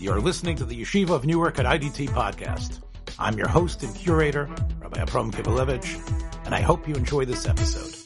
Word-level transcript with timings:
You're 0.00 0.20
listening 0.20 0.54
to 0.58 0.64
the 0.64 0.80
Yeshiva 0.80 1.10
of 1.10 1.26
Newark 1.26 1.58
at 1.58 1.66
IDT 1.66 2.10
podcast. 2.10 2.82
I'm 3.18 3.36
your 3.36 3.48
host 3.48 3.82
and 3.82 3.92
curator, 3.96 4.48
Rabbi 4.78 5.00
Abram 5.00 5.32
Kibalevich, 5.32 6.46
and 6.46 6.54
I 6.54 6.60
hope 6.60 6.86
you 6.86 6.94
enjoy 6.94 7.24
this 7.24 7.48
episode. 7.48 7.96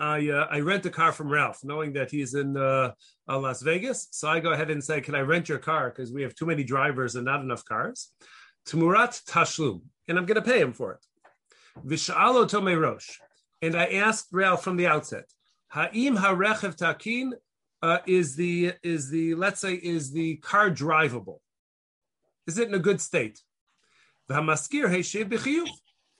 I 0.00 0.28
uh, 0.28 0.48
I 0.50 0.58
rent 0.58 0.86
a 0.86 0.90
car 0.90 1.12
from 1.12 1.30
Ralph, 1.30 1.60
knowing 1.62 1.92
that 1.92 2.10
he's 2.10 2.34
in 2.34 2.56
uh, 2.56 2.94
uh, 3.28 3.38
Las 3.38 3.62
Vegas. 3.62 4.08
So 4.10 4.28
I 4.28 4.40
go 4.40 4.50
ahead 4.50 4.72
and 4.72 4.82
say, 4.82 5.00
"Can 5.00 5.14
I 5.14 5.20
rent 5.20 5.48
your 5.48 5.58
car? 5.58 5.90
Because 5.90 6.12
we 6.12 6.22
have 6.22 6.34
too 6.34 6.46
many 6.46 6.64
drivers 6.64 7.14
and 7.14 7.24
not 7.24 7.42
enough 7.42 7.64
cars." 7.64 8.10
Tmurat 8.66 9.22
tashlum, 9.24 9.82
and 10.08 10.18
I'm 10.18 10.26
going 10.26 10.42
to 10.42 10.50
pay 10.50 10.60
him 10.60 10.72
for 10.72 10.94
it. 10.94 11.06
Vishalo 11.86 12.50
tomei 12.50 12.80
rosh, 12.80 13.20
and 13.60 13.76
I 13.76 13.86
asked 13.86 14.30
Ralph 14.32 14.64
from 14.64 14.76
the 14.76 14.88
outset, 14.88 15.26
"Ha'im 15.68 16.16
harechev 16.16 16.74
takin 16.74 17.34
uh, 17.82 17.98
is 18.06 18.36
the 18.36 18.74
is 18.82 19.10
the 19.10 19.34
let's 19.34 19.60
say 19.60 19.74
is 19.74 20.12
the 20.12 20.36
car 20.36 20.70
drivable? 20.70 21.40
Is 22.46 22.58
it 22.58 22.68
in 22.68 22.74
a 22.74 22.78
good 22.78 23.00
state?" 23.00 23.40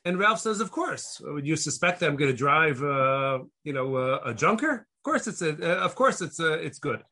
And 0.05 0.19
Ralph 0.19 0.41
says, 0.41 0.61
"Of 0.61 0.73
course. 0.73 1.21
Would 1.25 1.47
you 1.47 1.57
suspect 1.57 2.01
that 2.01 2.09
I'm 2.09 2.17
going 2.17 2.31
to 2.31 2.37
drive, 2.37 2.83
uh, 2.83 3.41
you 3.63 3.73
know, 3.73 3.97
uh, 3.97 4.21
a 4.25 4.35
junker? 4.35 4.87
Of 4.99 5.03
course, 5.05 5.27
it's 5.29 5.43
a, 5.43 5.51
uh, 5.51 5.85
of 5.85 5.95
course, 5.95 6.21
it's 6.21 6.41
a, 6.41 6.55
it's 6.55 6.79
good." 6.79 7.03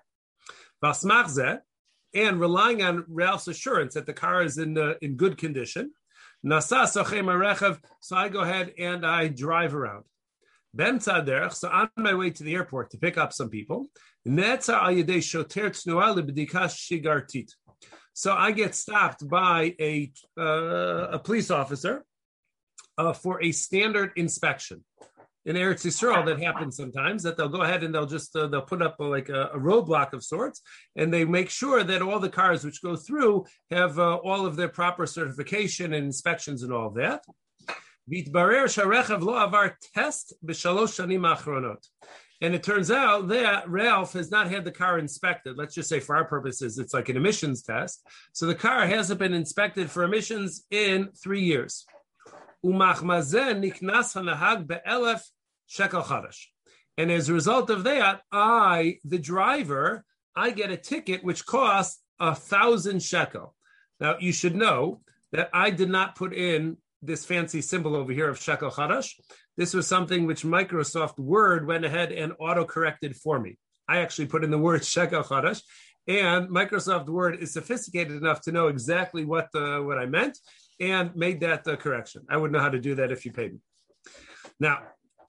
And 2.12 2.40
relying 2.40 2.82
on 2.82 3.04
Ralph's 3.06 3.46
assurance 3.46 3.94
that 3.94 4.06
the 4.06 4.12
car 4.12 4.42
is 4.42 4.58
in 4.58 4.76
in 5.00 5.14
good 5.14 5.38
condition, 5.38 5.92
so 8.00 8.16
I 8.16 8.28
go 8.28 8.40
ahead 8.40 8.72
and 8.78 9.06
I 9.06 9.28
drive 9.28 9.74
around. 9.76 10.04
So 10.74 11.68
on 11.68 11.90
my 11.96 12.14
way 12.14 12.30
to 12.30 12.44
the 12.44 12.54
airport 12.54 12.90
to 12.90 12.98
pick 12.98 13.18
up 13.18 13.32
some 13.32 13.50
people, 13.50 13.88
so 18.12 18.34
I 18.34 18.50
get 18.50 18.74
stopped 18.74 19.26
by 19.28 19.74
a 19.80 20.12
uh, 20.38 21.08
a 21.12 21.18
police 21.18 21.50
officer 21.50 22.04
uh, 22.98 23.12
for 23.12 23.42
a 23.42 23.52
standard 23.52 24.12
inspection. 24.16 24.84
In 25.46 25.56
Eretz 25.56 25.86
Yisrael, 25.86 26.26
that 26.26 26.42
happens 26.42 26.76
sometimes 26.76 27.22
that 27.22 27.38
they'll 27.38 27.48
go 27.48 27.62
ahead 27.62 27.82
and 27.82 27.94
they'll 27.94 28.04
just 28.04 28.36
uh, 28.36 28.46
they'll 28.46 28.60
put 28.60 28.82
up 28.82 29.00
a, 29.00 29.04
like 29.04 29.30
a, 29.30 29.44
a, 29.54 29.58
roadblock 29.58 30.12
of 30.12 30.22
sorts, 30.22 30.60
and 30.96 31.12
they 31.12 31.24
make 31.24 31.48
sure 31.48 31.82
that 31.82 32.02
all 32.02 32.18
the 32.18 32.28
cars 32.28 32.62
which 32.62 32.82
go 32.82 32.94
through 32.94 33.46
have 33.70 33.98
uh, 33.98 34.16
all 34.16 34.44
of 34.44 34.56
their 34.56 34.68
proper 34.68 35.06
certification 35.06 35.94
and 35.94 36.04
inspections 36.04 36.62
and 36.62 36.74
all 36.74 36.88
of 36.88 36.94
that. 36.94 37.24
And 42.42 42.54
it 42.54 42.62
turns 42.62 42.90
out 42.90 43.28
that 43.28 43.68
Ralph 43.68 44.14
has 44.14 44.30
not 44.30 44.50
had 44.50 44.64
the 44.64 44.72
car 44.72 44.98
inspected. 44.98 45.58
Let's 45.58 45.74
just 45.74 45.90
say, 45.90 46.00
for 46.00 46.16
our 46.16 46.24
purposes, 46.24 46.78
it's 46.78 46.94
like 46.94 47.10
an 47.10 47.16
emissions 47.16 47.62
test. 47.62 48.02
So 48.32 48.46
the 48.46 48.54
car 48.54 48.86
hasn't 48.86 49.20
been 49.20 49.34
inspected 49.34 49.90
for 49.90 50.04
emissions 50.04 50.64
in 50.70 51.10
three 51.22 51.42
years. 51.42 51.84
And 56.96 57.10
as 57.10 57.28
a 57.28 57.34
result 57.34 57.70
of 57.70 57.84
that, 57.84 58.22
I, 58.32 58.98
the 59.04 59.18
driver, 59.18 60.04
I 60.34 60.50
get 60.50 60.70
a 60.70 60.76
ticket 60.76 61.22
which 61.22 61.46
costs 61.46 62.02
a 62.18 62.34
thousand 62.34 63.02
shekel. 63.02 63.54
Now 64.00 64.16
you 64.18 64.32
should 64.32 64.56
know 64.56 65.00
that 65.32 65.50
I 65.52 65.70
did 65.70 65.90
not 65.90 66.16
put 66.16 66.34
in 66.34 66.78
this 67.02 67.24
fancy 67.24 67.62
symbol 67.62 67.96
over 67.96 68.12
here 68.12 68.28
of 68.28 68.38
shekel 68.38 68.70
chadash. 68.70 69.14
This 69.56 69.74
was 69.74 69.86
something 69.86 70.26
which 70.26 70.42
Microsoft 70.42 71.18
Word 71.18 71.66
went 71.66 71.84
ahead 71.84 72.12
and 72.12 72.32
auto 72.38 72.64
corrected 72.64 73.16
for 73.16 73.38
me. 73.38 73.58
I 73.88 73.98
actually 73.98 74.26
put 74.26 74.44
in 74.44 74.50
the 74.50 74.58
word 74.58 74.84
shekel 74.84 75.22
chadash, 75.22 75.62
and 76.06 76.48
Microsoft 76.48 77.08
Word 77.08 77.42
is 77.42 77.52
sophisticated 77.52 78.16
enough 78.16 78.40
to 78.42 78.52
know 78.52 78.68
exactly 78.68 79.24
what 79.24 79.48
the, 79.52 79.82
what 79.84 79.98
I 79.98 80.06
meant 80.06 80.38
and 80.78 81.14
made 81.14 81.40
that 81.40 81.64
the 81.64 81.76
correction. 81.76 82.22
I 82.30 82.36
would 82.36 82.52
know 82.52 82.60
how 82.60 82.70
to 82.70 82.80
do 82.80 82.94
that 82.96 83.12
if 83.12 83.24
you 83.24 83.32
paid 83.32 83.52
me. 83.52 83.58
Now, 84.58 84.78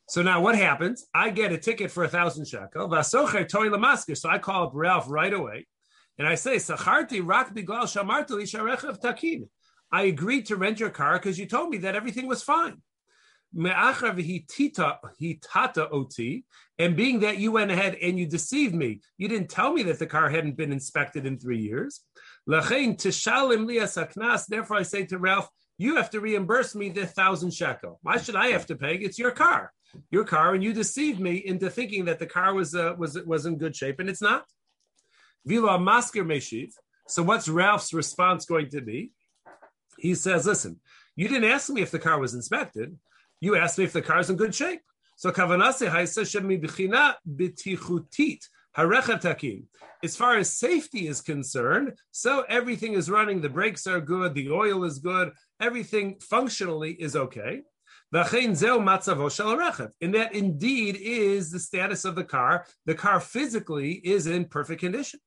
so 0.08 0.22
now 0.22 0.42
what 0.42 0.56
happens? 0.56 1.06
I 1.14 1.30
get 1.30 1.52
a 1.52 1.58
ticket 1.58 1.90
for 1.90 2.04
a 2.04 2.08
thousand 2.10 2.46
shekel. 2.48 3.04
So 3.04 3.26
I 3.26 4.38
call 4.40 4.68
up 4.68 4.72
Ralph 4.74 5.06
right 5.10 5.34
away, 5.34 5.68
and 6.18 6.28
I 6.28 6.36
say, 6.36 6.58
"Sacharti 6.58 7.26
rak 7.26 7.54
biglal 7.54 7.86
shamartali 7.86 8.44
sharechav 8.44 9.00
takin." 9.00 9.50
I 9.92 10.04
agreed 10.04 10.46
to 10.48 10.56
rent 10.56 10.80
your 10.80 10.90
car 10.90 11.14
because 11.14 11.38
you 11.38 11.46
told 11.46 11.70
me 11.70 11.78
that 11.80 11.96
everything 11.96 12.28
was 12.28 12.44
fine. 12.44 12.82
And 13.54 13.68
being 16.96 17.20
that 17.20 17.38
you 17.38 17.52
went 17.52 17.72
ahead 17.72 17.98
and 18.02 18.18
you 18.18 18.26
deceived 18.26 18.74
me, 18.74 19.02
you 19.18 19.28
didn't 19.28 19.50
tell 19.50 19.74
me 19.74 19.84
that 19.84 20.00
the 20.00 20.08
car 20.08 20.30
hadn't 20.30 20.56
been 20.56 20.72
inspected 20.72 21.26
in 21.26 21.38
three 21.38 21.60
years. 21.60 22.02
Therefore, 22.48 24.78
I 24.78 24.84
say 24.84 25.06
to 25.06 25.18
Ralph, 25.18 25.50
you 25.78 25.96
have 25.96 26.10
to 26.12 26.22
reimburse 26.22 26.76
me 26.76 26.90
the 26.90 27.06
thousand 27.06 27.54
shekel. 27.54 28.00
Why 28.04 28.18
should 28.18 28.36
I 28.36 28.48
have 28.48 28.66
to 28.68 28.76
pay? 28.76 28.96
It's 28.96 29.20
your 29.20 29.32
car, 29.32 29.74
your 30.12 30.24
car, 30.24 30.54
and 30.54 30.64
you 30.64 30.74
deceived 30.74 31.20
me 31.20 31.36
into 31.36 31.70
thinking 31.70 32.06
that 32.06 32.20
the 32.20 32.28
car 32.28 32.54
was 32.54 32.76
uh, 32.76 32.94
was 32.98 33.22
was 33.24 33.46
in 33.46 33.58
good 33.58 33.76
shape, 33.76 34.00
and 34.00 34.08
it's 34.08 34.22
not. 34.22 34.46
Vila. 35.46 35.80
So, 37.08 37.24
what's 37.24 37.50
Ralph's 37.50 37.94
response 37.94 38.46
going 38.46 38.70
to 38.70 38.82
be? 38.82 39.12
He 40.02 40.16
says, 40.16 40.46
"Listen, 40.46 40.80
you 41.16 41.28
didn't 41.28 41.50
ask 41.50 41.70
me 41.70 41.82
if 41.82 41.92
the 41.92 42.00
car 42.00 42.20
was 42.20 42.34
inspected. 42.34 42.98
You 43.40 43.56
asked 43.56 43.78
me 43.78 43.84
if 43.84 43.94
the 43.94 44.02
car 44.02 44.20
is 44.20 44.30
in 44.30 44.36
good 44.36 44.56
shape. 44.56 44.82
So. 45.18 45.30
As 50.04 50.16
far 50.16 50.38
as 50.38 50.54
safety 50.54 51.08
is 51.08 51.22
concerned, 51.22 51.94
so 52.12 52.44
everything 52.50 52.94
is 52.94 53.10
running. 53.10 53.42
The 53.42 53.50
brakes 53.50 53.86
are 53.86 54.02
good. 54.02 54.34
The 54.34 54.50
oil 54.50 54.84
is 54.84 55.00
good. 55.00 55.32
Everything 55.60 56.20
functionally 56.20 56.94
is 56.94 57.16
okay. 57.16 57.62
And 58.14 58.56
that 58.56 60.30
indeed 60.34 60.98
is 61.00 61.52
the 61.52 61.60
status 61.60 62.04
of 62.04 62.16
the 62.16 62.24
car. 62.24 62.66
The 62.86 62.96
car 62.96 63.20
physically 63.20 63.94
is 63.94 64.28
in 64.28 64.46
perfect 64.46 64.82
condition. 64.82 65.20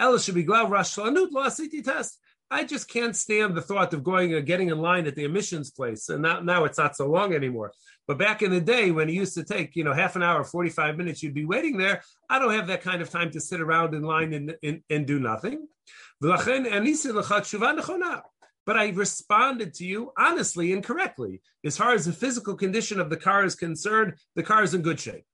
Elishabigla 0.00 0.70
Rash 0.70 0.94
Salud 0.94 1.32
la 1.32 1.48
City 1.48 1.82
test. 1.82 2.18
I 2.50 2.64
just 2.64 2.88
can't 2.88 3.16
stand 3.16 3.54
the 3.54 3.62
thought 3.62 3.94
of 3.94 4.04
going 4.04 4.34
and 4.34 4.46
getting 4.46 4.68
in 4.68 4.78
line 4.78 5.06
at 5.06 5.16
the 5.16 5.24
emissions 5.24 5.70
place. 5.70 6.08
And 6.08 6.22
now, 6.22 6.40
now 6.40 6.64
it's 6.64 6.78
not 6.78 6.94
so 6.96 7.08
long 7.08 7.34
anymore. 7.34 7.72
But 8.06 8.18
back 8.18 8.42
in 8.42 8.50
the 8.50 8.60
day 8.60 8.90
when 8.90 9.08
it 9.08 9.14
used 9.14 9.34
to 9.34 9.44
take, 9.44 9.74
you 9.76 9.84
know, 9.84 9.92
half 9.92 10.14
an 10.14 10.22
hour, 10.22 10.44
45 10.44 10.96
minutes, 10.96 11.22
you'd 11.22 11.34
be 11.34 11.46
waiting 11.46 11.78
there. 11.78 12.02
I 12.28 12.38
don't 12.38 12.52
have 12.52 12.66
that 12.66 12.82
kind 12.82 13.00
of 13.00 13.10
time 13.10 13.30
to 13.32 13.40
sit 13.40 13.60
around 13.60 13.94
in 13.94 14.02
line 14.02 14.32
and, 14.34 14.54
and, 14.62 14.82
and 14.90 15.06
do 15.06 15.18
nothing. 15.18 15.66
But 18.66 18.78
I 18.78 18.88
responded 18.90 19.74
to 19.74 19.84
you 19.84 20.12
honestly 20.16 20.72
and 20.72 20.84
correctly. 20.84 21.42
As 21.64 21.76
far 21.76 21.92
as 21.92 22.04
the 22.04 22.12
physical 22.12 22.54
condition 22.54 23.00
of 23.00 23.10
the 23.10 23.16
car 23.16 23.44
is 23.44 23.54
concerned, 23.54 24.14
the 24.36 24.42
car 24.42 24.62
is 24.62 24.74
in 24.74 24.82
good 24.82 25.00
shape. 25.00 25.24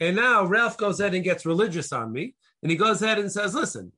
And 0.00 0.16
now 0.16 0.44
Ralph 0.44 0.76
goes 0.76 1.00
ahead 1.00 1.14
and 1.14 1.24
gets 1.24 1.46
religious 1.46 1.92
on 1.92 2.12
me. 2.12 2.34
And 2.62 2.70
he 2.70 2.76
goes 2.76 3.02
ahead 3.02 3.18
and 3.18 3.30
says, 3.30 3.54
listen, 3.54 3.92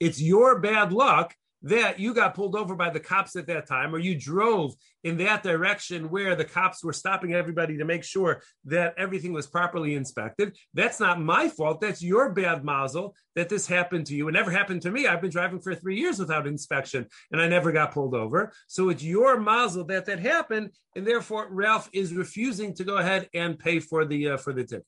it's 0.00 0.20
your 0.20 0.58
bad 0.60 0.92
luck 0.92 1.34
that 1.62 1.98
you 1.98 2.12
got 2.14 2.34
pulled 2.34 2.56
over 2.56 2.74
by 2.74 2.90
the 2.90 3.00
cops 3.00 3.36
at 3.36 3.46
that 3.46 3.66
time, 3.66 3.94
or 3.94 3.98
you 3.98 4.18
drove 4.18 4.74
in 5.04 5.16
that 5.18 5.42
direction 5.42 6.10
where 6.10 6.34
the 6.34 6.44
cops 6.44 6.82
were 6.82 6.92
stopping 6.92 7.34
everybody 7.34 7.76
to 7.76 7.84
make 7.84 8.04
sure 8.04 8.42
that 8.64 8.94
everything 8.96 9.32
was 9.32 9.46
properly 9.46 9.94
inspected. 9.94 10.56
That's 10.74 11.00
not 11.00 11.20
my 11.20 11.48
fault. 11.48 11.80
That's 11.80 12.02
your 12.02 12.32
bad 12.32 12.64
mazel 12.64 13.14
that 13.34 13.48
this 13.48 13.66
happened 13.66 14.06
to 14.06 14.14
you. 14.14 14.28
It 14.28 14.32
never 14.32 14.50
happened 14.50 14.82
to 14.82 14.90
me. 14.90 15.06
I've 15.06 15.20
been 15.20 15.30
driving 15.30 15.60
for 15.60 15.74
three 15.74 15.96
years 15.96 16.18
without 16.18 16.46
inspection 16.46 17.06
and 17.30 17.40
I 17.40 17.48
never 17.48 17.72
got 17.72 17.92
pulled 17.92 18.14
over. 18.14 18.52
So 18.68 18.90
it's 18.90 19.02
your 19.02 19.40
mazel 19.40 19.84
that 19.84 20.06
that 20.06 20.18
happened. 20.18 20.70
And 20.94 21.06
therefore, 21.06 21.48
Ralph 21.50 21.88
is 21.92 22.12
refusing 22.12 22.74
to 22.74 22.84
go 22.84 22.98
ahead 22.98 23.28
and 23.34 23.58
pay 23.58 23.80
for 23.80 24.04
the, 24.04 24.30
uh, 24.30 24.36
for 24.36 24.52
the 24.52 24.64
ticket. 24.64 24.86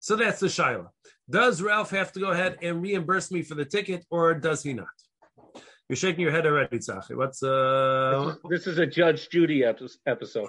So 0.00 0.16
that's 0.16 0.40
the 0.40 0.46
shaila. 0.46 0.88
Does 1.28 1.62
Ralph 1.62 1.90
have 1.90 2.12
to 2.12 2.20
go 2.20 2.30
ahead 2.30 2.58
and 2.62 2.82
reimburse 2.82 3.30
me 3.30 3.42
for 3.42 3.54
the 3.54 3.64
ticket, 3.64 4.04
or 4.10 4.34
does 4.34 4.62
he 4.62 4.72
not? 4.72 4.88
You're 5.90 5.96
shaking 5.96 6.20
your 6.20 6.30
head 6.30 6.46
already, 6.46 6.78
Tzachi. 6.78 7.16
What's 7.16 7.42
uh? 7.42 8.36
This 8.48 8.68
is 8.68 8.78
a 8.78 8.86
Judge 8.86 9.28
Judy 9.28 9.64
episode. 9.64 10.46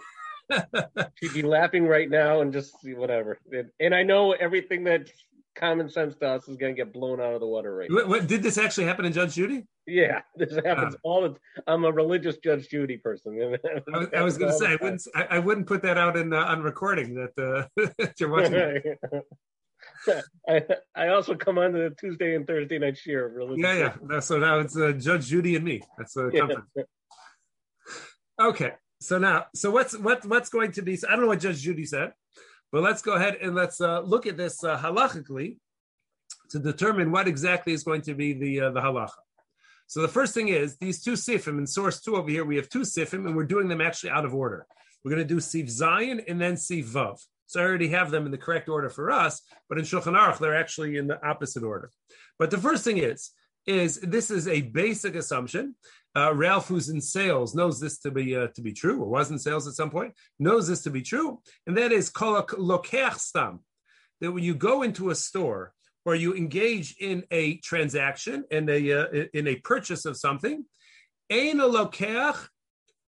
She'd 1.16 1.34
be 1.34 1.42
laughing 1.42 1.88
right 1.88 2.08
now 2.08 2.42
and 2.42 2.54
just 2.54 2.76
whatever. 2.84 3.40
And 3.80 3.96
I 3.96 4.04
know 4.04 4.34
everything 4.34 4.84
that 4.84 5.10
common 5.56 5.90
sense 5.90 6.14
to 6.18 6.28
us 6.28 6.48
is 6.48 6.58
going 6.58 6.76
to 6.76 6.80
get 6.80 6.94
blown 6.94 7.20
out 7.20 7.34
of 7.34 7.40
the 7.40 7.48
water 7.48 7.76
right 7.76 7.92
what, 7.92 8.08
what, 8.08 8.28
did 8.28 8.44
this 8.44 8.60
actually 8.60 8.86
happen 8.86 9.04
in 9.04 9.14
Judge 9.14 9.34
Judy? 9.34 9.66
Yeah, 9.88 10.22
this 10.36 10.54
happens 10.64 10.94
uh, 10.94 10.98
all 11.02 11.24
the. 11.24 11.36
I'm 11.66 11.86
a 11.86 11.92
religious 11.92 12.38
Judge 12.38 12.70
Judy 12.70 12.98
person. 12.98 13.58
I 13.96 13.98
was, 13.98 14.10
was 14.14 14.38
going 14.38 14.52
to 14.52 14.58
say 14.60 14.68
I 14.68 14.76
wouldn't. 14.76 15.02
I, 15.16 15.24
I, 15.24 15.40
wouldn't 15.40 15.66
put 15.66 15.82
that 15.82 15.98
out 15.98 16.18
in 16.18 16.34
uh, 16.34 16.38
on 16.38 16.62
recording 16.62 17.16
that, 17.16 17.68
uh, 17.76 17.82
that 17.98 18.14
you're 18.20 18.30
watching. 18.30 18.80
I, 20.50 20.64
I 20.96 21.08
also 21.10 21.36
come 21.36 21.58
on 21.58 21.74
the 21.74 21.96
Tuesday 22.00 22.36
and 22.36 22.46
Thursday 22.48 22.80
night 22.80 22.98
share. 22.98 23.30
Really. 23.30 23.62
Yeah, 23.62 23.94
yeah. 24.10 24.20
So 24.20 24.40
now 24.40 24.60
it's 24.60 24.76
uh, 24.78 24.94
Judge 24.94 25.28
Judy 25.28 25.56
and 25.56 25.66
me. 25.66 25.82
That's 25.98 26.16
a 26.18 26.30
yeah. 26.34 26.48
Okay. 28.40 28.74
So 29.00 29.18
now, 29.18 29.46
so 29.56 29.72
what's 29.72 29.98
what 29.98 30.26
what's 30.26 30.50
going 30.50 30.72
to 30.74 30.82
be? 30.82 30.98
I 31.08 31.12
don't 31.12 31.22
know 31.22 31.28
what 31.28 31.40
Judge 31.40 31.62
Judy 31.62 31.86
said, 31.86 32.14
But 32.72 32.84
let's 32.84 33.02
go 33.02 33.14
ahead 33.14 33.38
and 33.42 33.54
let's 33.54 33.82
uh, 33.82 34.02
look 34.02 34.26
at 34.28 34.38
this 34.38 34.64
uh, 34.64 34.78
halachically 34.78 35.58
to 36.52 36.60
determine 36.60 37.12
what 37.12 37.28
exactly 37.28 37.74
is 37.74 37.84
going 37.84 38.02
to 38.04 38.14
be 38.14 38.34
the 38.34 38.62
uh, 38.62 38.70
the 38.72 38.80
halacha. 38.80 39.10
So 39.88 40.02
the 40.02 40.08
first 40.08 40.34
thing 40.34 40.48
is 40.48 40.78
these 40.78 41.04
two 41.04 41.14
sifim 41.14 41.58
in 41.58 41.68
source 41.68 42.00
two 42.00 42.16
over 42.16 42.30
here. 42.30 42.46
We 42.46 42.56
have 42.56 42.70
two 42.70 42.82
sifim, 42.82 43.26
and 43.26 43.36
we're 43.36 43.44
doing 43.44 43.68
them 43.68 43.82
actually 43.82 44.12
out 44.12 44.24
of 44.24 44.34
order. 44.34 44.66
We're 45.04 45.12
going 45.12 45.28
to 45.28 45.34
do 45.34 45.40
sif 45.40 45.70
zion 45.70 46.22
and 46.28 46.40
then 46.40 46.56
sif 46.56 46.86
vav. 46.86 47.20
So 47.52 47.60
I 47.60 47.66
already 47.66 47.90
have 47.90 48.12
them 48.12 48.26
in 48.26 48.32
the 48.32 48.38
correct 48.38 48.70
order 48.70 48.90
for 48.90 49.12
us, 49.12 49.42
but 49.68 49.78
in 49.78 49.84
Shulchan 49.84 50.18
Aruch 50.18 50.38
they're 50.38 50.56
actually 50.56 50.96
in 50.96 51.08
the 51.08 51.22
opposite 51.28 51.64
order. 51.64 51.92
But 52.40 52.50
the 52.50 52.58
first 52.58 52.86
thing 52.86 52.98
is 52.98 53.32
is 53.68 54.00
this 54.00 54.32
is 54.32 54.48
a 54.48 54.62
basic 54.62 55.16
assumption. 55.16 55.76
Uh, 56.16 56.34
Ralph, 56.34 56.70
who's 56.70 56.88
in 56.88 57.02
sales, 57.02 57.54
knows 57.54 57.82
this 57.82 58.00
to 58.00 58.12
be 58.12 58.38
uh, 58.38 58.48
to 58.56 58.62
be 58.62 58.72
true, 58.72 59.02
or 59.02 59.10
was 59.10 59.32
in 59.32 59.38
sales 59.38 59.68
at 59.68 59.74
some 59.74 59.90
point, 59.90 60.14
knows 60.40 60.66
this 60.66 60.84
to 60.84 60.90
be 60.90 61.02
true, 61.02 61.42
and 61.68 61.76
that 61.76 61.92
is 61.92 62.08
stam. 62.08 63.60
That 64.22 64.32
when 64.32 64.46
you 64.46 64.56
go 64.56 64.84
into 64.84 65.10
a 65.10 65.16
store 65.16 65.74
or 66.06 66.16
you 66.16 66.34
engage 66.34 66.96
in 67.02 67.26
a 67.32 67.58
transaction 67.58 68.46
in 68.50 68.70
a 68.70 68.94
uh, 68.94 69.08
in 69.34 69.46
a 69.48 69.58
purchase 69.58 70.06
of 70.06 70.16
something, 70.16 70.64
ein 71.30 71.58
lokeach 71.58 72.48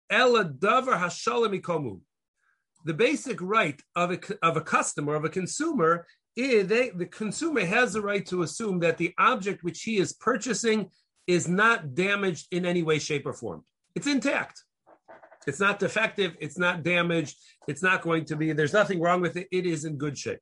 ela 0.09 0.45
davar. 0.45 0.97
The 2.85 2.93
basic 2.93 3.41
right 3.41 3.79
of 3.95 4.11
a 4.11 4.19
of 4.41 4.57
a 4.57 4.61
customer 4.61 5.15
of 5.15 5.25
a 5.25 5.29
consumer 5.29 6.07
is 6.35 6.67
they, 6.67 6.89
the 6.89 7.05
consumer 7.05 7.65
has 7.65 7.93
the 7.93 8.01
right 8.01 8.25
to 8.27 8.43
assume 8.43 8.79
that 8.79 8.97
the 8.97 9.13
object 9.17 9.63
which 9.63 9.83
he 9.83 9.97
is 9.97 10.13
purchasing 10.13 10.89
is 11.27 11.47
not 11.47 11.93
damaged 11.93 12.47
in 12.51 12.65
any 12.65 12.83
way, 12.83 12.99
shape, 12.99 13.25
or 13.25 13.33
form. 13.33 13.63
It's 13.95 14.07
intact. 14.07 14.63
It's 15.47 15.59
not 15.59 15.79
defective. 15.79 16.35
It's 16.39 16.57
not 16.57 16.83
damaged. 16.83 17.35
It's 17.67 17.83
not 17.83 18.01
going 18.01 18.25
to 18.25 18.35
be, 18.35 18.53
there's 18.53 18.73
nothing 18.73 19.01
wrong 19.01 19.21
with 19.21 19.37
it. 19.37 19.47
It 19.51 19.65
is 19.65 19.85
in 19.85 19.97
good 19.97 20.17
shape. 20.17 20.39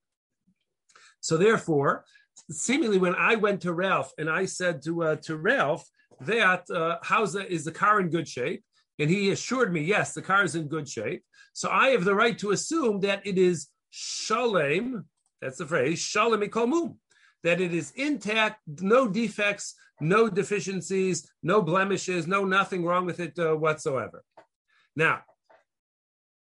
So 1.21 1.37
therefore, 1.37 2.05
seemingly 2.49 2.97
when 2.97 3.15
I 3.15 3.35
went 3.35 3.61
to 3.61 3.73
Ralph 3.73 4.11
and 4.17 4.29
I 4.29 4.45
said 4.45 4.81
to 4.83 5.03
uh, 5.03 5.15
to 5.23 5.37
Ralph 5.37 5.87
that 6.21 6.69
uh, 6.69 6.97
how's 7.01 7.33
the, 7.33 7.51
is 7.51 7.65
the 7.65 7.71
car 7.71 7.99
in 7.99 8.09
good 8.09 8.27
shape? 8.27 8.63
And 8.99 9.09
he 9.09 9.31
assured 9.31 9.71
me, 9.71 9.81
yes, 9.81 10.13
the 10.13 10.21
car 10.21 10.43
is 10.43 10.55
in 10.55 10.67
good 10.67 10.87
shape. 10.87 11.23
So 11.53 11.69
I 11.69 11.89
have 11.89 12.03
the 12.03 12.15
right 12.15 12.37
to 12.39 12.51
assume 12.51 12.99
that 13.01 13.25
it 13.25 13.37
is 13.37 13.69
shalem. 13.89 15.05
That's 15.41 15.57
the 15.57 15.65
phrase 15.65 15.99
shalem 15.99 16.41
ikomum. 16.41 16.97
That 17.43 17.61
it 17.61 17.73
is 17.73 17.91
intact, 17.95 18.59
no 18.67 19.07
defects, 19.07 19.73
no 20.01 20.29
deficiencies, 20.29 21.31
no 21.41 21.61
blemishes, 21.61 22.27
no 22.27 22.43
nothing 22.43 22.83
wrong 22.83 23.05
with 23.05 23.21
it 23.21 23.39
uh, 23.39 23.55
whatsoever. 23.55 24.23
Now, 24.95 25.21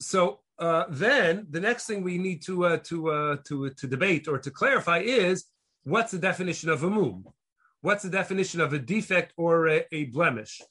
so 0.01 0.39
uh, 0.57 0.85
then 0.89 1.45
the 1.51 1.59
next 1.59 1.85
thing 1.85 2.03
we 2.03 2.17
need 2.17 2.41
to 2.43 2.65
uh, 2.65 2.77
to 2.85 3.11
uh, 3.11 3.37
to 3.47 3.69
to 3.69 3.87
debate 3.87 4.27
or 4.27 4.39
to 4.39 4.49
clarify 4.49 4.99
is 4.99 5.45
what's 5.83 6.11
the 6.11 6.17
definition 6.17 6.69
of 6.69 6.83
a 6.83 6.89
moom? 6.89 7.23
What's 7.81 8.03
the 8.03 8.09
definition 8.09 8.59
of 8.59 8.73
a 8.73 8.79
defect 8.79 9.33
or 9.37 9.69
a, 9.69 9.85
a 9.91 10.05
blemish? 10.05 10.61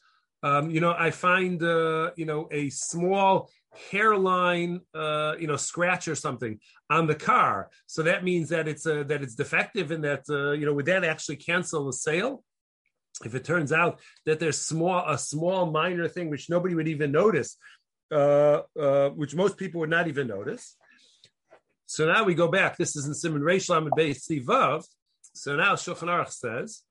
Um, 0.43 0.70
you 0.70 0.81
know, 0.81 0.94
I 0.96 1.11
find 1.11 1.62
uh, 1.62 2.11
you 2.17 2.26
know 2.26 2.49
a 2.50 2.70
small 2.70 3.50
hairline, 3.90 4.81
uh, 4.94 5.35
you 5.38 5.46
know, 5.46 5.56
scratch 5.56 6.08
or 6.08 6.14
something 6.14 6.58
on 6.90 7.06
the 7.06 7.14
car. 7.14 7.70
So 7.87 8.02
that 8.05 8.25
means 8.25 8.49
that 8.50 8.69
it's 8.69 8.87
uh, 8.87 9.05
that 9.05 9.23
it's 9.23 9.35
defective, 9.35 9.90
and 9.90 10.05
that 10.05 10.25
uh, 10.31 10.52
you 10.52 10.67
know, 10.67 10.75
would 10.75 10.87
that 10.87 11.05
actually 11.05 11.37
cancel 11.37 11.87
the 11.87 11.93
sale? 11.93 12.44
If 13.25 13.35
it 13.35 13.44
turns 13.44 13.73
out 13.73 14.00
that 14.26 14.38
there's 14.38 14.61
small 14.61 15.05
a 15.06 15.19
small 15.19 15.70
minor 15.70 16.08
thing 16.08 16.31
which 16.31 16.49
nobody 16.49 16.75
would 16.75 16.88
even 16.88 17.11
notice, 17.11 17.56
uh, 18.12 18.62
uh, 18.79 19.11
which 19.11 19.35
most 19.35 19.56
people 19.56 19.81
would 19.81 19.90
not 19.90 20.08
even 20.08 20.29
notice. 20.29 20.76
So 21.87 22.06
now 22.06 22.25
we 22.25 22.35
go 22.35 22.49
back. 22.49 22.76
This 22.76 22.96
is 22.96 23.06
in 23.06 23.14
Simon 23.14 23.43
Reish 23.43 23.69
Lamed 23.70 23.90
Beis 23.93 24.20
sif 24.20 24.44
vav. 24.44 24.85
So 25.32 25.56
now 25.56 25.75
Shulchan 25.75 26.08
Aruch 26.08 26.31
says 26.31 26.82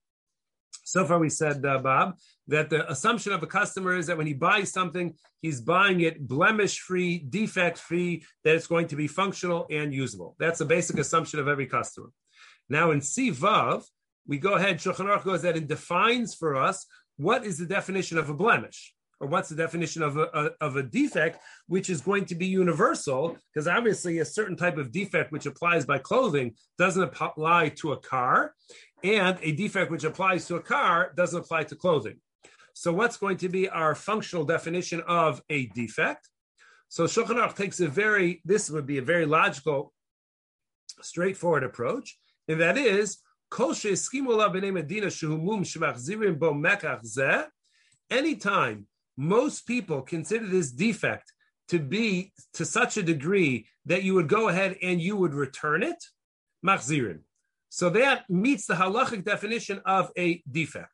so 0.84 1.04
far, 1.04 1.18
we 1.18 1.28
said, 1.28 1.64
uh, 1.66 1.78
Bob, 1.78 2.16
that 2.46 2.70
the 2.70 2.90
assumption 2.90 3.32
of 3.32 3.42
a 3.42 3.46
customer 3.46 3.94
is 3.94 4.06
that 4.06 4.16
when 4.16 4.26
he 4.26 4.32
buys 4.32 4.72
something, 4.72 5.14
he's 5.42 5.60
buying 5.60 6.00
it 6.00 6.26
blemish 6.26 6.80
free, 6.80 7.18
defect 7.18 7.78
free, 7.78 8.24
that 8.44 8.54
it's 8.54 8.66
going 8.66 8.86
to 8.88 8.96
be 8.96 9.06
functional 9.06 9.66
and 9.70 9.92
usable. 9.92 10.34
That's 10.38 10.60
the 10.60 10.64
basic 10.64 10.98
assumption 10.98 11.40
of 11.40 11.48
every 11.48 11.66
customer. 11.66 12.10
Now, 12.70 12.90
in 12.90 13.02
sif 13.02 13.38
vav, 13.38 13.84
we 14.26 14.38
go 14.38 14.54
ahead, 14.54 14.78
Shulchan 14.78 15.06
Aruch 15.06 15.24
goes 15.24 15.44
ahead 15.44 15.56
and 15.56 15.68
defines 15.68 16.34
for 16.34 16.56
us 16.56 16.86
what 17.16 17.44
is 17.44 17.58
the 17.58 17.66
definition 17.66 18.16
of 18.16 18.30
a 18.30 18.34
blemish 18.34 18.94
or 19.20 19.26
what's 19.26 19.48
the 19.48 19.56
definition 19.56 20.02
of 20.02 20.16
a, 20.16 20.28
a, 20.32 20.50
of 20.60 20.76
a 20.76 20.82
defect, 20.82 21.38
which 21.66 21.90
is 21.90 22.00
going 22.00 22.24
to 22.26 22.34
be 22.34 22.46
universal, 22.46 23.36
because 23.52 23.66
obviously 23.66 24.18
a 24.18 24.24
certain 24.24 24.56
type 24.56 24.78
of 24.78 24.92
defect 24.92 25.32
which 25.32 25.46
applies 25.46 25.84
by 25.84 25.98
clothing 25.98 26.54
doesn't 26.78 27.02
apply 27.02 27.70
to 27.70 27.92
a 27.92 27.96
car, 27.96 28.54
and 29.02 29.38
a 29.42 29.52
defect 29.52 29.90
which 29.90 30.04
applies 30.04 30.46
to 30.46 30.56
a 30.56 30.62
car 30.62 31.12
doesn't 31.16 31.40
apply 31.40 31.64
to 31.64 31.76
clothing. 31.76 32.20
So, 32.74 32.92
what's 32.92 33.16
going 33.16 33.38
to 33.38 33.48
be 33.48 33.68
our 33.68 33.94
functional 33.94 34.44
definition 34.44 35.02
of 35.06 35.42
a 35.50 35.66
defect? 35.66 36.28
So, 36.88 37.04
Shulchan 37.04 37.36
Aruch 37.36 37.56
takes 37.56 37.80
a 37.80 37.88
very, 37.88 38.40
this 38.44 38.70
would 38.70 38.86
be 38.86 38.98
a 38.98 39.02
very 39.02 39.26
logical, 39.26 39.92
straightforward 41.02 41.64
approach, 41.64 42.18
and 42.46 42.60
that 42.60 42.78
is, 42.78 43.18
anytime 48.10 48.86
most 49.16 49.66
people 49.66 50.02
consider 50.02 50.46
this 50.46 50.70
defect 50.70 51.32
to 51.68 51.78
be 51.78 52.32
to 52.54 52.64
such 52.64 52.96
a 52.96 53.02
degree 53.02 53.66
that 53.86 54.02
you 54.02 54.14
would 54.14 54.28
go 54.28 54.48
ahead 54.48 54.76
and 54.82 55.00
you 55.00 55.16
would 55.16 55.34
return 55.34 55.82
it, 55.82 56.02
machzirin. 56.64 57.20
So 57.68 57.90
that 57.90 58.28
meets 58.28 58.66
the 58.66 58.74
halachic 58.74 59.24
definition 59.24 59.80
of 59.84 60.10
a 60.16 60.42
defect. 60.50 60.92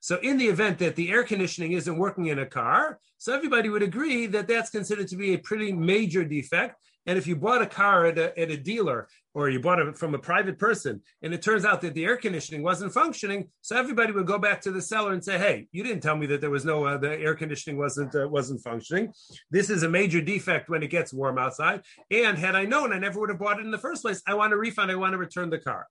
So 0.00 0.16
in 0.16 0.36
the 0.36 0.48
event 0.48 0.78
that 0.78 0.96
the 0.96 1.12
air 1.12 1.22
conditioning 1.22 1.72
isn't 1.72 1.96
working 1.96 2.26
in 2.26 2.40
a 2.40 2.46
car, 2.46 2.98
so 3.18 3.32
everybody 3.32 3.68
would 3.68 3.84
agree 3.84 4.26
that 4.26 4.48
that's 4.48 4.68
considered 4.68 5.06
to 5.08 5.16
be 5.16 5.34
a 5.34 5.38
pretty 5.38 5.72
major 5.72 6.24
defect. 6.24 6.76
And 7.06 7.16
if 7.16 7.28
you 7.28 7.36
bought 7.36 7.62
a 7.62 7.66
car 7.66 8.06
at 8.06 8.18
a, 8.18 8.36
at 8.36 8.50
a 8.50 8.56
dealer 8.56 9.08
or 9.32 9.48
you 9.48 9.60
bought 9.60 9.78
it 9.78 9.96
from 9.96 10.14
a 10.14 10.18
private 10.18 10.58
person 10.58 11.02
and 11.22 11.32
it 11.32 11.40
turns 11.40 11.64
out 11.64 11.80
that 11.82 11.94
the 11.94 12.04
air 12.04 12.16
conditioning 12.16 12.64
wasn't 12.64 12.92
functioning, 12.92 13.48
so 13.60 13.76
everybody 13.76 14.12
would 14.12 14.26
go 14.26 14.38
back 14.38 14.60
to 14.62 14.72
the 14.72 14.82
seller 14.82 15.12
and 15.12 15.24
say, 15.24 15.38
"Hey, 15.38 15.68
you 15.70 15.84
didn't 15.84 16.02
tell 16.02 16.16
me 16.16 16.26
that 16.26 16.40
there 16.40 16.50
was 16.50 16.64
no 16.64 16.84
uh, 16.84 16.98
the 16.98 17.12
air 17.12 17.36
conditioning 17.36 17.78
wasn't 17.78 18.12
uh, 18.14 18.28
wasn't 18.28 18.60
functioning. 18.60 19.12
This 19.52 19.70
is 19.70 19.84
a 19.84 19.88
major 19.88 20.20
defect 20.20 20.68
when 20.68 20.82
it 20.82 20.90
gets 20.90 21.12
warm 21.12 21.38
outside. 21.38 21.82
And 22.10 22.36
had 22.36 22.56
I 22.56 22.64
known, 22.64 22.92
I 22.92 22.98
never 22.98 23.20
would 23.20 23.30
have 23.30 23.38
bought 23.38 23.60
it 23.60 23.64
in 23.64 23.70
the 23.70 23.78
first 23.78 24.02
place. 24.02 24.20
I 24.26 24.34
want 24.34 24.52
a 24.52 24.56
refund. 24.56 24.90
I 24.90 24.96
want 24.96 25.12
to 25.12 25.18
return 25.18 25.50
the 25.50 25.58
car." 25.58 25.86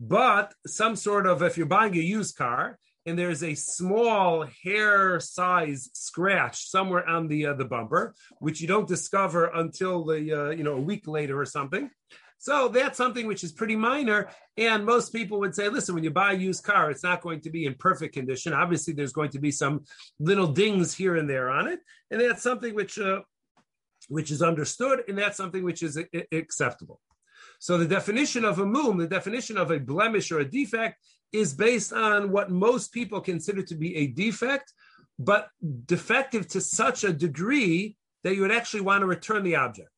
But 0.00 0.54
some 0.66 0.96
sort 0.96 1.26
of 1.26 1.42
if 1.42 1.58
you're 1.58 1.66
buying 1.66 1.94
a 1.94 2.00
used 2.00 2.36
car 2.36 2.78
and 3.04 3.18
there's 3.18 3.42
a 3.42 3.54
small 3.54 4.46
hair 4.64 5.20
size 5.20 5.90
scratch 5.92 6.68
somewhere 6.68 7.06
on 7.06 7.28
the 7.28 7.46
uh, 7.46 7.54
the 7.54 7.64
bumper 7.66 8.14
which 8.38 8.60
you 8.60 8.66
don't 8.66 8.88
discover 8.88 9.46
until 9.54 10.04
the 10.04 10.32
uh, 10.32 10.50
you 10.50 10.64
know 10.64 10.74
a 10.74 10.80
week 10.80 11.06
later 11.06 11.38
or 11.38 11.44
something. 11.44 11.90
So 12.38 12.68
that's 12.68 12.96
something 12.96 13.26
which 13.26 13.44
is 13.44 13.52
pretty 13.52 13.76
minor. 13.76 14.30
And 14.56 14.86
most 14.86 15.12
people 15.12 15.40
would 15.40 15.54
say 15.54 15.68
listen 15.68 15.94
when 15.94 16.04
you 16.04 16.10
buy 16.10 16.32
a 16.32 16.36
used 16.36 16.64
car 16.64 16.90
it's 16.90 17.04
not 17.04 17.20
going 17.20 17.42
to 17.42 17.50
be 17.50 17.66
in 17.66 17.74
perfect 17.74 18.14
condition. 18.14 18.54
Obviously 18.54 18.94
there's 18.94 19.12
going 19.12 19.30
to 19.30 19.38
be 19.38 19.50
some 19.50 19.84
little 20.18 20.46
dings 20.46 20.94
here 20.94 21.16
and 21.16 21.28
there 21.28 21.50
on 21.50 21.68
it. 21.68 21.80
And 22.10 22.20
that's 22.20 22.42
something 22.42 22.74
which 22.74 22.98
uh, 22.98 23.20
which 24.08 24.30
is 24.30 24.40
understood 24.40 25.02
and 25.08 25.18
that's 25.18 25.36
something 25.36 25.62
which 25.62 25.82
is 25.82 25.98
acceptable 26.32 27.00
so 27.60 27.76
the 27.76 27.86
definition 27.86 28.46
of 28.46 28.58
a 28.58 28.64
mum, 28.64 28.96
the 28.96 29.06
definition 29.06 29.58
of 29.58 29.70
a 29.70 29.78
blemish 29.78 30.32
or 30.32 30.38
a 30.38 30.50
defect, 30.50 30.98
is 31.30 31.52
based 31.52 31.92
on 31.92 32.32
what 32.32 32.50
most 32.50 32.90
people 32.90 33.20
consider 33.20 33.62
to 33.62 33.74
be 33.74 33.94
a 33.96 34.06
defect, 34.06 34.72
but 35.18 35.50
defective 35.84 36.48
to 36.48 36.60
such 36.62 37.04
a 37.04 37.12
degree 37.12 37.96
that 38.24 38.34
you 38.34 38.40
would 38.40 38.50
actually 38.50 38.80
want 38.80 39.02
to 39.02 39.06
return 39.06 39.44
the 39.44 39.56
object. 39.56 39.90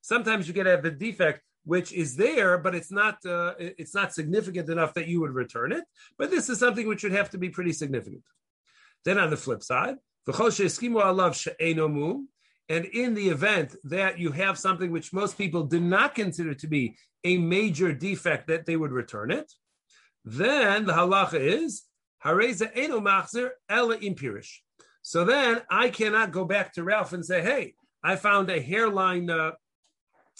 Sometimes 0.00 0.48
you 0.48 0.54
get 0.54 0.66
a 0.66 0.80
the 0.82 0.90
defect 0.90 1.42
which 1.64 1.92
is 1.92 2.16
there, 2.16 2.58
but 2.58 2.74
it's 2.74 2.90
not 2.90 3.24
uh, 3.24 3.54
it's 3.58 3.94
not 3.94 4.12
significant 4.12 4.68
enough 4.68 4.94
that 4.94 5.06
you 5.06 5.20
would 5.20 5.34
return 5.34 5.70
it. 5.70 5.84
But 6.18 6.30
this 6.32 6.48
is 6.48 6.58
something 6.58 6.88
which 6.88 7.04
would 7.04 7.12
have 7.12 7.30
to 7.30 7.38
be 7.38 7.48
pretty 7.48 7.72
significant. 7.72 8.24
Then 9.04 9.18
on 9.18 9.30
the 9.30 9.36
flip 9.36 9.62
side, 9.62 9.96
and 12.68 12.84
in 12.84 13.14
the 13.14 13.28
event 13.28 13.74
that 13.84 14.18
you 14.18 14.32
have 14.32 14.58
something 14.58 14.90
which 14.90 15.12
most 15.12 15.38
people 15.38 15.64
do 15.64 15.80
not 15.80 16.14
consider 16.14 16.54
to 16.54 16.66
be 16.66 16.96
a 17.24 17.38
major 17.38 17.92
defect 17.92 18.48
that 18.48 18.66
they 18.66 18.76
would 18.76 18.92
return 18.92 19.30
it, 19.30 19.52
then 20.24 20.86
the 20.86 20.92
halacha 20.92 21.40
is 21.40 21.84
hareza 22.24 22.70
eno 22.74 23.00
machzer 23.00 23.50
ela 23.68 23.96
impirish. 23.96 24.62
So 25.02 25.24
then 25.24 25.62
I 25.70 25.88
cannot 25.88 26.32
go 26.32 26.44
back 26.44 26.74
to 26.74 26.84
Ralph 26.84 27.12
and 27.12 27.24
say, 27.24 27.40
"Hey, 27.40 27.74
I 28.02 28.16
found 28.16 28.50
a 28.50 28.60
hairline 28.60 29.30
uh, 29.30 29.52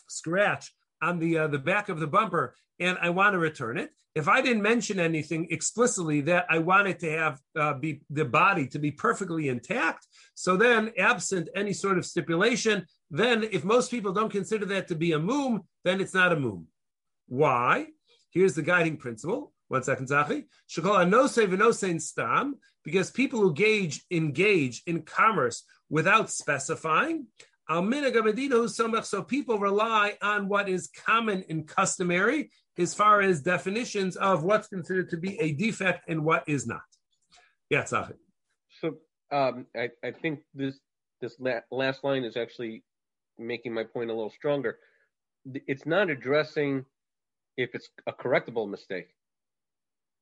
scratch 0.09 0.73
on 1.01 1.19
the 1.19 1.39
uh, 1.39 1.47
the 1.49 1.59
back 1.59 1.89
of 1.89 2.01
the 2.01 2.07
bumper 2.07 2.55
and 2.81 2.99
I 3.01 3.11
want 3.11 3.35
to 3.35 3.39
return 3.39 3.79
it. 3.79 3.91
If 4.19 4.27
I 4.27 4.41
didn't 4.41 4.63
mention 4.63 4.99
anything 4.99 5.47
explicitly 5.57 6.23
that 6.23 6.47
I 6.51 6.59
wanted 6.59 6.99
to 7.05 7.11
have 7.21 7.41
uh, 7.57 7.75
be 7.75 8.01
the 8.11 8.25
body 8.25 8.67
to 8.73 8.79
be 8.81 8.91
perfectly 8.91 9.49
intact, 9.49 10.09
so 10.35 10.57
then 10.57 10.91
absent 10.99 11.49
any 11.55 11.73
sort 11.73 11.99
of 11.99 12.05
stipulation, 12.05 12.85
then 13.13 13.45
if 13.45 13.63
most 13.63 13.93
people 13.93 14.13
don't 14.13 14.33
consider 14.33 14.67
that 14.67 14.89
to 14.89 14.97
be 14.97 15.13
a 15.13 15.21
moom, 15.21 15.61
then 15.85 16.01
it's 16.01 16.15
not 16.15 16.33
a 16.33 16.37
moom. 16.37 16.65
Why? 17.29 17.87
Here's 18.33 18.57
the 18.57 18.63
guiding 18.63 18.97
principle. 18.97 19.53
One 19.69 19.85
second, 19.85 20.09
Zachi. 20.09 20.47
Shakol 20.69 21.01
anose 21.07 21.47
v'nosein 21.47 22.03
stam, 22.03 22.57
because 22.83 23.13
people 23.13 23.39
who 23.39 23.55
gauge, 23.55 24.05
engage 24.11 24.83
in 24.87 25.03
commerce 25.03 25.63
without 25.89 26.29
specifying, 26.29 27.27
so 27.71 29.23
people 29.23 29.59
rely 29.59 30.17
on 30.23 30.49
what 30.49 30.71
is 30.71 30.89
common 31.07 31.45
and 31.51 31.69
customary 31.69 32.51
as 32.79 32.95
far 32.95 33.21
as 33.21 33.43
definitions 33.43 34.17
of 34.17 34.45
what's 34.45 34.69
considered 34.69 35.11
to 35.11 35.17
be 35.17 35.39
a 35.41 35.53
defect 35.53 36.09
and 36.09 36.25
what 36.25 36.45
is 36.47 36.67
not. 36.67 36.81
Yeah, 37.71 37.83
Zachi. 37.83 38.15
So 38.81 38.97
um, 39.31 39.67
I, 39.77 39.91
I 40.05 40.13
think 40.13 40.41
this 40.55 40.79
this 41.21 41.37
last 41.71 42.05
line 42.05 42.25
is 42.25 42.37
actually 42.37 42.85
making 43.39 43.75
my 43.75 43.85
point 43.85 44.11
a 44.11 44.15
little 44.15 44.31
stronger. 44.31 44.79
It's 45.45 45.85
not 45.85 46.11
addressing 46.11 46.85
if 47.57 47.75
it's 47.75 47.89
a 48.07 48.13
correctable 48.13 48.69
mistake. 48.69 49.09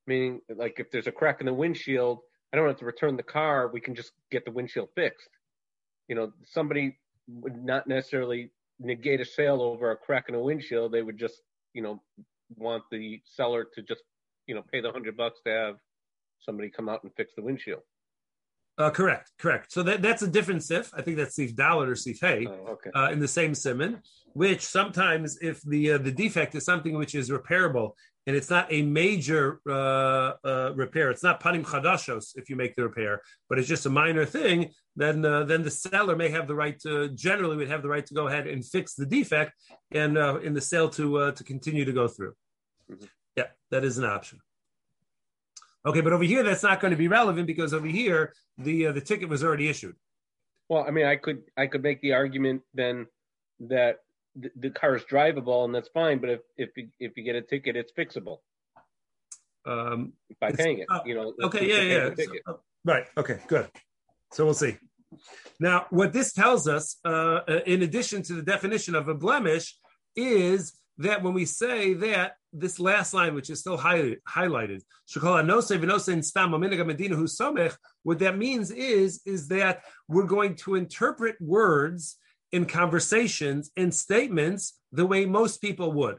Meaning, 0.06 0.40
like 0.54 0.78
if 0.78 0.90
there's 0.90 1.06
a 1.06 1.12
crack 1.12 1.40
in 1.40 1.46
the 1.46 1.52
windshield, 1.52 2.20
I 2.52 2.56
don't 2.56 2.68
have 2.68 2.78
to 2.78 2.84
return 2.84 3.16
the 3.16 3.22
car. 3.22 3.68
We 3.68 3.80
can 3.80 3.94
just 3.94 4.12
get 4.30 4.44
the 4.44 4.52
windshield 4.52 4.88
fixed. 4.94 5.28
You 6.08 6.14
know, 6.14 6.32
somebody 6.44 6.96
would 7.28 7.62
not 7.62 7.86
necessarily 7.86 8.50
negate 8.78 9.20
a 9.20 9.25
sale 9.25 9.60
over 9.60 9.90
a 9.90 9.96
crack 9.96 10.26
in 10.28 10.34
a 10.34 10.40
windshield. 10.40 10.92
They 10.92 11.02
would 11.02 11.18
just, 11.18 11.42
you 11.75 11.82
know, 11.82 12.00
want 12.56 12.84
the 12.90 13.20
seller 13.24 13.66
to 13.74 13.82
just, 13.82 14.02
you 14.46 14.54
know, 14.54 14.62
pay 14.72 14.80
the 14.80 14.92
hundred 14.92 15.16
bucks 15.16 15.40
to 15.46 15.52
have 15.52 15.76
somebody 16.40 16.70
come 16.70 16.88
out 16.88 17.02
and 17.02 17.12
fix 17.16 17.32
the 17.36 17.42
windshield. 17.42 17.82
Uh, 18.78 18.90
correct, 18.90 19.30
correct. 19.38 19.73
So 19.73 19.83
that, 19.85 20.02
that's 20.02 20.23
a 20.23 20.28
different 20.28 20.62
sif. 20.62 20.92
I 20.95 21.00
think 21.00 21.16
that's 21.16 21.35
sif 21.35 21.54
daled 21.54 21.88
or 21.88 21.97
sif 21.97 22.21
hey 22.21 22.47
oh, 22.47 22.73
okay. 22.73 22.90
uh, 22.95 23.11
in 23.11 23.21
the 23.21 23.28
same 23.28 23.54
simon. 23.54 24.02
Which 24.35 24.61
sometimes, 24.61 25.38
if 25.40 25.62
the 25.62 25.92
uh, 25.92 25.99
the 25.99 26.12
defect 26.12 26.54
is 26.54 26.64
something 26.66 26.95
which 26.95 27.14
is 27.14 27.30
repairable 27.30 27.92
and 28.26 28.37
it's 28.37 28.50
not 28.50 28.71
a 28.71 28.83
major 28.83 29.61
uh, 29.66 30.33
uh, 30.45 30.73
repair, 30.75 31.11
it's 31.11 31.23
not 31.23 31.42
panim 31.42 31.64
chadashos 31.64 32.37
if 32.37 32.50
you 32.50 32.56
make 32.56 32.75
the 32.76 32.83
repair, 32.83 33.23
but 33.49 33.59
it's 33.59 33.66
just 33.66 33.87
a 33.87 33.90
minor 33.90 34.26
thing, 34.26 34.73
then 34.95 35.25
uh, 35.25 35.45
then 35.45 35.62
the 35.62 35.71
seller 35.71 36.16
may 36.16 36.28
have 36.28 36.47
the 36.47 36.54
right 36.54 36.78
to 36.80 37.09
generally 37.14 37.56
would 37.56 37.68
have 37.68 37.80
the 37.80 37.88
right 37.88 38.04
to 38.04 38.12
go 38.12 38.28
ahead 38.28 38.47
and 38.47 38.62
fix 38.62 38.95
the 38.95 39.06
defect 39.06 39.52
and 39.92 40.18
in 40.18 40.52
the 40.52 40.61
sale 40.61 40.90
to 40.90 41.33
to 41.33 41.42
continue 41.42 41.87
to 41.87 41.92
go 41.92 42.06
through. 42.06 42.35
Mm-hmm. 42.92 43.06
Yeah, 43.37 43.47
that 43.71 43.85
is 43.85 43.97
an 43.97 44.04
option. 44.04 44.40
Okay, 45.86 46.00
but 46.00 46.12
over 46.12 46.24
here 46.24 46.42
that's 46.42 46.62
not 46.62 46.80
going 46.80 46.90
to 46.90 46.96
be 46.96 47.08
relevant 47.08 47.46
because 47.46 47.72
over 47.72 47.86
here 47.86 48.34
the 48.58 48.88
uh, 48.88 48.92
the 48.92 49.00
ticket 49.00 49.28
was 49.28 49.44
already 49.44 49.68
issued. 49.68 49.94
Well, 50.68 50.84
I 50.86 50.90
mean, 50.90 51.06
I 51.06 51.16
could 51.16 51.42
I 51.56 51.68
could 51.68 51.82
make 51.82 52.00
the 52.00 52.14
argument 52.14 52.62
then 52.74 53.06
that 53.60 54.00
the, 54.34 54.50
the 54.56 54.70
car 54.70 54.96
is 54.96 55.04
drivable 55.04 55.64
and 55.64 55.74
that's 55.74 55.88
fine, 55.88 56.18
but 56.18 56.30
if 56.30 56.40
if 56.56 56.70
you, 56.76 56.88
if 56.98 57.16
you 57.16 57.22
get 57.22 57.36
a 57.36 57.42
ticket, 57.42 57.76
it's 57.76 57.92
fixable 57.92 58.38
um, 59.66 60.12
by 60.40 60.52
paying 60.52 60.78
it. 60.78 60.86
Uh, 60.90 61.00
you 61.04 61.14
know. 61.14 61.32
Okay. 61.42 61.68
Yeah. 61.68 61.82
Yeah. 61.82 62.14
So, 62.16 62.52
uh, 62.54 62.56
right. 62.84 63.04
Okay. 63.16 63.40
Good. 63.46 63.68
So 64.32 64.44
we'll 64.44 64.54
see. 64.54 64.76
Now, 65.60 65.86
what 65.90 66.12
this 66.12 66.32
tells 66.32 66.66
us, 66.68 66.96
uh, 67.04 67.40
uh 67.48 67.60
in 67.66 67.82
addition 67.82 68.22
to 68.24 68.34
the 68.34 68.42
definition 68.42 68.94
of 68.94 69.08
a 69.08 69.14
blemish, 69.14 69.76
is 70.14 70.78
that 70.98 71.22
when 71.22 71.34
we 71.34 71.44
say 71.44 71.94
that 71.94 72.36
this 72.58 72.80
last 72.80 73.14
line, 73.14 73.34
which 73.34 73.50
is 73.50 73.60
still 73.60 73.78
highlighted, 73.78 74.80
what 78.02 78.18
that 78.18 78.38
means 78.38 78.70
is, 78.70 79.20
is 79.26 79.48
that 79.48 79.82
we're 80.08 80.25
going 80.25 80.54
to 80.56 80.75
interpret 80.75 81.36
words 81.40 82.16
in 82.52 82.64
conversations 82.64 83.70
and 83.76 83.94
statements 83.94 84.78
the 84.92 85.06
way 85.06 85.26
most 85.26 85.60
people 85.60 85.92
would. 85.92 86.16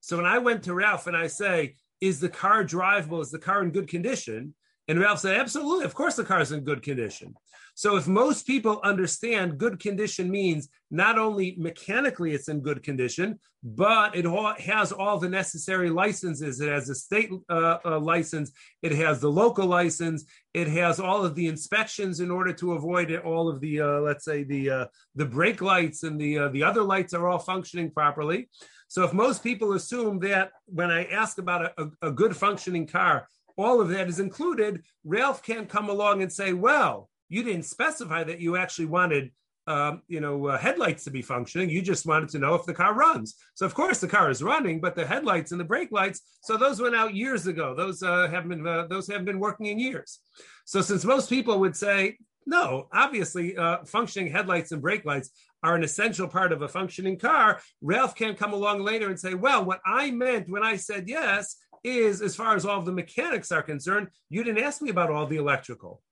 So 0.00 0.16
when 0.16 0.26
I 0.26 0.38
went 0.38 0.62
to 0.64 0.74
Ralph 0.74 1.06
and 1.06 1.16
I 1.16 1.26
say, 1.26 1.76
is 2.00 2.18
the 2.18 2.28
car 2.28 2.64
drivable? 2.64 3.22
Is 3.22 3.30
the 3.30 3.38
car 3.38 3.62
in 3.62 3.70
good 3.70 3.88
condition? 3.88 4.54
And 4.92 5.00
Ralph 5.00 5.20
said, 5.20 5.40
absolutely. 5.40 5.86
Of 5.86 5.94
course, 5.94 6.16
the 6.16 6.22
car 6.22 6.42
is 6.42 6.52
in 6.52 6.64
good 6.64 6.82
condition. 6.82 7.34
So 7.74 7.96
if 7.96 8.06
most 8.06 8.46
people 8.46 8.78
understand 8.84 9.56
good 9.56 9.80
condition 9.80 10.30
means 10.30 10.68
not 10.90 11.18
only 11.18 11.56
mechanically 11.58 12.34
it's 12.34 12.48
in 12.48 12.60
good 12.60 12.82
condition, 12.82 13.40
but 13.62 14.14
it 14.14 14.26
has 14.60 14.92
all 14.92 15.16
the 15.18 15.30
necessary 15.30 15.88
licenses. 15.88 16.60
It 16.60 16.68
has 16.68 16.90
a 16.90 16.94
state 16.94 17.30
uh, 17.48 17.78
uh, 17.86 18.00
license, 18.00 18.52
it 18.82 18.92
has 18.92 19.18
the 19.18 19.30
local 19.30 19.66
license, 19.66 20.26
it 20.52 20.68
has 20.68 21.00
all 21.00 21.24
of 21.24 21.34
the 21.36 21.46
inspections 21.46 22.20
in 22.20 22.30
order 22.30 22.52
to 22.52 22.74
avoid 22.74 23.10
it, 23.10 23.24
all 23.24 23.48
of 23.48 23.62
the 23.62 23.80
uh, 23.80 24.00
let's 24.00 24.26
say 24.26 24.44
the 24.44 24.68
uh, 24.68 24.86
the 25.14 25.24
brake 25.24 25.62
lights 25.62 26.02
and 26.02 26.20
the 26.20 26.38
uh, 26.38 26.48
the 26.48 26.62
other 26.62 26.82
lights 26.82 27.14
are 27.14 27.26
all 27.28 27.38
functioning 27.38 27.90
properly. 27.90 28.50
So 28.88 29.04
if 29.04 29.14
most 29.14 29.42
people 29.42 29.72
assume 29.72 30.18
that 30.18 30.50
when 30.66 30.90
I 30.90 31.04
ask 31.04 31.38
about 31.38 31.62
a, 31.64 31.82
a, 31.82 32.08
a 32.08 32.12
good 32.12 32.36
functioning 32.36 32.86
car, 32.86 33.26
all 33.56 33.80
of 33.80 33.88
that 33.90 34.08
is 34.08 34.20
included, 34.20 34.82
Ralph 35.04 35.42
can't 35.42 35.68
come 35.68 35.88
along 35.88 36.22
and 36.22 36.32
say, 36.32 36.52
well, 36.52 37.08
you 37.28 37.42
didn't 37.42 37.64
specify 37.64 38.24
that 38.24 38.40
you 38.40 38.56
actually 38.56 38.86
wanted 38.86 39.30
um, 39.66 40.02
you 40.08 40.20
know 40.20 40.48
uh, 40.48 40.58
headlights 40.58 41.04
to 41.04 41.10
be 41.10 41.22
functioning. 41.22 41.70
You 41.70 41.82
just 41.82 42.06
wanted 42.06 42.28
to 42.30 42.38
know 42.38 42.54
if 42.54 42.64
the 42.64 42.74
car 42.74 42.94
runs. 42.94 43.36
So 43.54 43.64
of 43.64 43.74
course 43.74 44.00
the 44.00 44.08
car 44.08 44.30
is 44.30 44.42
running 44.42 44.80
but 44.80 44.96
the 44.96 45.06
headlights 45.06 45.52
and 45.52 45.60
the 45.60 45.64
brake 45.64 45.92
lights 45.92 46.20
so 46.42 46.56
those 46.56 46.80
went 46.80 46.96
out 46.96 47.14
years 47.14 47.46
ago. 47.46 47.74
Those 47.74 48.02
uh, 48.02 48.28
have 48.28 48.48
been 48.48 48.66
uh, 48.66 48.86
those 48.88 49.06
have 49.08 49.24
been 49.24 49.38
working 49.38 49.66
in 49.66 49.78
years. 49.78 50.18
So 50.64 50.80
since 50.80 51.04
most 51.04 51.28
people 51.28 51.60
would 51.60 51.76
say 51.76 52.18
no 52.44 52.88
obviously 52.92 53.56
uh, 53.56 53.84
functioning 53.84 54.32
headlights 54.32 54.72
and 54.72 54.82
brake 54.82 55.04
lights 55.04 55.30
are 55.62 55.76
an 55.76 55.84
essential 55.84 56.26
part 56.26 56.52
of 56.52 56.62
a 56.62 56.68
functioning 56.68 57.16
car 57.16 57.60
ralph 57.80 58.16
can't 58.16 58.36
come 58.36 58.52
along 58.52 58.82
later 58.82 59.08
and 59.08 59.20
say 59.20 59.34
well 59.34 59.64
what 59.64 59.80
i 59.86 60.10
meant 60.10 60.48
when 60.48 60.64
i 60.64 60.74
said 60.74 61.08
yes 61.08 61.56
is 61.84 62.22
as 62.22 62.36
far 62.36 62.54
as 62.54 62.64
all 62.64 62.78
of 62.78 62.84
the 62.84 62.92
mechanics 62.92 63.50
are 63.50 63.62
concerned 63.62 64.08
you 64.28 64.44
didn't 64.44 64.62
ask 64.62 64.80
me 64.82 64.90
about 64.90 65.10
all 65.10 65.26
the 65.26 65.36
electrical 65.36 66.02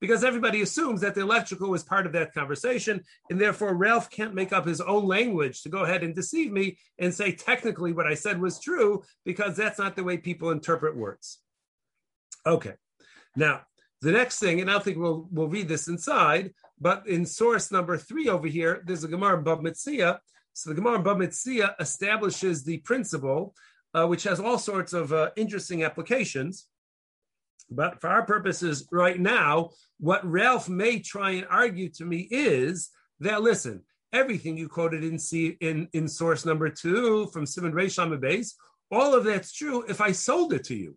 because 0.00 0.24
everybody 0.24 0.62
assumes 0.62 1.00
that 1.00 1.14
the 1.14 1.20
electrical 1.20 1.70
was 1.70 1.82
part 1.82 2.06
of 2.06 2.12
that 2.12 2.32
conversation. 2.32 3.02
And 3.30 3.40
therefore, 3.40 3.74
Ralph 3.74 4.10
can't 4.10 4.34
make 4.34 4.52
up 4.52 4.66
his 4.66 4.80
own 4.80 5.06
language 5.06 5.62
to 5.62 5.68
go 5.68 5.84
ahead 5.84 6.02
and 6.02 6.14
deceive 6.14 6.52
me 6.52 6.78
and 6.98 7.12
say 7.12 7.32
technically 7.32 7.92
what 7.92 8.06
I 8.06 8.14
said 8.14 8.40
was 8.40 8.60
true, 8.60 9.02
because 9.24 9.56
that's 9.56 9.78
not 9.78 9.96
the 9.96 10.04
way 10.04 10.16
people 10.16 10.50
interpret 10.50 10.96
words. 10.96 11.38
Okay. 12.46 12.74
Now, 13.36 13.62
the 14.00 14.12
next 14.12 14.38
thing, 14.38 14.60
and 14.60 14.70
I 14.70 14.78
think 14.78 14.98
we'll, 14.98 15.28
we'll 15.32 15.48
read 15.48 15.68
this 15.68 15.88
inside, 15.88 16.54
but 16.80 17.08
in 17.08 17.26
source 17.26 17.72
number 17.72 17.96
three 17.96 18.28
over 18.28 18.46
here, 18.46 18.82
there's 18.86 19.04
a 19.04 19.08
Gemara 19.08 19.42
Bava 19.42 19.62
Metzia. 19.62 20.18
So 20.52 20.70
the 20.70 20.76
Gemara 20.76 21.02
Bava 21.02 21.26
Metzia 21.26 21.74
establishes 21.80 22.62
the 22.62 22.78
principle, 22.78 23.54
uh, 23.98 24.06
which 24.06 24.24
has 24.24 24.40
all 24.40 24.58
sorts 24.58 24.92
of 24.92 25.12
uh, 25.12 25.30
interesting 25.36 25.82
applications. 25.82 26.66
But 27.70 28.00
for 28.00 28.08
our 28.08 28.24
purposes 28.24 28.86
right 28.90 29.18
now, 29.18 29.70
what 29.98 30.24
Ralph 30.24 30.68
may 30.68 31.00
try 31.00 31.30
and 31.32 31.46
argue 31.50 31.88
to 31.90 32.04
me 32.04 32.28
is 32.30 32.90
that 33.20 33.42
listen, 33.42 33.82
everything 34.12 34.56
you 34.56 34.68
quoted 34.68 35.04
in 35.04 35.18
C, 35.18 35.56
in, 35.60 35.88
in 35.92 36.08
source 36.08 36.46
number 36.46 36.70
two 36.70 37.26
from 37.32 37.44
Simon 37.44 37.72
Reish 37.72 37.98
Beis, 38.20 38.54
all 38.90 39.14
of 39.14 39.24
that's 39.24 39.52
true 39.52 39.84
if 39.88 40.00
I 40.00 40.12
sold 40.12 40.52
it 40.52 40.64
to 40.64 40.76
you. 40.76 40.96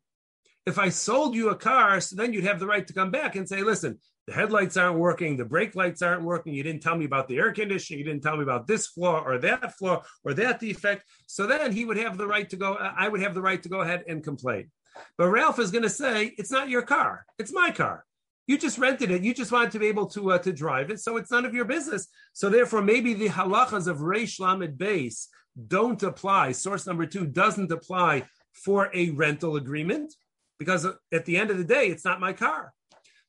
If 0.66 0.78
I 0.78 0.90
sold 0.90 1.36
you 1.36 1.50
a 1.50 1.56
car, 1.56 2.00
so 2.02 2.16
then 2.16 2.34
you'd 2.34 2.44
have 2.44 2.60
the 2.60 2.68
right 2.68 2.86
to 2.86 2.94
come 2.94 3.10
back 3.10 3.36
and 3.36 3.50
say, 3.50 3.64
listen, 3.64 3.98
the 4.28 4.34
headlights 4.34 4.78
aren't 4.78 5.00
working, 5.00 5.36
the 5.36 5.46
brake 5.46 5.76
lights 5.76 6.04
aren't 6.04 6.24
working, 6.24 6.54
you 6.54 6.62
didn't 6.62 6.84
tell 6.84 6.96
me 6.96 7.06
about 7.06 7.28
the 7.28 7.38
air 7.38 7.52
conditioning, 7.52 8.00
you 8.00 8.06
didn't 8.06 8.22
tell 8.22 8.38
me 8.38 8.44
about 8.44 8.68
this 8.68 8.86
flaw 8.86 9.24
or 9.26 9.40
that 9.40 9.78
flaw 9.78 10.04
or 10.24 10.36
that 10.36 10.60
defect. 10.60 11.04
So 11.26 11.48
then 11.48 11.72
he 11.72 11.84
would 11.84 11.98
have 11.98 12.18
the 12.18 12.28
right 12.28 12.48
to 12.52 12.58
go, 12.58 12.76
I 12.76 13.08
would 13.08 13.22
have 13.22 13.34
the 13.34 13.42
right 13.42 13.62
to 13.64 13.70
go 13.70 13.82
ahead 13.82 14.04
and 14.08 14.24
complain. 14.24 14.70
But 15.18 15.30
Ralph 15.30 15.58
is 15.58 15.72
going 15.72 15.84
to 15.84 15.90
say, 15.90 16.34
it's 16.38 16.52
not 16.52 16.70
your 16.70 16.84
car, 16.84 17.26
it's 17.40 17.54
my 17.54 17.72
car. 17.72 18.06
You 18.48 18.58
just 18.58 18.78
rented 18.78 19.12
it. 19.12 19.24
You 19.24 19.34
just 19.34 19.52
wanted 19.52 19.72
to 19.72 19.80
be 19.80 19.88
able 19.88 20.08
to 20.08 20.32
uh, 20.32 20.38
to 20.40 20.52
drive 20.52 20.90
it, 20.90 21.00
so 21.00 21.16
it's 21.16 21.32
none 21.32 21.46
of 21.46 21.54
your 21.54 21.64
business. 21.64 22.08
So 22.34 22.50
therefore, 22.50 22.82
maybe 22.82 23.14
the 23.14 23.30
halachas 23.30 23.88
of 23.88 24.00
Reish 24.00 24.40
Lamed 24.40 24.78
Beis 24.78 25.28
don't 25.68 26.02
apply. 26.04 26.52
Source 26.52 26.86
number 26.86 27.06
two 27.06 27.28
doesn't 27.28 27.72
apply 27.72 28.26
for 28.52 28.90
a 28.94 29.12
rental 29.12 29.56
agreement 29.56 30.14
because 30.62 30.86
at 31.12 31.26
the 31.26 31.38
end 31.38 31.50
of 31.50 31.58
the 31.58 31.64
day, 31.64 31.88
it's 31.88 32.06
not 32.06 32.20
my 32.20 32.34
car. 32.34 32.72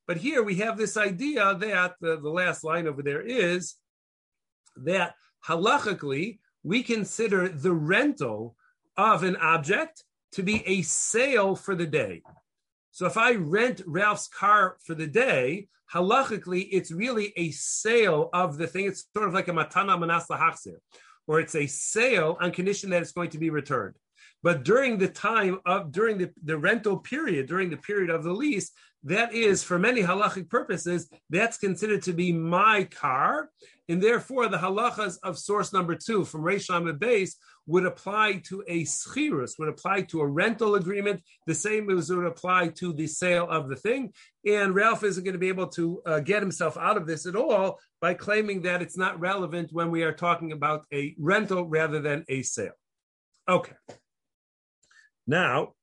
But 0.06 0.18
here 0.18 0.42
we 0.42 0.56
have 0.56 0.76
this 0.76 0.98
idea 0.98 1.56
that 1.60 1.94
the, 1.98 2.20
the 2.20 2.28
last 2.28 2.62
line 2.62 2.86
over 2.86 3.02
there 3.02 3.22
is 3.22 3.76
that 4.76 5.14
halachically 5.48 6.40
we 6.62 6.82
consider 6.82 7.48
the 7.48 7.72
rental 7.72 8.54
of 8.98 9.22
an 9.22 9.36
object 9.36 10.04
to 10.32 10.42
be 10.42 10.62
a 10.66 10.82
sale 10.82 11.56
for 11.56 11.74
the 11.74 11.86
day. 11.86 12.20
So 12.90 13.06
if 13.06 13.16
I 13.16 13.36
rent 13.36 13.80
Ralph's 13.86 14.28
car 14.28 14.76
for 14.84 14.94
the 14.94 15.06
day, 15.06 15.68
halachically, 15.90 16.68
it's 16.70 16.92
really 16.92 17.32
a 17.38 17.50
sale 17.52 18.28
of 18.34 18.58
the 18.58 18.66
thing. 18.66 18.84
It's 18.84 19.06
sort 19.16 19.26
of 19.26 19.32
like 19.32 19.48
a 19.48 19.52
matana 19.52 19.98
manas 19.98 20.26
or 21.26 21.40
it's 21.40 21.54
a 21.54 21.66
sale 21.66 22.36
on 22.42 22.50
condition 22.50 22.90
that 22.90 23.00
it's 23.00 23.12
going 23.12 23.30
to 23.30 23.38
be 23.38 23.48
returned. 23.48 23.94
But 24.42 24.64
during 24.64 24.98
the 24.98 25.08
time 25.08 25.60
of 25.64 25.92
during 25.92 26.18
the, 26.18 26.30
the 26.42 26.58
rental 26.58 26.98
period, 26.98 27.46
during 27.46 27.70
the 27.70 27.76
period 27.76 28.10
of 28.10 28.24
the 28.24 28.32
lease, 28.32 28.72
that 29.04 29.32
is 29.32 29.64
for 29.64 29.78
many 29.78 30.02
halachic 30.02 30.48
purposes, 30.48 31.10
that's 31.28 31.58
considered 31.58 32.02
to 32.02 32.12
be 32.12 32.32
my 32.32 32.84
car, 32.84 33.50
and 33.88 34.00
therefore 34.00 34.48
the 34.48 34.58
halachas 34.58 35.16
of 35.24 35.38
source 35.38 35.72
number 35.72 35.96
two 35.96 36.24
from 36.24 36.42
Reish 36.42 36.68
Beis 36.98 37.34
would 37.66 37.84
apply 37.84 38.40
to 38.44 38.62
a 38.68 38.84
schirus, 38.84 39.58
would 39.58 39.68
apply 39.68 40.02
to 40.02 40.20
a 40.20 40.26
rental 40.26 40.76
agreement, 40.76 41.20
the 41.46 41.54
same 41.54 41.90
as 41.90 42.10
would 42.10 42.26
apply 42.26 42.68
to 42.68 42.92
the 42.92 43.06
sale 43.06 43.48
of 43.48 43.68
the 43.68 43.76
thing. 43.76 44.12
And 44.46 44.74
Ralph 44.74 45.04
isn't 45.04 45.24
going 45.24 45.34
to 45.34 45.38
be 45.38 45.48
able 45.48 45.68
to 45.68 46.02
uh, 46.06 46.20
get 46.20 46.42
himself 46.42 46.76
out 46.76 46.96
of 46.96 47.06
this 47.06 47.26
at 47.26 47.36
all 47.36 47.78
by 48.00 48.14
claiming 48.14 48.62
that 48.62 48.82
it's 48.82 48.96
not 48.96 49.20
relevant 49.20 49.72
when 49.72 49.90
we 49.90 50.02
are 50.02 50.12
talking 50.12 50.52
about 50.52 50.84
a 50.92 51.14
rental 51.18 51.66
rather 51.66 52.00
than 52.00 52.24
a 52.28 52.42
sale. 52.42 52.72
Okay. 53.48 53.74
Now, 55.26 55.74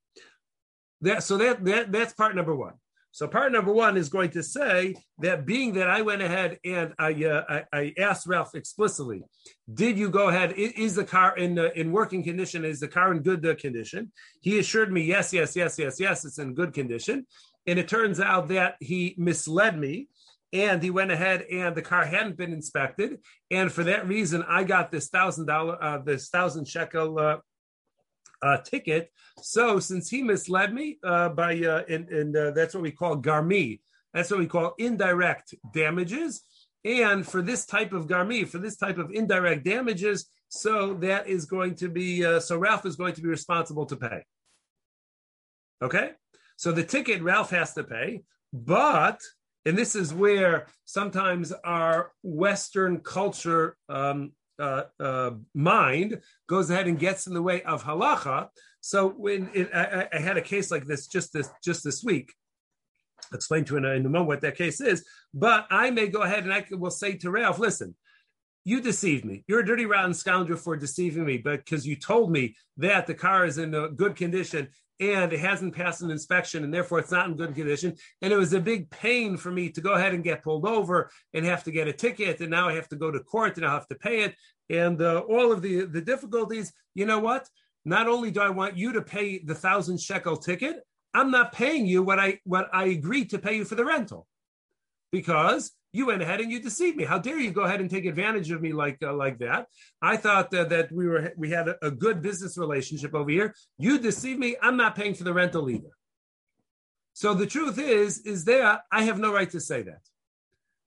that 1.00 1.22
so 1.22 1.36
that, 1.38 1.64
that 1.64 1.92
that's 1.92 2.12
part 2.12 2.36
number 2.36 2.54
one. 2.54 2.74
So 3.12 3.26
part 3.26 3.50
number 3.50 3.72
one 3.72 3.96
is 3.96 4.08
going 4.08 4.30
to 4.30 4.42
say 4.42 4.94
that 5.18 5.44
being 5.44 5.74
that 5.74 5.90
I 5.90 6.02
went 6.02 6.22
ahead 6.22 6.58
and 6.64 6.94
I 6.98 7.12
uh, 7.24 7.44
I, 7.48 7.64
I, 7.72 7.94
asked 7.98 8.26
Ralph 8.28 8.54
explicitly, 8.54 9.24
did 9.72 9.98
you 9.98 10.10
go 10.10 10.28
ahead? 10.28 10.52
Is 10.52 10.94
the 10.94 11.04
car 11.04 11.36
in 11.36 11.58
uh, 11.58 11.70
in 11.74 11.90
working 11.90 12.22
condition? 12.22 12.64
Is 12.64 12.78
the 12.78 12.88
car 12.88 13.12
in 13.12 13.20
good 13.20 13.44
uh, 13.44 13.56
condition? 13.56 14.12
He 14.42 14.60
assured 14.60 14.92
me, 14.92 15.02
yes, 15.02 15.32
yes, 15.32 15.56
yes, 15.56 15.76
yes, 15.76 15.98
yes, 15.98 16.24
it's 16.24 16.38
in 16.38 16.54
good 16.54 16.72
condition. 16.72 17.26
And 17.66 17.78
it 17.78 17.88
turns 17.88 18.20
out 18.20 18.48
that 18.48 18.76
he 18.80 19.14
misled 19.18 19.76
me, 19.76 20.08
and 20.52 20.80
he 20.80 20.90
went 20.90 21.10
ahead 21.10 21.42
and 21.50 21.74
the 21.74 21.82
car 21.82 22.04
hadn't 22.04 22.36
been 22.36 22.52
inspected, 22.52 23.18
and 23.50 23.72
for 23.72 23.82
that 23.84 24.06
reason, 24.06 24.44
I 24.48 24.62
got 24.62 24.92
this 24.92 25.08
thousand 25.08 25.46
dollar, 25.46 25.82
uh, 25.82 25.98
this 25.98 26.28
thousand 26.28 26.68
shekel 26.68 27.40
uh, 28.42 28.58
ticket. 28.58 29.10
So 29.42 29.80
since 29.80 30.08
he 30.10 30.22
misled 30.22 30.72
me 30.72 30.98
uh, 31.02 31.30
by, 31.30 31.58
uh, 31.60 31.82
and, 31.88 32.08
and 32.08 32.36
uh, 32.36 32.50
that's 32.52 32.74
what 32.74 32.82
we 32.82 32.92
call 32.92 33.16
garmi, 33.16 33.80
that's 34.12 34.30
what 34.30 34.40
we 34.40 34.46
call 34.46 34.74
indirect 34.78 35.54
damages. 35.72 36.42
And 36.84 37.26
for 37.26 37.42
this 37.42 37.66
type 37.66 37.92
of 37.92 38.06
garmi, 38.06 38.46
for 38.48 38.58
this 38.58 38.76
type 38.76 38.98
of 38.98 39.10
indirect 39.12 39.64
damages, 39.64 40.26
so 40.48 40.94
that 40.94 41.28
is 41.28 41.44
going 41.44 41.76
to 41.76 41.88
be, 41.88 42.24
uh, 42.24 42.40
so 42.40 42.58
Ralph 42.58 42.86
is 42.86 42.96
going 42.96 43.14
to 43.14 43.22
be 43.22 43.28
responsible 43.28 43.86
to 43.86 43.96
pay. 43.96 44.24
Okay? 45.82 46.12
So 46.56 46.72
the 46.72 46.84
ticket 46.84 47.22
Ralph 47.22 47.50
has 47.50 47.74
to 47.74 47.84
pay, 47.84 48.22
but, 48.52 49.20
and 49.64 49.78
this 49.78 49.94
is 49.94 50.12
where 50.12 50.66
sometimes 50.86 51.52
our 51.64 52.12
Western 52.22 53.00
culture 53.00 53.76
um, 53.88 54.32
uh, 54.60 54.84
uh, 55.00 55.30
mind 55.54 56.20
goes 56.48 56.70
ahead 56.70 56.86
and 56.86 56.98
gets 56.98 57.26
in 57.26 57.34
the 57.34 57.42
way 57.42 57.62
of 57.62 57.82
halacha. 57.82 58.48
So 58.80 59.08
when 59.08 59.50
it, 59.54 59.70
I, 59.74 60.08
I, 60.12 60.18
had 60.18 60.36
a 60.36 60.42
case 60.42 60.70
like 60.70 60.86
this 60.86 61.06
just 61.06 61.32
this 61.32 61.50
just 61.64 61.82
this 61.84 62.04
week, 62.04 62.32
I'll 63.32 63.36
explain 63.36 63.64
to 63.64 63.72
you 63.72 63.78
in 63.78 63.84
a, 63.84 63.90
in 63.90 64.06
a 64.06 64.08
moment 64.08 64.28
what 64.28 64.40
that 64.42 64.56
case 64.56 64.80
is. 64.80 65.04
But 65.34 65.66
I 65.70 65.90
may 65.90 66.08
go 66.08 66.22
ahead 66.22 66.44
and 66.44 66.52
I 66.52 66.64
will 66.70 66.90
say 66.90 67.14
to 67.16 67.30
Ralph, 67.30 67.58
listen, 67.58 67.94
you 68.64 68.80
deceived 68.80 69.24
me. 69.24 69.44
You're 69.48 69.60
a 69.60 69.66
dirty, 69.66 69.86
rotten 69.86 70.14
scoundrel 70.14 70.58
for 70.58 70.76
deceiving 70.76 71.24
me, 71.24 71.38
but 71.38 71.64
because 71.64 71.86
you 71.86 71.96
told 71.96 72.30
me 72.30 72.56
that 72.76 73.06
the 73.06 73.14
car 73.14 73.46
is 73.46 73.58
in 73.58 73.74
a 73.74 73.88
good 73.88 74.16
condition 74.16 74.68
and 75.00 75.32
it 75.32 75.40
hasn't 75.40 75.74
passed 75.74 76.02
an 76.02 76.10
inspection 76.10 76.62
and 76.62 76.72
therefore 76.72 76.98
it's 76.98 77.10
not 77.10 77.26
in 77.26 77.36
good 77.36 77.54
condition. 77.54 77.96
And 78.20 78.32
it 78.32 78.36
was 78.36 78.52
a 78.52 78.60
big 78.60 78.90
pain 78.90 79.38
for 79.38 79.50
me 79.50 79.70
to 79.70 79.80
go 79.80 79.94
ahead 79.94 80.12
and 80.12 80.22
get 80.22 80.44
pulled 80.44 80.66
over 80.66 81.10
and 81.32 81.44
have 81.46 81.64
to 81.64 81.70
get 81.70 81.88
a 81.88 81.92
ticket. 81.92 82.40
And 82.40 82.50
now 82.50 82.68
I 82.68 82.74
have 82.74 82.88
to 82.90 82.96
go 82.96 83.10
to 83.10 83.18
court 83.20 83.56
and 83.56 83.64
I'll 83.64 83.72
have 83.72 83.88
to 83.88 83.94
pay 83.94 84.24
it. 84.24 84.34
And 84.68 85.00
uh, 85.00 85.20
all 85.20 85.52
of 85.52 85.62
the, 85.62 85.86
the 85.86 86.02
difficulties, 86.02 86.72
you 86.94 87.06
know 87.06 87.18
what? 87.18 87.48
Not 87.84 88.08
only 88.08 88.30
do 88.30 88.40
I 88.40 88.50
want 88.50 88.76
you 88.76 88.92
to 88.92 89.02
pay 89.02 89.38
the 89.38 89.54
thousand 89.54 90.00
shekel 90.00 90.36
ticket, 90.36 90.80
I'm 91.14 91.30
not 91.30 91.52
paying 91.52 91.86
you 91.86 92.02
what 92.02 92.18
I 92.18 92.38
what 92.44 92.68
I 92.72 92.84
agreed 92.84 93.30
to 93.30 93.38
pay 93.38 93.56
you 93.56 93.64
for 93.64 93.74
the 93.74 93.84
rental 93.84 94.28
because 95.10 95.72
you 95.92 96.06
went 96.06 96.22
ahead 96.22 96.40
and 96.40 96.50
you 96.52 96.60
deceived 96.60 96.96
me. 96.96 97.04
How 97.04 97.18
dare 97.18 97.38
you 97.38 97.50
go 97.50 97.62
ahead 97.62 97.80
and 97.80 97.90
take 97.90 98.06
advantage 98.06 98.50
of 98.50 98.62
me 98.62 98.72
like 98.72 98.98
uh, 99.02 99.12
like 99.12 99.38
that? 99.38 99.66
I 100.00 100.16
thought 100.16 100.50
that, 100.52 100.68
that 100.70 100.92
we 100.92 101.06
were 101.06 101.32
we 101.36 101.50
had 101.50 101.68
a, 101.68 101.86
a 101.86 101.90
good 101.90 102.22
business 102.22 102.56
relationship 102.56 103.14
over 103.14 103.30
here. 103.30 103.54
You 103.78 103.98
deceived 103.98 104.38
me. 104.38 104.56
I'm 104.62 104.76
not 104.76 104.94
paying 104.94 105.14
for 105.14 105.24
the 105.24 105.34
rental 105.34 105.68
either. 105.68 105.90
So 107.12 107.34
the 107.34 107.46
truth 107.46 107.78
is, 107.78 108.20
is 108.20 108.44
that 108.44 108.82
I 108.90 109.02
have 109.04 109.18
no 109.18 109.32
right 109.32 109.50
to 109.50 109.60
say 109.60 109.82
that 109.82 110.00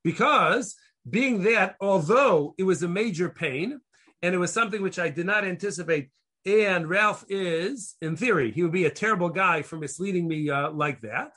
because 0.04 0.76
being 1.08 1.44
that, 1.44 1.76
although 1.82 2.56
it 2.58 2.64
was 2.64 2.82
a 2.82 2.88
major 2.88 3.30
pain 3.30 3.80
and 4.22 4.34
it 4.34 4.38
was 4.38 4.54
something 4.54 4.82
which 4.82 5.00
I 5.00 5.10
did 5.10 5.26
not 5.26 5.44
anticipate, 5.44 6.10
and 6.46 6.90
Ralph 6.90 7.24
is, 7.30 7.96
in 8.02 8.16
theory, 8.16 8.52
he 8.52 8.64
would 8.64 8.72
be 8.72 8.86
a 8.86 8.90
terrible 8.90 9.30
guy 9.30 9.62
for 9.62 9.78
misleading 9.78 10.28
me 10.28 10.50
uh, 10.50 10.72
like 10.72 11.02
that. 11.02 11.32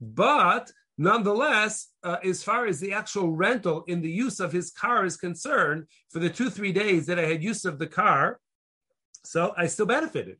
But 0.00 0.70
Nonetheless, 0.98 1.88
uh, 2.04 2.16
as 2.22 2.42
far 2.42 2.66
as 2.66 2.78
the 2.78 2.92
actual 2.92 3.30
rental 3.32 3.82
in 3.86 4.02
the 4.02 4.10
use 4.10 4.40
of 4.40 4.52
his 4.52 4.70
car 4.70 5.04
is 5.04 5.16
concerned, 5.16 5.86
for 6.10 6.18
the 6.18 6.30
two, 6.30 6.50
three 6.50 6.72
days 6.72 7.06
that 7.06 7.18
I 7.18 7.26
had 7.26 7.42
use 7.42 7.64
of 7.64 7.78
the 7.78 7.86
car, 7.86 8.38
so 9.24 9.54
I 9.56 9.66
still 9.66 9.86
benefited. 9.86 10.36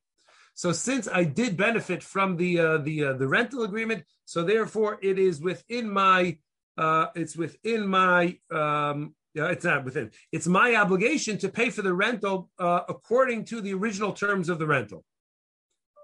So 0.55 0.73
since 0.73 1.09
I 1.09 1.25
did 1.25 1.57
benefit 1.57 2.03
from 2.03 2.37
the 2.37 2.59
uh, 2.59 2.79
the 2.79 3.05
uh, 3.05 3.13
the 3.15 3.29
rental 3.29 3.63
agreement, 3.63 4.05
so 4.27 4.43
therefore 4.43 4.99
it 5.03 5.19
is 5.19 5.41
within 5.41 5.91
my 5.91 6.37
uh, 6.77 7.07
it's 7.15 7.37
within 7.37 7.87
my 7.87 8.37
um, 8.51 9.15
yeah, 9.35 9.47
it's 9.49 9.65
not 9.65 9.85
within. 9.85 10.11
It's 10.31 10.47
my 10.47 10.75
obligation 10.77 11.39
to 11.39 11.49
pay 11.49 11.71
for 11.71 11.81
the 11.81 11.95
rental 11.95 12.51
uh, 12.59 12.81
according 12.89 13.47
to 13.47 13.63
the 13.63 13.73
original 13.73 14.13
terms 14.13 14.51
of 14.51 14.59
the 14.59 14.67
rental. 14.67 15.05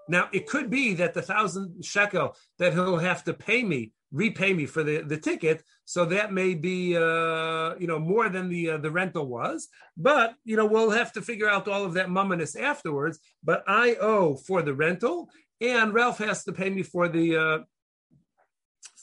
Now, 0.07 0.29
it 0.33 0.47
could 0.47 0.71
be 0.71 0.95
that 0.95 1.13
the 1.13 1.21
thousand 1.21 1.85
shekel 1.85 2.35
that 2.57 2.73
he'll 2.73 2.97
have 2.97 3.23
to 3.25 3.33
pay 3.35 3.63
me 3.63 3.91
repay 4.11 4.53
me 4.53 4.65
for 4.65 4.83
the, 4.83 5.01
the 5.01 5.17
ticket. 5.17 5.63
So 5.85 6.05
that 6.05 6.33
may 6.33 6.55
be, 6.55 6.95
uh, 6.95 7.75
you 7.79 7.87
know, 7.87 7.99
more 7.99 8.29
than 8.29 8.49
the 8.49 8.71
uh, 8.71 8.77
the 8.77 8.91
rental 8.91 9.25
was. 9.25 9.67
But 9.97 10.35
you 10.43 10.55
know, 10.55 10.65
we'll 10.65 10.91
have 10.91 11.11
to 11.13 11.21
figure 11.21 11.49
out 11.49 11.67
all 11.67 11.85
of 11.85 11.93
that 11.93 12.09
mumminess 12.09 12.59
afterwards. 12.59 13.19
But 13.43 13.63
I 13.67 13.95
owe 13.95 14.35
for 14.35 14.61
the 14.61 14.73
rental, 14.73 15.29
and 15.61 15.93
Ralph 15.93 16.19
has 16.19 16.43
to 16.45 16.51
pay 16.51 16.69
me 16.69 16.83
for 16.83 17.07
the 17.07 17.37
uh, 17.37 17.59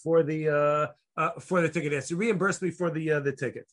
for 0.03 0.23
the 0.23 0.49
uh, 0.49 1.21
uh, 1.21 1.41
for 1.41 1.61
the 1.61 1.69
ticket. 1.69 1.93
He 1.93 1.97
has 1.97 2.09
to 2.09 2.17
reimburse 2.17 2.63
me 2.63 2.71
for 2.71 2.91
the 2.91 3.13
uh, 3.13 3.21
the 3.21 3.33
ticket. 3.33 3.67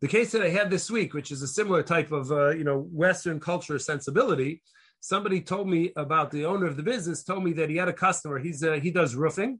The 0.00 0.08
case 0.08 0.30
that 0.30 0.42
I 0.42 0.48
had 0.48 0.70
this 0.70 0.88
week, 0.88 1.12
which 1.12 1.32
is 1.32 1.42
a 1.42 1.48
similar 1.48 1.82
type 1.82 2.12
of 2.12 2.30
uh, 2.30 2.50
you 2.50 2.64
know 2.64 2.88
Western 2.92 3.40
culture 3.40 3.78
sensibility, 3.78 4.62
somebody 5.00 5.40
told 5.40 5.68
me 5.68 5.92
about 5.96 6.30
the 6.30 6.44
owner 6.44 6.66
of 6.66 6.76
the 6.76 6.84
business. 6.84 7.24
Told 7.24 7.42
me 7.42 7.52
that 7.54 7.70
he 7.70 7.76
had 7.76 7.88
a 7.88 7.92
customer. 7.92 8.38
He's 8.38 8.62
uh, 8.62 8.74
he 8.74 8.90
does 8.92 9.16
roofing 9.16 9.58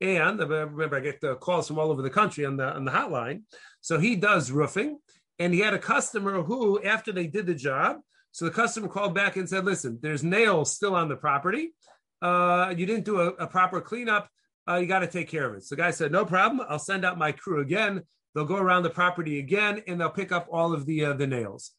and 0.00 0.38
remember, 0.38 0.96
I 0.96 1.00
get 1.00 1.20
the 1.20 1.34
calls 1.36 1.66
from 1.66 1.78
all 1.78 1.90
over 1.90 2.02
the 2.02 2.10
country 2.10 2.44
on 2.44 2.56
the 2.56 2.64
on 2.64 2.84
the 2.84 2.92
hotline. 2.92 3.42
So 3.80 3.98
he 3.98 4.16
does 4.16 4.50
roofing, 4.50 4.98
and 5.38 5.52
he 5.52 5.60
had 5.60 5.74
a 5.74 5.78
customer 5.78 6.42
who, 6.42 6.82
after 6.82 7.12
they 7.12 7.26
did 7.26 7.46
the 7.46 7.54
job, 7.54 7.98
so 8.32 8.44
the 8.44 8.50
customer 8.50 8.88
called 8.88 9.14
back 9.14 9.36
and 9.36 9.48
said, 9.48 9.64
"Listen, 9.64 9.98
there's 10.00 10.22
nails 10.22 10.74
still 10.74 10.94
on 10.94 11.08
the 11.08 11.16
property. 11.16 11.74
Uh, 12.22 12.74
you 12.76 12.86
didn't 12.86 13.04
do 13.04 13.20
a, 13.20 13.28
a 13.30 13.46
proper 13.46 13.80
cleanup. 13.80 14.28
Uh, 14.68 14.76
you 14.76 14.86
got 14.86 15.00
to 15.00 15.06
take 15.06 15.28
care 15.28 15.48
of 15.48 15.56
it." 15.56 15.64
So 15.64 15.74
the 15.74 15.82
guy 15.82 15.90
said, 15.90 16.12
"No 16.12 16.24
problem. 16.24 16.64
I'll 16.68 16.78
send 16.78 17.04
out 17.04 17.18
my 17.18 17.32
crew 17.32 17.60
again. 17.60 18.02
They'll 18.34 18.44
go 18.44 18.56
around 18.56 18.84
the 18.84 18.90
property 18.90 19.38
again, 19.40 19.82
and 19.88 20.00
they'll 20.00 20.10
pick 20.10 20.30
up 20.30 20.46
all 20.50 20.72
of 20.72 20.86
the 20.86 21.06
uh, 21.06 21.12
the 21.14 21.26
nails." 21.26 21.72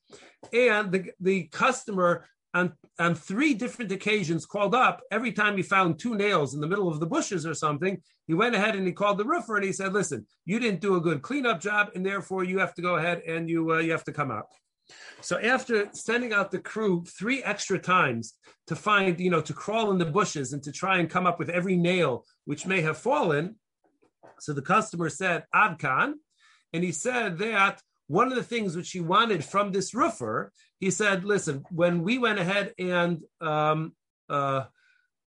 And 0.51 0.91
the 0.91 1.11
the 1.19 1.43
customer 1.43 2.25
on, 2.53 2.73
on 2.97 3.15
three 3.15 3.53
different 3.53 3.91
occasions 3.91 4.45
called 4.45 4.73
up. 4.73 5.01
Every 5.11 5.31
time 5.31 5.55
he 5.55 5.63
found 5.63 5.99
two 5.99 6.15
nails 6.15 6.53
in 6.53 6.61
the 6.61 6.67
middle 6.67 6.87
of 6.87 6.99
the 6.99 7.05
bushes 7.05 7.45
or 7.45 7.53
something 7.53 8.01
he 8.27 8.33
went 8.35 8.55
ahead 8.55 8.75
and 8.75 8.85
he 8.85 8.93
called 8.93 9.17
the 9.17 9.25
roofer 9.25 9.55
and 9.55 9.65
he 9.65 9.73
said 9.73 9.91
listen 9.91 10.25
you 10.45 10.59
didn't 10.59 10.81
do 10.81 10.95
a 10.95 11.01
good 11.01 11.21
cleanup 11.21 11.59
job 11.59 11.89
and 11.95 12.05
therefore 12.05 12.43
you 12.43 12.59
have 12.59 12.75
to 12.75 12.81
go 12.81 12.95
ahead 12.95 13.21
and 13.27 13.49
you 13.49 13.71
uh, 13.71 13.79
you 13.79 13.91
have 13.91 14.03
to 14.03 14.13
come 14.13 14.31
out. 14.31 14.45
So 15.21 15.39
after 15.39 15.89
sending 15.93 16.33
out 16.33 16.51
the 16.51 16.59
crew 16.59 17.03
three 17.05 17.43
extra 17.43 17.77
times 17.77 18.35
to 18.67 18.75
find 18.75 19.19
you 19.19 19.29
know 19.29 19.41
to 19.41 19.53
crawl 19.53 19.91
in 19.91 19.97
the 19.97 20.05
bushes 20.05 20.53
and 20.53 20.63
to 20.63 20.71
try 20.71 20.99
and 20.99 21.09
come 21.09 21.27
up 21.27 21.39
with 21.39 21.49
every 21.49 21.75
nail 21.75 22.25
which 22.45 22.65
may 22.65 22.81
have 22.81 22.97
fallen 22.97 23.55
so 24.39 24.53
the 24.53 24.61
customer 24.61 25.09
said 25.09 25.43
adkan 25.53 26.13
and 26.73 26.83
he 26.83 26.91
said 26.91 27.37
that 27.39 27.81
one 28.09 28.27
of 28.27 28.35
the 28.35 28.43
things 28.43 28.75
which 28.75 28.91
he 28.91 28.99
wanted 28.99 29.45
from 29.45 29.71
this 29.71 29.93
roofer, 29.93 30.51
he 30.79 30.91
said, 30.91 31.25
listen, 31.25 31.65
when 31.71 32.03
we 32.03 32.17
went 32.17 32.39
ahead 32.39 32.73
and 32.79 33.21
um, 33.41 33.93
uh, 34.29 34.63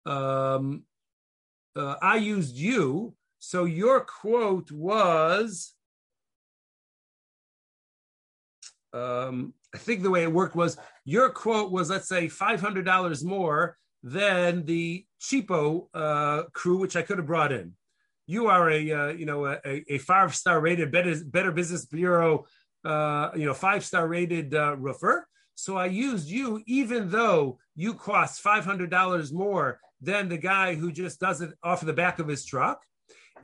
um, 0.04 0.82
uh, 1.76 1.94
I 2.02 2.16
used 2.16 2.56
you, 2.56 3.14
so 3.38 3.64
your 3.64 4.00
quote 4.00 4.70
was, 4.70 5.74
um, 8.92 9.54
I 9.74 9.78
think 9.78 10.02
the 10.02 10.10
way 10.10 10.22
it 10.22 10.32
worked 10.32 10.56
was 10.56 10.76
your 11.04 11.30
quote 11.30 11.70
was, 11.70 11.90
let's 11.90 12.08
say, 12.08 12.26
$500 12.26 13.24
more 13.24 13.76
than 14.02 14.64
the 14.64 15.04
cheapo 15.20 15.88
uh, 15.94 16.44
crew, 16.52 16.78
which 16.78 16.96
I 16.96 17.02
could 17.02 17.18
have 17.18 17.26
brought 17.26 17.52
in. 17.52 17.74
You 18.26 18.48
are 18.48 18.70
a, 18.70 18.92
uh, 18.92 19.08
you 19.08 19.24
know, 19.24 19.46
a, 19.46 19.58
a 19.64 19.98
five 19.98 20.34
star 20.34 20.60
rated 20.60 20.90
better, 20.90 21.14
better 21.24 21.52
Business 21.52 21.86
Bureau 21.86 22.44
uh, 22.84 23.30
you 23.34 23.44
know, 23.44 23.54
five 23.54 23.84
star 23.84 24.06
rated 24.06 24.54
uh, 24.54 24.76
roofer. 24.76 25.26
So 25.58 25.76
I 25.76 25.86
used 25.86 26.28
you, 26.28 26.62
even 26.66 27.10
though 27.10 27.58
you 27.74 27.92
cost 27.92 28.40
five 28.40 28.64
hundred 28.64 28.90
dollars 28.90 29.32
more 29.32 29.80
than 30.00 30.28
the 30.28 30.38
guy 30.38 30.76
who 30.76 30.92
just 30.92 31.18
does 31.18 31.40
it 31.40 31.50
off 31.64 31.82
of 31.82 31.88
the 31.88 31.92
back 31.92 32.20
of 32.20 32.28
his 32.28 32.44
truck. 32.44 32.80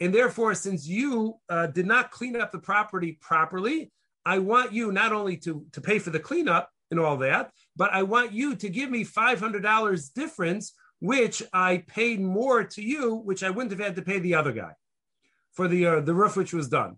And 0.00 0.14
therefore, 0.14 0.54
since 0.54 0.86
you 0.86 1.34
uh, 1.48 1.66
did 1.66 1.86
not 1.86 2.12
clean 2.12 2.36
up 2.36 2.52
the 2.52 2.60
property 2.60 3.18
properly, 3.20 3.90
I 4.24 4.38
want 4.38 4.72
you 4.72 4.92
not 4.92 5.12
only 5.12 5.36
to, 5.38 5.66
to 5.72 5.80
pay 5.80 5.98
for 5.98 6.10
the 6.10 6.20
cleanup 6.20 6.70
and 6.92 7.00
all 7.00 7.16
that, 7.16 7.50
but 7.74 7.92
I 7.92 8.04
want 8.04 8.30
you 8.30 8.54
to 8.54 8.68
give 8.68 8.90
me 8.90 9.04
$500 9.04 10.14
difference, 10.14 10.72
which 11.00 11.42
I 11.52 11.78
paid 11.78 12.20
more 12.20 12.62
to 12.62 12.80
you, 12.80 13.16
which 13.16 13.42
I 13.42 13.50
wouldn't 13.50 13.72
have 13.72 13.84
had 13.84 13.96
to 13.96 14.02
pay 14.02 14.20
the 14.20 14.36
other 14.36 14.52
guy 14.52 14.74
for 15.52 15.66
the, 15.66 15.86
uh, 15.86 16.00
the 16.00 16.14
roof 16.14 16.36
which 16.36 16.54
was 16.54 16.68
done, 16.68 16.96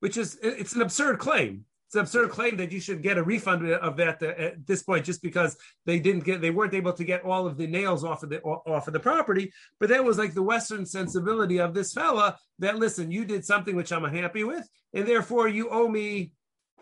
which 0.00 0.16
is, 0.16 0.36
it's 0.42 0.74
an 0.74 0.82
absurd 0.82 1.20
claim. 1.20 1.64
It's 1.92 1.96
an 1.98 2.00
absurd 2.04 2.30
claim 2.30 2.56
that 2.56 2.72
you 2.72 2.80
should 2.80 3.02
get 3.02 3.18
a 3.18 3.22
refund 3.22 3.70
of 3.70 3.98
that 3.98 4.22
uh, 4.22 4.28
at 4.28 4.66
this 4.66 4.82
point 4.82 5.04
just 5.04 5.20
because 5.20 5.58
they 5.84 5.98
didn't 5.98 6.24
get 6.24 6.40
they 6.40 6.48
weren't 6.48 6.72
able 6.72 6.94
to 6.94 7.04
get 7.04 7.22
all 7.22 7.46
of 7.46 7.58
the 7.58 7.66
nails 7.66 8.02
off 8.02 8.22
of 8.22 8.30
the 8.30 8.40
off 8.40 8.86
of 8.86 8.94
the 8.94 8.98
property. 8.98 9.52
But 9.78 9.90
that 9.90 10.02
was 10.02 10.16
like 10.16 10.32
the 10.32 10.42
Western 10.42 10.86
sensibility 10.86 11.60
of 11.60 11.74
this 11.74 11.92
fella 11.92 12.38
that 12.60 12.78
listen, 12.78 13.12
you 13.12 13.26
did 13.26 13.44
something 13.44 13.76
which 13.76 13.92
I'm 13.92 14.06
unhappy 14.06 14.42
with, 14.42 14.66
and 14.94 15.06
therefore 15.06 15.48
you 15.48 15.68
owe 15.68 15.86
me 15.86 16.32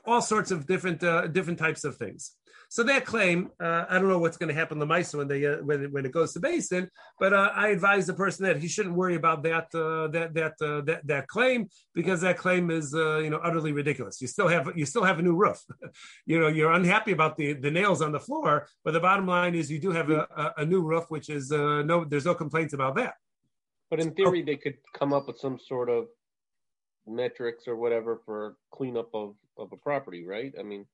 all 0.05 0.23
sorts 0.23 0.53
of 0.53 0.69
different 0.69 1.03
uh, 1.03 1.27
different 1.27 1.59
types 1.59 1.83
of 1.83 1.97
things. 1.97 2.37
So 2.71 2.85
that 2.85 3.05
claim, 3.05 3.51
uh, 3.59 3.87
I 3.91 3.99
don't 3.99 4.09
know 4.09 4.21
what's 4.21 4.37
going 4.37 4.49
to 4.49 4.55
happen 4.55 4.79
to 4.79 4.87
Meister 4.87 5.19
when 5.19 5.27
they 5.27 5.45
uh, 5.45 5.57
when 5.57 5.87
it, 5.87 5.93
when 5.93 6.07
it 6.07 6.13
goes 6.13 6.33
to 6.35 6.41
beis 6.41 6.69
din, 6.69 6.89
but 7.19 7.33
uh, 7.33 7.51
I 7.53 7.71
advise 7.71 8.07
the 8.07 8.15
person 8.15 8.45
that 8.45 8.59
he 8.59 8.69
shouldn't 8.69 8.95
worry 8.95 9.17
about 9.17 9.43
that 9.43 9.75
uh, 9.75 10.07
that 10.13 10.35
that, 10.35 10.53
uh, 10.63 10.81
that 10.83 11.05
that 11.05 11.27
claim 11.27 11.69
because 11.95 12.21
that 12.21 12.39
claim 12.39 12.71
is 12.71 12.95
uh, 12.95 13.19
you 13.19 13.29
know 13.29 13.41
utterly 13.43 13.73
ridiculous. 13.73 14.21
You 14.21 14.29
still 14.29 14.47
have 14.47 14.71
you 14.77 14.87
still 14.87 15.03
have 15.03 15.19
a 15.19 15.23
new 15.23 15.35
roof. 15.35 15.61
you 16.27 16.39
know 16.39 16.47
you're 16.47 16.71
unhappy 16.71 17.11
about 17.11 17.37
the 17.37 17.55
the 17.55 17.73
nails 17.73 18.03
on 18.03 18.13
the 18.13 18.21
floor, 18.21 18.69
but 18.85 18.93
the 18.93 19.01
bottom 19.01 19.27
line 19.27 19.57
is 19.57 19.69
you 19.69 19.81
do 19.81 19.91
have 19.91 20.09
a, 20.09 20.29
a, 20.37 20.55
a 20.59 20.65
new 20.65 20.81
roof, 20.81 21.07
which 21.09 21.29
is 21.29 21.51
no 21.51 22.05
there's 22.05 22.27
no 22.27 22.37
complaints 22.37 22.73
about 22.73 22.95
that. 22.95 23.15
But 23.91 23.99
in 23.99 24.13
theory, 24.13 24.43
oh. 24.43 24.47
they 24.47 24.57
could 24.57 24.77
come 24.97 25.13
up 25.13 25.27
with 25.27 25.41
some 25.41 25.59
sort 25.59 25.91
of 25.91 26.07
metrics 27.05 27.67
or 27.67 27.75
whatever 27.75 28.21
for 28.25 28.55
cleanup 28.71 29.09
of 29.13 29.35
of 29.59 29.73
a 29.73 29.77
property, 29.77 30.25
right? 30.25 30.55
I 30.57 30.63
mean. 30.63 30.87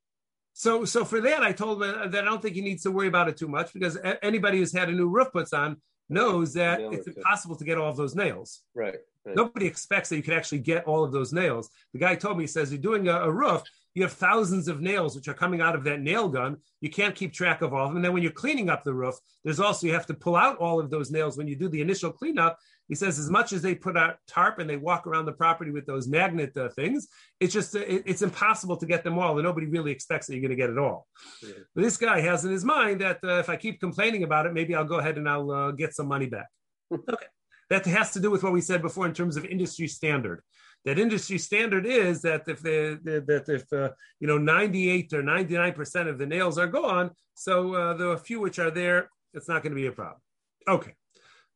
So, 0.59 0.87
so 0.87 1.05
for 1.05 1.21
that, 1.21 1.43
I 1.43 1.53
told 1.53 1.83
him 1.83 2.11
that 2.13 2.23
I 2.23 2.25
don't 2.25 2.41
think 2.41 2.55
he 2.55 2.63
needs 2.63 2.83
to 2.85 2.91
worry 2.91 3.09
about 3.09 3.29
it 3.29 3.37
too 3.37 3.47
much 3.47 3.75
because 3.75 3.99
anybody 4.23 4.57
who's 4.57 4.73
had 4.73 4.89
a 4.89 4.93
new 4.93 5.07
roof 5.07 5.31
puts 5.31 5.53
on 5.53 5.77
knows 6.09 6.55
that 6.55 6.81
it's 6.81 7.07
impossible 7.07 7.57
to 7.57 7.65
get 7.65 7.77
all 7.77 7.91
of 7.91 7.99
those 7.99 8.15
nails. 8.15 8.63
Right, 8.75 8.95
right, 9.27 9.37
Nobody 9.37 9.67
expects 9.67 10.09
that 10.09 10.17
you 10.17 10.23
can 10.23 10.33
actually 10.33 10.61
get 10.61 10.87
all 10.87 11.05
of 11.05 11.13
those 11.13 11.31
nails. 11.31 11.69
The 11.93 11.99
guy 11.99 12.15
told 12.15 12.39
me, 12.39 12.45
he 12.45 12.49
says, 12.49 12.73
you're 12.73 12.81
doing 12.81 13.07
a, 13.07 13.25
a, 13.25 13.31
roof, 13.31 13.65
you 13.93 14.03
have 14.03 14.15
thousands 14.15 14.67
of 14.67 14.81
nails 14.81 15.15
which 15.15 15.29
are 15.29 15.35
coming 15.35 15.61
out 15.61 15.75
of 15.75 15.85
that 15.85 16.01
nail 16.01 16.27
gun. 16.27 16.57
You 16.81 16.89
can't 16.89 17.15
keep 17.15 17.35
track 17.35 17.61
of 17.61 17.75
all 17.75 17.85
of 17.85 17.91
them. 17.91 17.97
And 17.97 18.05
then 18.07 18.15
when 18.15 18.23
you're 18.23 18.33
cleaning 18.33 18.71
up 18.71 18.83
the 18.83 18.95
roof, 18.95 19.17
there's 19.45 19.61
also, 19.61 19.87
you 19.87 19.93
have 19.93 20.07
to 20.07 20.15
pull 20.15 20.37
out 20.37 20.57
all 20.57 20.81
of 20.81 20.89
those 20.89 21.11
nails 21.11 21.37
when 21.37 21.49
you 21.49 21.57
do 21.57 21.69
the 21.69 21.83
initial 21.83 22.11
cleanup. 22.11 22.59
He 22.89 22.95
says, 22.95 23.19
as 23.19 23.29
much 23.29 23.53
as 23.53 23.63
they 23.63 23.75
put 23.75 23.97
out 23.97 24.17
tarp 24.29 24.59
and 24.59 24.71
they 24.71 24.77
walk 24.77 25.07
around 25.07 25.27
the 25.27 25.33
property 25.33 25.73
with 25.73 25.87
those 25.87 26.07
magnet 26.07 26.57
uh, 26.57 26.69
things, 26.69 27.09
it's 27.41 27.53
just 27.53 27.75
uh, 27.75 27.81
it, 27.81 28.05
it's 28.07 28.23
impossible 28.23 28.77
to 28.77 28.87
get 28.87 29.03
them 29.03 29.19
all, 29.19 29.37
and 29.37 29.45
nobody 29.45 29.67
really 29.67 29.91
expects 29.91 30.27
that 30.27 30.35
you're 30.35 30.43
going 30.43 30.51
to 30.51 30.57
get 30.57 30.71
it 30.71 30.79
all. 30.79 31.07
Yeah. 31.43 31.55
This 31.75 31.97
guy 31.97 32.21
has 32.21 32.45
in 32.45 32.53
his 32.53 32.65
mind 32.65 33.01
that 33.01 33.19
uh, 33.25 33.39
if 33.39 33.49
I 33.49 33.57
keep 33.57 33.81
complaining 33.81 34.23
about 34.23 34.47
it, 34.47 34.53
maybe 34.53 34.75
I'll 34.75 34.85
go 34.85 34.99
ahead 34.99 35.19
and 35.19 35.29
I'll 35.29 35.51
uh, 35.51 35.71
get 35.73 35.95
some 35.95 36.07
money 36.07 36.27
back. 36.27 36.47
okay, 36.93 37.27
that 37.71 37.85
has 37.87 38.13
to 38.13 38.21
do 38.21 38.31
with 38.31 38.43
what 38.43 38.53
we 38.53 38.61
said 38.61 38.83
before 38.83 39.07
in 39.07 39.15
terms 39.15 39.37
of 39.37 39.45
industry 39.45 39.89
standard. 39.89 40.43
That 40.85 41.01
industry 41.01 41.39
standard 41.39 41.85
is 41.85 42.23
that 42.23 42.43
if 42.47 42.63
the, 42.63 43.01
that 43.27 43.49
if 43.49 43.73
uh, 43.73 43.91
you 44.21 44.29
know 44.29 44.39
98 44.39 45.13
or 45.13 45.23
99 45.23 45.73
percent 45.73 46.09
of 46.09 46.19
the 46.19 46.27
nails 46.27 46.59
are 46.59 46.69
gone, 46.69 47.11
so 47.35 47.75
uh, 47.75 47.95
the 47.95 48.17
few 48.19 48.41
which 48.41 48.61
are 48.61 48.71
there, 48.71 49.11
it's 49.35 49.49
not 49.49 49.65
going 49.65 49.73
to 49.73 49.77
be 49.77 49.87
a 49.87 49.93
problem. 49.93 50.21
Okay. 50.69 50.95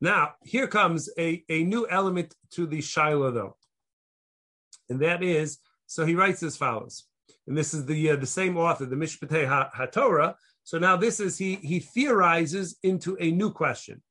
Now, 0.01 0.35
here 0.43 0.67
comes 0.67 1.11
a, 1.19 1.45
a 1.49 1.63
new 1.65 1.87
element 1.89 2.35
to 2.53 2.67
the 2.67 2.79
shaila, 2.79 3.35
though. 3.35 3.57
And 4.89 5.01
that 5.01 5.23
is, 5.23 5.59
so 5.87 6.07
he 6.07 6.15
writes 6.15 6.43
as 6.43 6.57
follows. 6.57 7.05
And 7.47 7.57
this 7.57 7.75
is 7.75 7.85
the 7.87 8.11
uh, 8.11 8.17
the 8.17 8.27
same 8.27 8.57
author, 8.57 8.87
the 8.87 8.97
Mishpatei 8.97 9.71
HaTorah. 9.73 10.35
So 10.63 10.79
now 10.79 10.97
this 10.97 11.21
is, 11.21 11.37
he, 11.37 11.57
he 11.57 11.81
theorizes 11.81 12.77
into 12.83 13.17
a 13.21 13.31
new 13.31 13.51
question. 13.51 14.03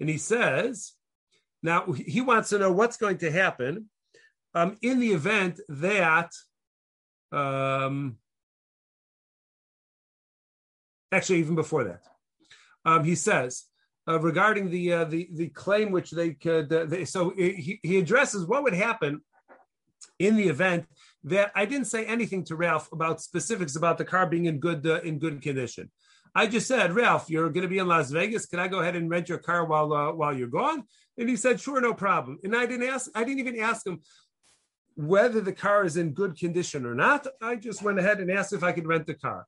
And 0.00 0.08
he 0.08 0.18
says, 0.18 0.92
now 1.62 1.92
he 1.92 2.20
wants 2.20 2.50
to 2.50 2.58
know 2.58 2.72
what's 2.72 2.96
going 2.96 3.18
to 3.18 3.30
happen 3.30 3.90
um, 4.54 4.76
in 4.80 5.00
the 5.00 5.10
event 5.10 5.60
that, 5.68 6.30
um, 7.32 8.16
actually, 11.10 11.40
even 11.40 11.54
before 11.54 11.84
that, 11.84 12.02
um, 12.84 13.04
he 13.04 13.14
says, 13.14 13.64
uh, 14.08 14.18
regarding 14.20 14.70
the 14.70 14.92
uh, 14.92 15.04
the 15.04 15.28
the 15.32 15.48
claim 15.48 15.92
which 15.92 16.10
they 16.10 16.30
could. 16.30 16.72
Uh, 16.72 16.86
they, 16.86 17.04
so 17.04 17.32
he, 17.36 17.78
he 17.82 17.98
addresses 17.98 18.46
what 18.46 18.62
would 18.62 18.74
happen 18.74 19.20
in 20.18 20.36
the 20.36 20.48
event 20.48 20.86
that 21.24 21.52
I 21.54 21.64
didn't 21.66 21.86
say 21.86 22.04
anything 22.06 22.44
to 22.44 22.56
Ralph 22.56 22.90
about 22.92 23.20
specifics 23.20 23.76
about 23.76 23.98
the 23.98 24.04
car 24.04 24.26
being 24.26 24.46
in 24.46 24.58
good 24.58 24.86
uh, 24.86 25.00
in 25.00 25.18
good 25.18 25.42
condition. 25.42 25.90
I 26.34 26.46
just 26.46 26.68
said, 26.68 26.94
Ralph, 26.94 27.30
you're 27.30 27.50
going 27.50 27.62
to 27.62 27.68
be 27.68 27.78
in 27.78 27.88
Las 27.88 28.10
Vegas. 28.10 28.46
Can 28.46 28.60
I 28.60 28.68
go 28.68 28.80
ahead 28.80 28.96
and 28.96 29.10
rent 29.10 29.28
your 29.28 29.38
car 29.38 29.64
while 29.64 29.92
uh, 29.92 30.12
while 30.12 30.34
you're 30.36 30.48
gone? 30.48 30.84
And 31.16 31.28
he 31.28 31.36
said, 31.36 31.60
sure, 31.60 31.80
no 31.80 31.94
problem. 31.94 32.38
And 32.44 32.54
I 32.54 32.66
didn't 32.66 32.88
ask. 32.88 33.10
I 33.14 33.24
didn't 33.24 33.40
even 33.40 33.58
ask 33.58 33.86
him 33.86 34.00
whether 34.94 35.40
the 35.40 35.52
car 35.52 35.84
is 35.84 35.96
in 35.96 36.12
good 36.12 36.38
condition 36.38 36.84
or 36.86 36.94
not. 36.94 37.26
I 37.40 37.56
just 37.56 37.82
went 37.82 37.98
ahead 37.98 38.20
and 38.20 38.30
asked 38.30 38.52
if 38.52 38.62
I 38.62 38.72
could 38.72 38.86
rent 38.86 39.06
the 39.06 39.14
car. 39.14 39.46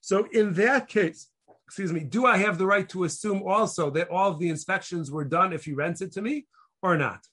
So 0.00 0.26
in 0.32 0.54
that 0.54 0.88
case, 0.88 1.28
excuse 1.72 1.90
me, 1.90 2.00
do 2.00 2.26
I 2.26 2.36
have 2.36 2.58
the 2.58 2.66
right 2.66 2.86
to 2.90 3.04
assume 3.04 3.42
also 3.44 3.88
that 3.92 4.10
all 4.10 4.30
of 4.30 4.38
the 4.38 4.50
inspections 4.50 5.10
were 5.10 5.24
done 5.24 5.54
if 5.54 5.64
he 5.64 5.72
rents 5.72 6.02
it 6.02 6.12
to 6.12 6.20
me 6.20 6.44
or 6.82 6.98
not? 6.98 7.26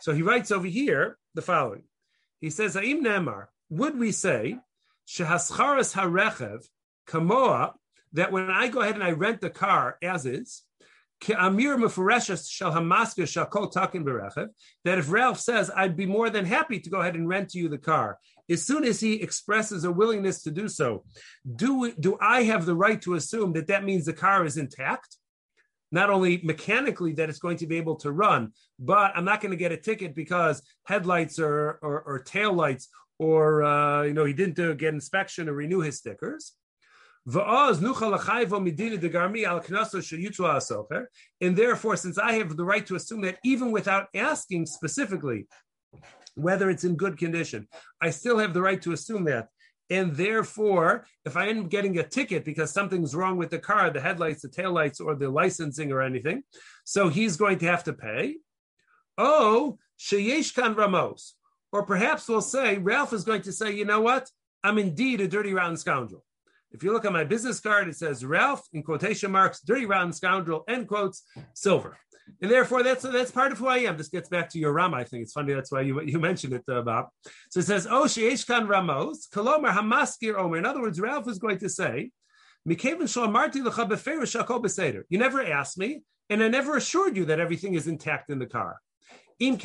So 0.00 0.12
he 0.12 0.22
writes 0.22 0.50
over 0.50 0.66
here 0.66 1.18
the 1.36 1.42
following. 1.42 1.84
He 2.40 2.50
says, 2.50 2.76
Aim 2.76 3.04
Nemar, 3.04 3.46
would 3.70 3.96
we 3.96 4.10
say, 4.10 4.58
Shehascharas 5.06 5.94
harechev 5.94 6.66
kamoa, 7.06 7.74
that 8.14 8.32
when 8.32 8.50
I 8.50 8.66
go 8.66 8.80
ahead 8.80 8.96
and 8.96 9.04
I 9.04 9.12
rent 9.12 9.40
the 9.40 9.50
car 9.50 9.98
as 10.02 10.26
is, 10.26 10.64
that 11.28 11.48
if 14.84 15.10
Ralph 15.12 15.40
says, 15.40 15.70
I'd 15.76 15.96
be 15.96 16.06
more 16.06 16.30
than 16.30 16.44
happy 16.44 16.80
to 16.80 16.90
go 16.90 17.00
ahead 17.00 17.14
and 17.14 17.28
rent 17.28 17.50
to 17.50 17.58
you 17.58 17.68
the 17.68 17.78
car, 17.78 18.18
as 18.50 18.64
soon 18.64 18.84
as 18.84 19.00
he 19.00 19.14
expresses 19.14 19.84
a 19.84 19.92
willingness 19.92 20.42
to 20.42 20.50
do 20.50 20.68
so, 20.68 21.04
do, 21.56 21.92
do 21.92 22.16
I 22.20 22.42
have 22.44 22.66
the 22.66 22.74
right 22.74 23.00
to 23.02 23.14
assume 23.14 23.52
that 23.54 23.66
that 23.68 23.84
means 23.84 24.04
the 24.04 24.12
car 24.12 24.44
is 24.44 24.56
intact? 24.56 25.16
Not 25.90 26.10
only 26.10 26.40
mechanically 26.44 27.12
that 27.14 27.28
it's 27.28 27.38
going 27.38 27.56
to 27.58 27.66
be 27.66 27.76
able 27.76 27.96
to 27.96 28.12
run, 28.12 28.52
but 28.78 29.12
I'm 29.14 29.24
not 29.24 29.40
going 29.40 29.52
to 29.52 29.56
get 29.56 29.72
a 29.72 29.76
ticket 29.76 30.14
because 30.14 30.62
headlights 30.84 31.38
or, 31.38 31.78
or, 31.82 32.02
or 32.02 32.18
tail 32.18 32.52
lights 32.52 32.88
or, 33.18 33.62
uh, 33.62 34.02
you 34.02 34.12
know, 34.12 34.24
he 34.24 34.32
didn't 34.32 34.54
do, 34.54 34.74
get 34.74 34.94
inspection 34.94 35.48
or 35.48 35.54
renew 35.54 35.80
his 35.80 35.98
stickers. 35.98 36.54
And 41.42 41.56
therefore, 41.56 41.96
since 41.96 42.16
I 42.16 42.32
have 42.34 42.56
the 42.56 42.64
right 42.64 42.86
to 42.86 42.94
assume 42.94 43.20
that 43.22 43.38
even 43.44 43.70
without 43.70 44.06
asking 44.14 44.64
specifically 44.66 45.46
whether 46.38 46.70
it's 46.70 46.84
in 46.84 46.96
good 46.96 47.18
condition, 47.18 47.68
I 48.00 48.10
still 48.10 48.38
have 48.38 48.54
the 48.54 48.62
right 48.62 48.80
to 48.82 48.92
assume 48.92 49.24
that. 49.24 49.48
And 49.90 50.14
therefore, 50.14 51.06
if 51.24 51.36
I 51.36 51.46
am 51.46 51.68
getting 51.68 51.98
a 51.98 52.02
ticket 52.02 52.44
because 52.44 52.70
something's 52.70 53.14
wrong 53.14 53.38
with 53.38 53.50
the 53.50 53.58
car, 53.58 53.90
the 53.90 54.00
headlights, 54.00 54.42
the 54.42 54.48
taillights, 54.48 55.00
or 55.04 55.14
the 55.14 55.30
licensing 55.30 55.92
or 55.92 56.02
anything, 56.02 56.42
so 56.84 57.08
he's 57.08 57.36
going 57.36 57.58
to 57.58 57.66
have 57.66 57.84
to 57.84 57.94
pay. 57.94 58.36
Oh, 59.16 59.78
Sheyeshkan 59.98 60.76
Ramos. 60.76 61.34
Or 61.72 61.84
perhaps 61.84 62.28
we'll 62.28 62.40
say, 62.40 62.78
Ralph 62.78 63.12
is 63.12 63.24
going 63.24 63.42
to 63.42 63.52
say, 63.52 63.72
you 63.74 63.84
know 63.84 64.00
what? 64.00 64.30
I'm 64.62 64.78
indeed 64.78 65.20
a 65.20 65.28
dirty, 65.28 65.52
rotten 65.52 65.76
scoundrel. 65.76 66.24
If 66.70 66.82
you 66.82 66.92
look 66.92 67.04
at 67.04 67.12
my 67.12 67.24
business 67.24 67.60
card, 67.60 67.88
it 67.88 67.96
says 67.96 68.24
Ralph 68.24 68.66
in 68.72 68.82
quotation 68.82 69.30
marks, 69.30 69.60
dirty 69.60 69.86
rotten 69.86 70.12
scoundrel, 70.12 70.64
end 70.68 70.86
quotes, 70.86 71.22
silver. 71.54 71.96
And 72.40 72.50
therefore, 72.50 72.82
that's 72.82 73.02
that's 73.02 73.30
part 73.30 73.52
of 73.52 73.58
who 73.58 73.66
I 73.66 73.78
am. 73.78 73.96
This 73.96 74.08
gets 74.08 74.28
back 74.28 74.48
to 74.50 74.58
your 74.58 74.72
Ram. 74.72 74.94
I 74.94 75.04
think 75.04 75.22
it's 75.22 75.32
funny. 75.32 75.52
That's 75.52 75.72
why 75.72 75.82
you, 75.82 76.00
you 76.02 76.18
mentioned 76.18 76.52
it, 76.52 76.62
uh, 76.68 76.82
Bob. 76.82 77.08
So 77.50 77.60
it 77.60 77.66
says, 77.66 77.86
"Oh, 77.90 78.06
Ramos, 78.06 79.28
kolomar 79.28 79.72
hamaskir 79.72 80.36
omer." 80.36 80.56
In 80.58 80.66
other 80.66 80.80
words, 80.80 81.00
Ralph 81.00 81.28
is 81.28 81.38
going 81.38 81.58
to 81.58 81.68
say, 81.68 82.10
"You 82.64 82.76
never 85.18 85.42
asked 85.42 85.78
me, 85.78 86.02
and 86.30 86.42
I 86.42 86.48
never 86.48 86.76
assured 86.76 87.16
you 87.16 87.24
that 87.26 87.40
everything 87.40 87.74
is 87.74 87.86
intact 87.86 88.30
in 88.30 88.38
the 88.38 88.46
car." 88.46 88.80
And 89.40 89.60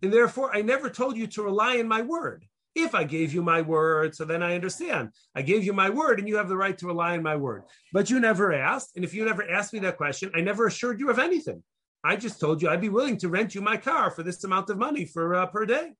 therefore, 0.00 0.56
I 0.56 0.62
never 0.62 0.90
told 0.90 1.16
you 1.16 1.26
to 1.26 1.42
rely 1.42 1.78
on 1.78 1.88
my 1.88 2.02
word. 2.02 2.46
If 2.78 2.94
I 2.94 3.04
gave 3.04 3.32
you 3.32 3.42
my 3.42 3.62
word, 3.62 4.14
so 4.14 4.26
then 4.26 4.42
I 4.42 4.54
understand. 4.54 5.08
I 5.34 5.40
gave 5.40 5.64
you 5.64 5.72
my 5.72 5.88
word 5.88 6.18
and 6.18 6.28
you 6.28 6.36
have 6.36 6.50
the 6.50 6.58
right 6.58 6.76
to 6.76 6.86
rely 6.86 7.16
on 7.16 7.22
my 7.22 7.34
word. 7.34 7.62
But 7.90 8.10
you 8.10 8.20
never 8.20 8.52
asked. 8.52 8.96
And 8.96 9.04
if 9.04 9.14
you 9.14 9.24
never 9.24 9.50
asked 9.50 9.72
me 9.72 9.78
that 9.80 9.96
question, 9.96 10.30
I 10.34 10.42
never 10.42 10.66
assured 10.66 11.00
you 11.00 11.08
of 11.08 11.18
anything. 11.18 11.62
I 12.04 12.16
just 12.16 12.38
told 12.38 12.60
you 12.60 12.68
I'd 12.68 12.82
be 12.82 12.90
willing 12.90 13.16
to 13.18 13.30
rent 13.30 13.54
you 13.54 13.62
my 13.62 13.78
car 13.78 14.10
for 14.10 14.22
this 14.22 14.44
amount 14.44 14.68
of 14.68 14.76
money 14.76 15.06
for 15.06 15.34
uh, 15.34 15.46
per 15.46 15.64
day. 15.64 15.94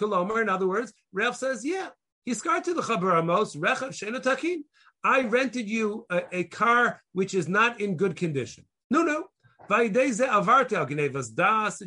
Kolomar, 0.00 0.40
in 0.40 0.48
other 0.48 0.66
words, 0.66 0.94
Rav 1.12 1.36
says, 1.36 1.62
yeah, 1.62 1.88
he's 2.24 2.40
to 2.40 2.72
the 2.72 2.80
Chabar 2.80 3.18
Amos, 3.18 3.54
Rechav. 3.54 4.62
I 5.04 5.20
rented 5.22 5.68
you 5.68 6.06
a, 6.10 6.22
a, 6.32 6.44
car 6.44 7.02
which 7.12 7.34
is 7.34 7.48
not 7.48 7.82
in 7.82 7.98
good 7.98 8.16
condition. 8.16 8.64
No, 8.90 9.02
no. 9.02 9.26
It 9.70 9.92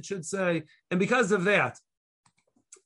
should 0.05 0.25
say, 0.25 0.63
and 0.91 0.99
because 0.99 1.31
of 1.31 1.43
that, 1.45 1.79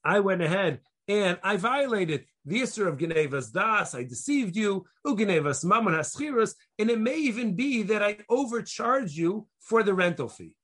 I 0.05 0.21
went 0.21 0.41
ahead 0.41 0.79
and 1.07 1.39
I 1.43 1.57
violated 1.57 2.25
the 2.45 2.61
Isser 2.61 2.87
of 2.87 2.97
Genevas 2.97 3.51
Das, 3.51 3.95
I 3.95 4.03
deceived 4.03 4.55
you, 4.55 4.85
Ugenevas 5.05 5.63
Mammon 5.63 5.93
Haschirus, 5.93 6.55
and 6.79 6.89
it 6.89 6.99
may 6.99 7.17
even 7.17 7.55
be 7.55 7.83
that 7.83 8.03
I 8.03 8.17
overcharged 8.29 9.15
you 9.15 9.47
for 9.59 9.83
the 9.83 9.93
rental 9.93 10.29
fee. 10.29 10.55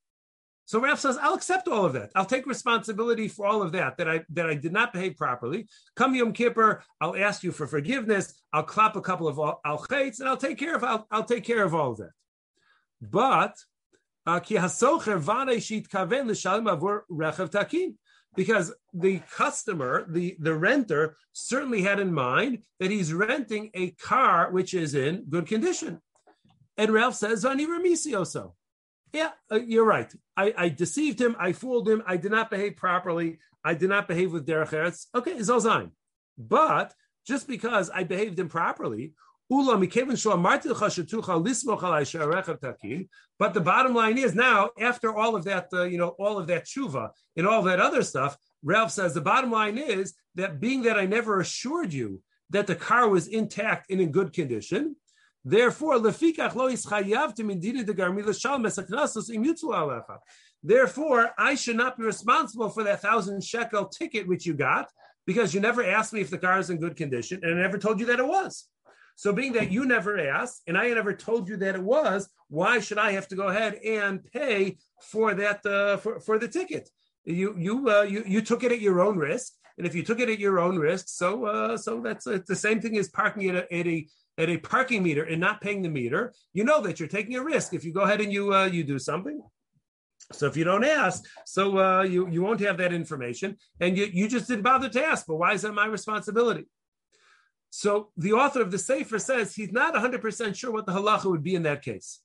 So 0.66 0.80
Rav 0.80 1.00
says, 1.00 1.18
I'll 1.22 1.34
accept 1.34 1.68
all 1.68 1.86
of 1.86 1.94
that. 1.94 2.12
I'll 2.16 2.26
take 2.26 2.46
responsibility 2.46 3.28
for 3.28 3.46
all 3.46 3.62
of 3.62 3.74
that, 3.74 3.98
that 3.98 4.08
I 4.10 4.24
that 4.30 4.50
I 4.50 4.54
did 4.54 4.72
not 4.72 4.94
behave 4.94 5.18
properly. 5.18 5.68
Come 5.96 6.16
Yom 6.16 6.32
Kippur, 6.32 6.82
I'll 7.02 7.18
ask 7.18 7.44
you 7.44 7.52
for 7.52 7.68
forgiveness. 7.68 8.34
I'll 8.54 8.64
clap 8.64 8.96
a 8.96 9.02
couple 9.02 9.28
of 9.28 9.38
al 9.38 9.80
chaitz, 9.80 10.22
and 10.22 10.30
I'll 10.30 10.38
take 10.38 10.58
care 10.58 10.76
of 10.76 10.84
I'll, 10.84 11.06
I'll 11.12 11.26
take 11.26 11.44
care 11.44 11.64
of 11.64 11.76
all 11.76 11.92
of 11.92 11.98
that. 11.98 12.12
But 13.02 13.58
uh, 14.26 14.40
because 18.36 18.74
the 18.94 19.20
customer, 19.36 20.06
the, 20.08 20.36
the 20.40 20.54
renter, 20.54 21.18
certainly 21.34 21.82
had 21.82 22.00
in 22.00 22.14
mind 22.14 22.60
that 22.80 22.92
he's 22.92 23.14
renting 23.14 23.70
a 23.74 23.92
car 23.92 24.52
which 24.52 24.74
is 24.74 24.96
in 24.96 25.26
good 25.30 25.48
condition. 25.48 26.02
And 26.78 26.92
Ralph 26.92 27.16
says, 27.16 27.46
Ani 27.46 27.68
Ramisioso. 27.68 28.54
Yeah, 29.14 29.32
uh, 29.52 29.60
you're 29.60 29.86
right. 29.86 30.12
I, 30.38 30.54
I, 30.58 30.70
deceived 30.70 31.20
him. 31.20 31.36
I 31.38 31.52
fooled 31.52 31.90
him. 31.90 32.02
I 32.08 32.16
did 32.16 32.32
not 32.32 32.50
behave 32.50 32.78
properly. 32.78 33.40
I 33.64 33.74
did 33.74 33.90
not 33.90 34.08
behave 34.08 34.32
with 34.32 34.48
derech 34.48 34.70
eretz. 34.70 35.08
Okay, 35.14 35.36
Zolzain. 35.36 35.92
But 36.38 36.94
just 37.28 37.46
because 37.46 37.90
I 37.90 38.06
behaved 38.06 38.40
improperly, 38.40 39.14
but 43.38 43.54
the 43.54 43.60
bottom 43.60 43.94
line 43.94 44.18
is 44.18 44.34
now, 44.34 44.70
after 44.80 45.14
all 45.14 45.36
of 45.36 45.44
that, 45.44 45.68
uh, 45.74 45.84
you 45.84 45.98
know, 45.98 46.16
all 46.20 46.38
of 46.38 46.48
that 46.48 46.66
tshuva 46.66 47.10
and 47.36 47.46
all 47.46 47.62
that 47.64 47.82
other 47.82 48.02
stuff, 48.02 48.38
Ralph 48.64 48.92
says 48.92 49.14
the 49.14 49.20
bottom 49.20 49.52
line 49.52 49.78
is 49.78 50.14
that 50.36 50.62
being 50.62 50.84
that 50.84 50.98
I 50.98 51.06
never 51.06 51.42
assured 51.42 51.92
you 51.92 52.22
that 52.52 52.66
the 52.66 52.76
car 52.76 53.10
was 53.10 53.28
intact 53.28 53.92
and 53.92 54.00
in 54.00 54.12
good 54.12 54.32
condition, 54.32 54.96
therefore, 55.44 56.00
Therefore, 60.64 61.30
I 61.38 61.56
should 61.56 61.76
not 61.76 61.98
be 61.98 62.04
responsible 62.04 62.70
for 62.70 62.84
that 62.84 63.02
thousand 63.02 63.44
shekel 63.44 63.86
ticket 63.88 64.28
which 64.28 64.46
you 64.46 64.54
got 64.54 64.90
because 65.26 65.54
you 65.54 65.60
never 65.60 65.84
asked 65.84 66.14
me 66.14 66.22
if 66.22 66.30
the 66.30 66.38
car 66.38 66.60
is 66.60 66.70
in 66.70 66.78
good 66.78 66.96
condition 66.96 67.42
and 67.44 67.60
I 67.60 67.62
never 67.62 67.78
told 67.78 68.00
you 68.00 68.06
that 68.06 68.20
it 68.20 68.28
was. 68.28 68.68
So, 69.22 69.32
being 69.32 69.54
that 69.54 69.72
you 69.72 69.86
never 69.86 70.18
asked 70.18 70.64
and 70.66 70.76
I 70.76 70.90
never 70.90 71.14
told 71.14 71.48
you 71.48 71.56
that 71.58 71.76
it 71.76 71.84
was, 71.84 72.28
why 72.48 72.80
should 72.80 72.98
I 72.98 73.12
have 73.12 73.28
to 73.28 73.36
go 73.36 73.50
ahead 73.50 73.76
and 73.76 74.24
pay 74.24 74.80
for 75.00 75.36
that 75.36 75.64
uh, 75.64 75.98
for, 75.98 76.20
for 76.20 76.40
the 76.40 76.48
ticket? 76.48 76.90
You 77.24 77.54
you 77.56 77.88
uh, 77.88 78.02
you 78.02 78.24
you 78.26 78.42
took 78.42 78.64
it 78.64 78.72
at 78.72 78.82
your 78.82 79.00
own 79.00 79.20
risk, 79.20 79.54
and 79.78 79.86
if 79.86 79.94
you 79.94 80.02
took 80.02 80.20
it 80.20 80.28
at 80.28 80.40
your 80.40 80.60
own 80.60 80.80
risk, 80.80 81.08
so 81.08 81.46
uh, 81.46 81.78
so 81.78 82.02
that's 82.02 82.26
uh, 82.26 82.40
the 82.48 82.56
same 82.56 82.82
thing 82.82 82.98
as 82.98 83.10
parking 83.10 83.48
at 83.50 83.56
a, 83.58 83.72
at 83.72 83.86
a 83.86 84.08
at 84.40 84.50
a 84.50 84.58
parking 84.58 85.04
meter 85.04 85.24
and 85.26 85.40
not 85.40 85.62
paying 85.62 85.84
the 85.84 85.90
meter. 85.90 86.34
You 86.54 86.64
know 86.64 86.82
that 86.82 87.00
you're 87.00 87.08
taking 87.08 87.36
a 87.36 87.44
risk 87.44 87.76
if 87.76 87.86
you 87.86 87.94
go 87.94 88.02
ahead 88.02 88.22
and 88.22 88.34
you 88.34 88.52
uh, 88.52 88.66
you 88.66 88.84
do 88.84 88.98
something. 88.98 89.40
So 90.32 90.48
if 90.48 90.58
you 90.58 90.64
don't 90.64 90.84
ask, 90.84 91.24
so 91.46 91.78
uh, 91.78 92.02
you 92.02 92.28
you 92.28 92.42
won't 92.42 92.62
have 92.62 92.78
that 92.80 92.92
information, 92.92 93.58
and 93.80 93.96
you 93.96 94.06
you 94.12 94.28
just 94.28 94.48
didn't 94.48 94.64
bother 94.64 94.90
to 94.90 95.06
ask. 95.06 95.28
But 95.28 95.36
why 95.36 95.54
is 95.54 95.62
that 95.62 95.76
my 95.76 95.86
responsibility? 95.86 96.66
So 97.72 98.10
the 98.18 98.34
author 98.34 98.62
of 98.62 98.70
the 98.70 98.78
Sefer 98.78 99.18
says 99.18 99.56
he's 99.56 99.72
not 99.72 99.96
100% 99.96 100.56
sure 100.56 100.72
what 100.72 100.86
the 100.86 100.92
halacha 100.92 101.26
would 101.26 101.42
be 101.42 101.56
in 101.56 101.64
that 101.64 101.82
case. 101.82 102.20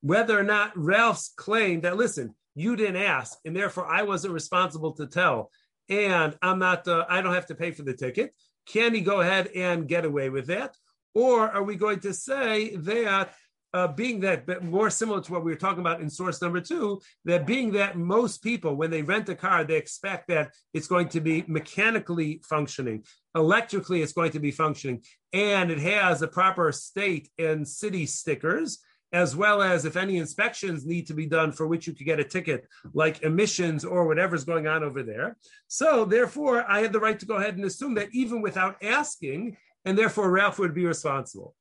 Whether 0.00 0.38
or 0.38 0.42
not 0.42 0.76
Ralph's 0.76 1.32
claim 1.36 1.82
that, 1.82 1.96
listen, 1.96 2.34
you 2.54 2.74
didn't 2.74 2.96
ask, 2.96 3.38
and 3.44 3.54
therefore 3.54 3.86
I 3.86 4.02
wasn't 4.02 4.32
responsible 4.32 4.92
to 4.92 5.06
tell, 5.06 5.50
and 5.90 6.36
I'm 6.40 6.58
not, 6.58 6.88
uh, 6.88 7.04
I 7.08 7.20
don't 7.20 7.34
have 7.34 7.46
to 7.46 7.54
pay 7.54 7.70
for 7.70 7.82
the 7.82 7.92
ticket. 7.92 8.34
Can 8.66 8.94
he 8.94 9.02
go 9.02 9.20
ahead 9.20 9.48
and 9.54 9.86
get 9.86 10.06
away 10.06 10.30
with 10.30 10.46
that? 10.46 10.74
Or 11.14 11.48
are 11.50 11.62
we 11.62 11.76
going 11.76 12.00
to 12.00 12.14
say 12.14 12.76
that 12.76 13.34
uh, 13.74 13.88
being 13.88 14.20
that 14.20 14.46
but 14.46 14.64
more 14.64 14.90
similar 14.90 15.20
to 15.20 15.32
what 15.32 15.44
we 15.44 15.50
were 15.50 15.58
talking 15.58 15.80
about 15.80 16.00
in 16.00 16.08
source 16.08 16.40
number 16.40 16.60
two, 16.60 17.00
that 17.24 17.46
being 17.46 17.72
that 17.72 17.96
most 17.96 18.42
people, 18.42 18.74
when 18.74 18.90
they 18.90 19.02
rent 19.02 19.28
a 19.28 19.34
car, 19.34 19.64
they 19.64 19.76
expect 19.76 20.28
that 20.28 20.52
it's 20.72 20.86
going 20.86 21.08
to 21.08 21.20
be 21.20 21.44
mechanically 21.46 22.40
functioning, 22.44 23.04
electrically, 23.34 24.02
it's 24.02 24.12
going 24.12 24.32
to 24.32 24.40
be 24.40 24.50
functioning, 24.50 25.02
and 25.32 25.70
it 25.70 25.78
has 25.78 26.22
a 26.22 26.28
proper 26.28 26.72
state 26.72 27.28
and 27.38 27.66
city 27.66 28.06
stickers. 28.06 28.78
As 29.12 29.36
well 29.36 29.62
as 29.62 29.84
if 29.84 29.96
any 29.96 30.18
inspections 30.18 30.84
need 30.84 31.06
to 31.06 31.14
be 31.14 31.26
done 31.26 31.52
for 31.52 31.68
which 31.68 31.86
you 31.86 31.94
could 31.94 32.04
get 32.04 32.18
a 32.18 32.24
ticket, 32.24 32.66
like 32.92 33.22
emissions 33.22 33.84
or 33.84 34.04
whatever's 34.06 34.44
going 34.44 34.66
on 34.66 34.82
over 34.82 35.04
there. 35.04 35.36
So, 35.68 36.04
therefore, 36.04 36.68
I 36.68 36.80
had 36.80 36.92
the 36.92 37.00
right 37.00 37.18
to 37.20 37.24
go 37.24 37.36
ahead 37.36 37.54
and 37.56 37.64
assume 37.64 37.94
that 37.94 38.08
even 38.12 38.42
without 38.42 38.82
asking, 38.82 39.56
and 39.84 39.96
therefore 39.96 40.30
Ralph 40.30 40.58
would 40.58 40.74
be 40.74 40.84
responsible. 40.84 41.54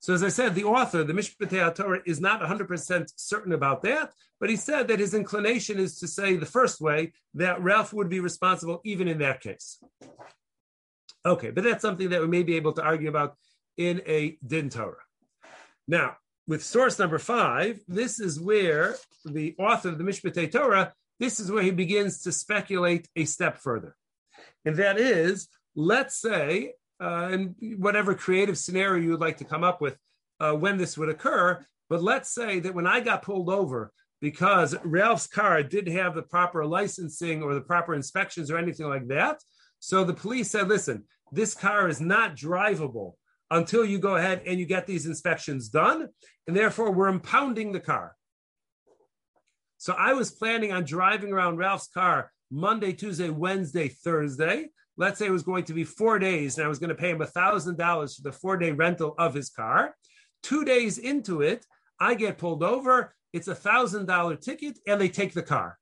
So 0.00 0.14
as 0.14 0.22
I 0.22 0.28
said, 0.28 0.54
the 0.54 0.64
author, 0.64 1.02
the 1.02 1.12
Mishpatei 1.12 1.74
Torah, 1.74 2.00
is 2.06 2.20
not 2.20 2.40
100% 2.40 3.12
certain 3.16 3.52
about 3.52 3.82
that, 3.82 4.12
but 4.38 4.48
he 4.48 4.56
said 4.56 4.88
that 4.88 5.00
his 5.00 5.14
inclination 5.14 5.78
is 5.78 5.98
to 5.98 6.06
say 6.06 6.36
the 6.36 6.46
first 6.46 6.80
way 6.80 7.12
that 7.34 7.60
Ralph 7.60 7.92
would 7.92 8.08
be 8.08 8.20
responsible 8.20 8.80
even 8.84 9.08
in 9.08 9.18
that 9.18 9.40
case. 9.40 9.82
Okay, 11.26 11.50
but 11.50 11.64
that's 11.64 11.82
something 11.82 12.10
that 12.10 12.20
we 12.20 12.28
may 12.28 12.44
be 12.44 12.56
able 12.56 12.72
to 12.74 12.82
argue 12.82 13.08
about 13.08 13.36
in 13.76 14.00
a 14.06 14.38
Din 14.46 14.70
Torah. 14.70 15.02
Now, 15.88 16.16
with 16.46 16.64
source 16.64 16.98
number 16.98 17.18
five, 17.18 17.80
this 17.88 18.20
is 18.20 18.40
where 18.40 18.96
the 19.24 19.54
author 19.58 19.88
of 19.90 19.98
the 19.98 20.04
Mishpatei 20.04 20.50
Torah, 20.50 20.92
this 21.18 21.40
is 21.40 21.50
where 21.50 21.62
he 21.62 21.72
begins 21.72 22.22
to 22.22 22.32
speculate 22.32 23.08
a 23.16 23.24
step 23.24 23.58
further. 23.58 23.96
And 24.64 24.76
that 24.76 24.98
is, 24.98 25.48
let's 25.74 26.20
say 26.20 26.74
uh, 27.00 27.28
and 27.30 27.54
whatever 27.78 28.14
creative 28.14 28.58
scenario 28.58 29.02
you 29.02 29.10
would 29.10 29.20
like 29.20 29.38
to 29.38 29.44
come 29.44 29.64
up 29.64 29.80
with 29.80 29.96
uh, 30.40 30.52
when 30.52 30.76
this 30.76 30.96
would 30.98 31.08
occur. 31.08 31.64
But 31.88 32.02
let's 32.02 32.32
say 32.32 32.60
that 32.60 32.74
when 32.74 32.86
I 32.86 33.00
got 33.00 33.22
pulled 33.22 33.50
over 33.50 33.92
because 34.20 34.76
Ralph's 34.84 35.26
car 35.26 35.62
didn't 35.62 35.94
have 35.94 36.14
the 36.14 36.22
proper 36.22 36.66
licensing 36.66 37.42
or 37.42 37.54
the 37.54 37.60
proper 37.60 37.94
inspections 37.94 38.50
or 38.50 38.58
anything 38.58 38.86
like 38.86 39.08
that, 39.08 39.38
so 39.78 40.04
the 40.04 40.14
police 40.14 40.50
said, 40.50 40.68
"Listen, 40.68 41.04
this 41.32 41.54
car 41.54 41.88
is 41.88 42.00
not 42.00 42.36
drivable." 42.36 43.14
Until 43.50 43.82
you 43.82 43.98
go 43.98 44.16
ahead 44.16 44.42
and 44.44 44.60
you 44.60 44.66
get 44.66 44.86
these 44.86 45.06
inspections 45.06 45.70
done, 45.70 46.08
and 46.46 46.54
therefore 46.54 46.90
we're 46.90 47.08
impounding 47.08 47.72
the 47.72 47.80
car. 47.80 48.14
So 49.78 49.94
I 49.94 50.12
was 50.12 50.30
planning 50.30 50.70
on 50.70 50.84
driving 50.84 51.32
around 51.32 51.56
Ralph's 51.56 51.88
car 51.88 52.30
Monday, 52.50 52.92
Tuesday, 52.92 53.30
Wednesday, 53.30 53.88
Thursday 53.88 54.68
let's 54.98 55.18
say 55.18 55.26
it 55.26 55.32
was 55.32 55.44
going 55.44 55.64
to 55.64 55.72
be 55.72 55.84
four 55.84 56.18
days 56.18 56.58
and 56.58 56.66
I 56.66 56.68
was 56.68 56.78
going 56.78 56.88
to 56.90 56.94
pay 56.94 57.10
him 57.10 57.20
$1,000 57.20 58.16
for 58.16 58.22
the 58.22 58.32
four 58.32 58.56
day 58.56 58.72
rental 58.72 59.14
of 59.16 59.32
his 59.32 59.48
car. 59.48 59.94
Two 60.42 60.64
days 60.64 60.98
into 60.98 61.40
it, 61.40 61.64
I 61.98 62.14
get 62.14 62.36
pulled 62.36 62.62
over. 62.62 63.14
It's 63.32 63.48
a 63.48 63.54
$1,000 63.54 64.40
ticket 64.40 64.78
and 64.86 65.00
they 65.00 65.08
take 65.08 65.32
the 65.32 65.42
car. 65.42 65.78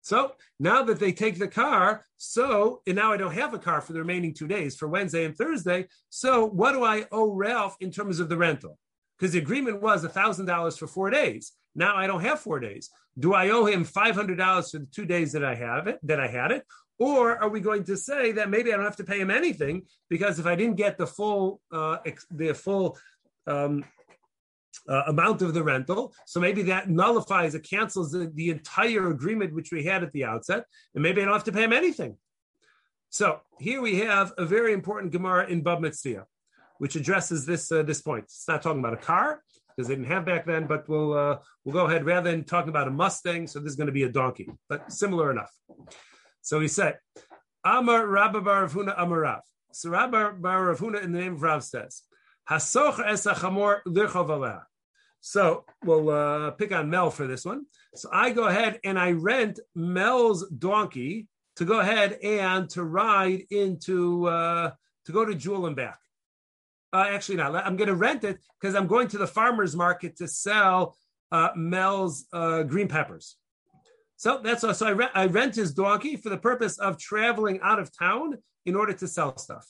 So 0.00 0.32
now 0.58 0.82
that 0.84 0.98
they 0.98 1.12
take 1.12 1.38
the 1.38 1.48
car, 1.48 2.04
so 2.16 2.80
and 2.86 2.96
now 2.96 3.12
I 3.12 3.18
don't 3.18 3.34
have 3.34 3.52
a 3.52 3.58
car 3.58 3.82
for 3.82 3.92
the 3.92 3.98
remaining 3.98 4.32
two 4.32 4.48
days 4.48 4.74
for 4.74 4.88
Wednesday 4.88 5.26
and 5.26 5.36
Thursday. 5.36 5.88
So 6.08 6.46
what 6.46 6.72
do 6.72 6.82
I 6.84 7.04
owe 7.12 7.32
Ralph 7.32 7.76
in 7.80 7.90
terms 7.90 8.18
of 8.18 8.30
the 8.30 8.38
rental? 8.38 8.78
Because 9.18 9.32
the 9.32 9.40
agreement 9.40 9.82
was 9.82 10.06
$1,000 10.06 10.78
for 10.78 10.86
four 10.86 11.10
days. 11.10 11.52
Now 11.74 11.96
I 11.96 12.06
don't 12.06 12.22
have 12.22 12.40
four 12.40 12.60
days. 12.60 12.88
Do 13.18 13.34
I 13.34 13.50
owe 13.50 13.66
him 13.66 13.84
$500 13.84 14.70
for 14.70 14.78
the 14.78 14.86
two 14.86 15.04
days 15.04 15.32
that 15.32 15.44
I 15.44 15.56
have 15.56 15.88
it, 15.88 15.98
that 16.04 16.20
I 16.20 16.28
had 16.28 16.52
it? 16.52 16.64
Or 16.98 17.40
are 17.40 17.48
we 17.48 17.60
going 17.60 17.84
to 17.84 17.96
say 17.96 18.32
that 18.32 18.50
maybe 18.50 18.72
I 18.72 18.76
don't 18.76 18.84
have 18.84 18.96
to 18.96 19.04
pay 19.04 19.20
him 19.20 19.30
anything 19.30 19.82
because 20.08 20.38
if 20.38 20.46
I 20.46 20.56
didn't 20.56 20.76
get 20.76 20.98
the 20.98 21.06
full 21.06 21.60
uh, 21.72 21.98
ex- 22.04 22.26
the 22.30 22.52
full 22.52 22.98
um, 23.46 23.84
uh, 24.88 25.04
amount 25.06 25.42
of 25.42 25.54
the 25.54 25.62
rental, 25.62 26.12
so 26.26 26.40
maybe 26.40 26.62
that 26.62 26.88
nullifies 26.88 27.54
it 27.54 27.68
cancels 27.68 28.10
the, 28.10 28.30
the, 28.34 28.50
entire 28.50 29.10
agreement 29.10 29.54
which 29.54 29.70
we 29.70 29.84
had 29.84 30.02
at 30.02 30.12
the 30.12 30.24
outset, 30.24 30.64
and 30.94 31.02
maybe 31.02 31.22
I 31.22 31.24
don't 31.24 31.34
have 31.34 31.44
to 31.44 31.52
pay 31.52 31.64
him 31.64 31.72
anything. 31.72 32.16
So 33.10 33.40
here 33.58 33.80
we 33.80 33.96
have 34.00 34.32
a 34.36 34.44
very 34.44 34.72
important 34.72 35.12
Gemara 35.12 35.46
in 35.46 35.62
Bava 35.62 35.80
Metzia, 35.80 36.24
which 36.78 36.96
addresses 36.96 37.46
this 37.46 37.70
uh, 37.70 37.84
this 37.84 38.02
point. 38.02 38.24
It's 38.24 38.48
not 38.48 38.60
talking 38.60 38.80
about 38.80 38.94
a 38.94 38.98
car 38.98 39.42
because 39.68 39.88
they 39.88 39.94
didn't 39.94 40.10
have 40.10 40.26
back 40.26 40.44
then, 40.46 40.66
but 40.66 40.88
we'll 40.88 41.12
uh, 41.12 41.38
we'll 41.64 41.72
go 41.72 41.86
ahead 41.86 42.04
rather 42.04 42.30
than 42.30 42.42
talking 42.42 42.70
about 42.70 42.88
a 42.88 42.90
Mustang. 42.90 43.46
So 43.46 43.60
this 43.60 43.70
is 43.70 43.76
going 43.76 43.86
to 43.86 43.92
be 43.92 44.02
a 44.02 44.08
donkey, 44.08 44.50
but 44.68 44.92
similar 44.92 45.30
enough. 45.30 45.52
So 46.48 46.60
he 46.60 46.68
said, 46.68 46.96
Amar 47.62 48.06
Rabba 48.06 48.40
Bar 48.40 48.68
Amarav. 48.68 49.42
So 49.70 49.90
Rabba 49.90 50.32
Bar 50.38 50.72
in 50.72 51.12
the 51.12 51.20
name 51.20 51.34
of 51.34 51.42
Rav 51.42 51.62
says, 51.62 52.04
Hasoch 52.48 53.06
es 53.06 53.26
achamor 53.26 53.82
So 55.20 55.66
we'll 55.84 56.08
uh, 56.08 56.52
pick 56.52 56.72
on 56.72 56.88
Mel 56.88 57.10
for 57.10 57.26
this 57.26 57.44
one. 57.44 57.66
So 57.94 58.08
I 58.10 58.30
go 58.30 58.46
ahead 58.46 58.80
and 58.82 58.98
I 58.98 59.10
rent 59.10 59.60
Mel's 59.74 60.48
donkey 60.48 61.28
to 61.56 61.66
go 61.66 61.80
ahead 61.80 62.12
and 62.22 62.70
to 62.70 62.82
ride 62.82 63.42
into 63.50 64.26
uh, 64.28 64.70
to 65.04 65.12
go 65.12 65.26
to 65.26 65.34
Jewel 65.34 65.66
and 65.66 65.76
back. 65.76 65.98
Uh, 66.94 67.04
actually, 67.10 67.36
not. 67.36 67.54
I'm 67.56 67.76
going 67.76 67.88
to 67.88 67.94
rent 67.94 68.24
it 68.24 68.38
because 68.58 68.74
I'm 68.74 68.86
going 68.86 69.08
to 69.08 69.18
the 69.18 69.26
farmer's 69.26 69.76
market 69.76 70.16
to 70.16 70.26
sell 70.26 70.96
uh, 71.30 71.50
Mel's 71.56 72.24
uh, 72.32 72.62
green 72.62 72.88
peppers. 72.88 73.36
So 74.18 74.40
that's 74.42 74.62
so 74.62 74.86
I, 74.86 74.90
re- 74.90 75.08
I 75.14 75.26
rent 75.26 75.54
his 75.54 75.72
donkey 75.72 76.16
for 76.16 76.28
the 76.28 76.36
purpose 76.36 76.76
of 76.78 76.98
traveling 76.98 77.60
out 77.62 77.78
of 77.78 77.96
town 77.96 78.38
in 78.66 78.74
order 78.74 78.92
to 78.92 79.06
sell 79.06 79.38
stuff. 79.38 79.64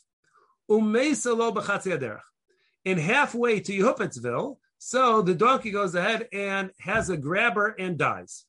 In 2.84 2.98
halfway 2.98 3.60
to 3.60 3.72
Yehupetzville, 3.72 4.56
so 4.78 5.20
the 5.20 5.34
donkey 5.34 5.70
goes 5.70 5.94
ahead 5.94 6.28
and 6.32 6.70
has 6.80 7.10
a 7.10 7.16
grabber 7.18 7.76
and 7.78 7.98
dies. 7.98 8.46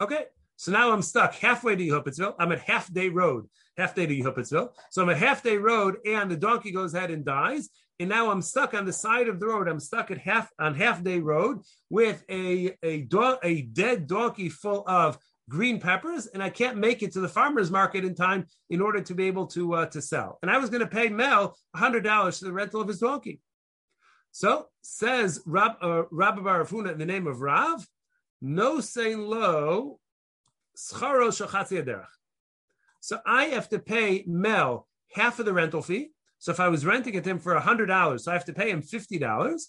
Okay, 0.00 0.26
so 0.54 0.70
now 0.70 0.92
I'm 0.92 1.02
stuck 1.02 1.34
halfway 1.34 1.74
to 1.74 1.84
Yehupetzville. 1.84 2.36
I'm 2.38 2.52
at 2.52 2.60
half 2.60 2.92
day 2.92 3.08
road, 3.08 3.48
half 3.76 3.96
day 3.96 4.06
to 4.06 4.16
Yehupetzville. 4.16 4.70
So 4.90 5.02
I'm 5.02 5.10
at 5.10 5.16
half 5.16 5.42
day 5.42 5.56
road, 5.56 5.96
and 6.06 6.30
the 6.30 6.36
donkey 6.36 6.70
goes 6.70 6.94
ahead 6.94 7.10
and 7.10 7.24
dies 7.24 7.68
and 7.98 8.08
now 8.08 8.30
I'm 8.30 8.42
stuck 8.42 8.74
on 8.74 8.84
the 8.84 8.92
side 8.92 9.28
of 9.28 9.40
the 9.40 9.46
road. 9.46 9.68
I'm 9.68 9.80
stuck 9.80 10.10
at 10.10 10.18
half 10.18 10.50
on 10.58 10.74
half 10.74 11.02
day 11.02 11.18
road 11.18 11.62
with 11.90 12.24
a 12.30 12.76
a 12.82 13.02
dog 13.02 13.38
a 13.42 13.62
dead 13.62 14.06
donkey 14.06 14.48
full 14.48 14.84
of 14.86 15.18
green 15.48 15.80
peppers, 15.80 16.26
and 16.26 16.42
I 16.42 16.50
can't 16.50 16.76
make 16.76 17.02
it 17.02 17.12
to 17.12 17.20
the 17.20 17.28
farmers 17.28 17.70
market 17.70 18.04
in 18.04 18.14
time 18.14 18.46
in 18.68 18.80
order 18.80 19.00
to 19.00 19.14
be 19.14 19.26
able 19.26 19.46
to 19.48 19.74
uh, 19.74 19.86
to 19.86 20.02
sell. 20.02 20.38
And 20.42 20.50
I 20.50 20.58
was 20.58 20.70
going 20.70 20.80
to 20.80 20.86
pay 20.86 21.08
Mel 21.08 21.56
hundred 21.74 22.04
dollars 22.04 22.38
for 22.38 22.46
the 22.46 22.52
rental 22.52 22.80
of 22.80 22.88
his 22.88 22.98
donkey. 22.98 23.40
So 24.32 24.66
says 24.82 25.40
Rab 25.46 25.72
uh, 25.80 26.02
Rabbi 26.10 26.40
Barafuna 26.40 26.92
in 26.92 26.98
the 26.98 27.06
name 27.06 27.26
of 27.26 27.40
Rav, 27.40 27.86
no 28.42 28.80
saying 28.80 29.20
low, 29.22 30.00
scharo 30.76 31.32
So 33.00 33.18
I 33.24 33.44
have 33.44 33.68
to 33.70 33.78
pay 33.78 34.24
Mel 34.26 34.86
half 35.14 35.38
of 35.38 35.46
the 35.46 35.54
rental 35.54 35.80
fee 35.80 36.10
so 36.38 36.52
if 36.52 36.60
I 36.60 36.68
was 36.68 36.86
renting 36.86 37.14
it 37.14 37.24
to 37.24 37.30
him 37.30 37.38
for 37.38 37.58
$100, 37.58 38.20
so 38.20 38.30
I 38.30 38.34
have 38.34 38.44
to 38.46 38.52
pay 38.52 38.70
him 38.70 38.82
$50. 38.82 39.60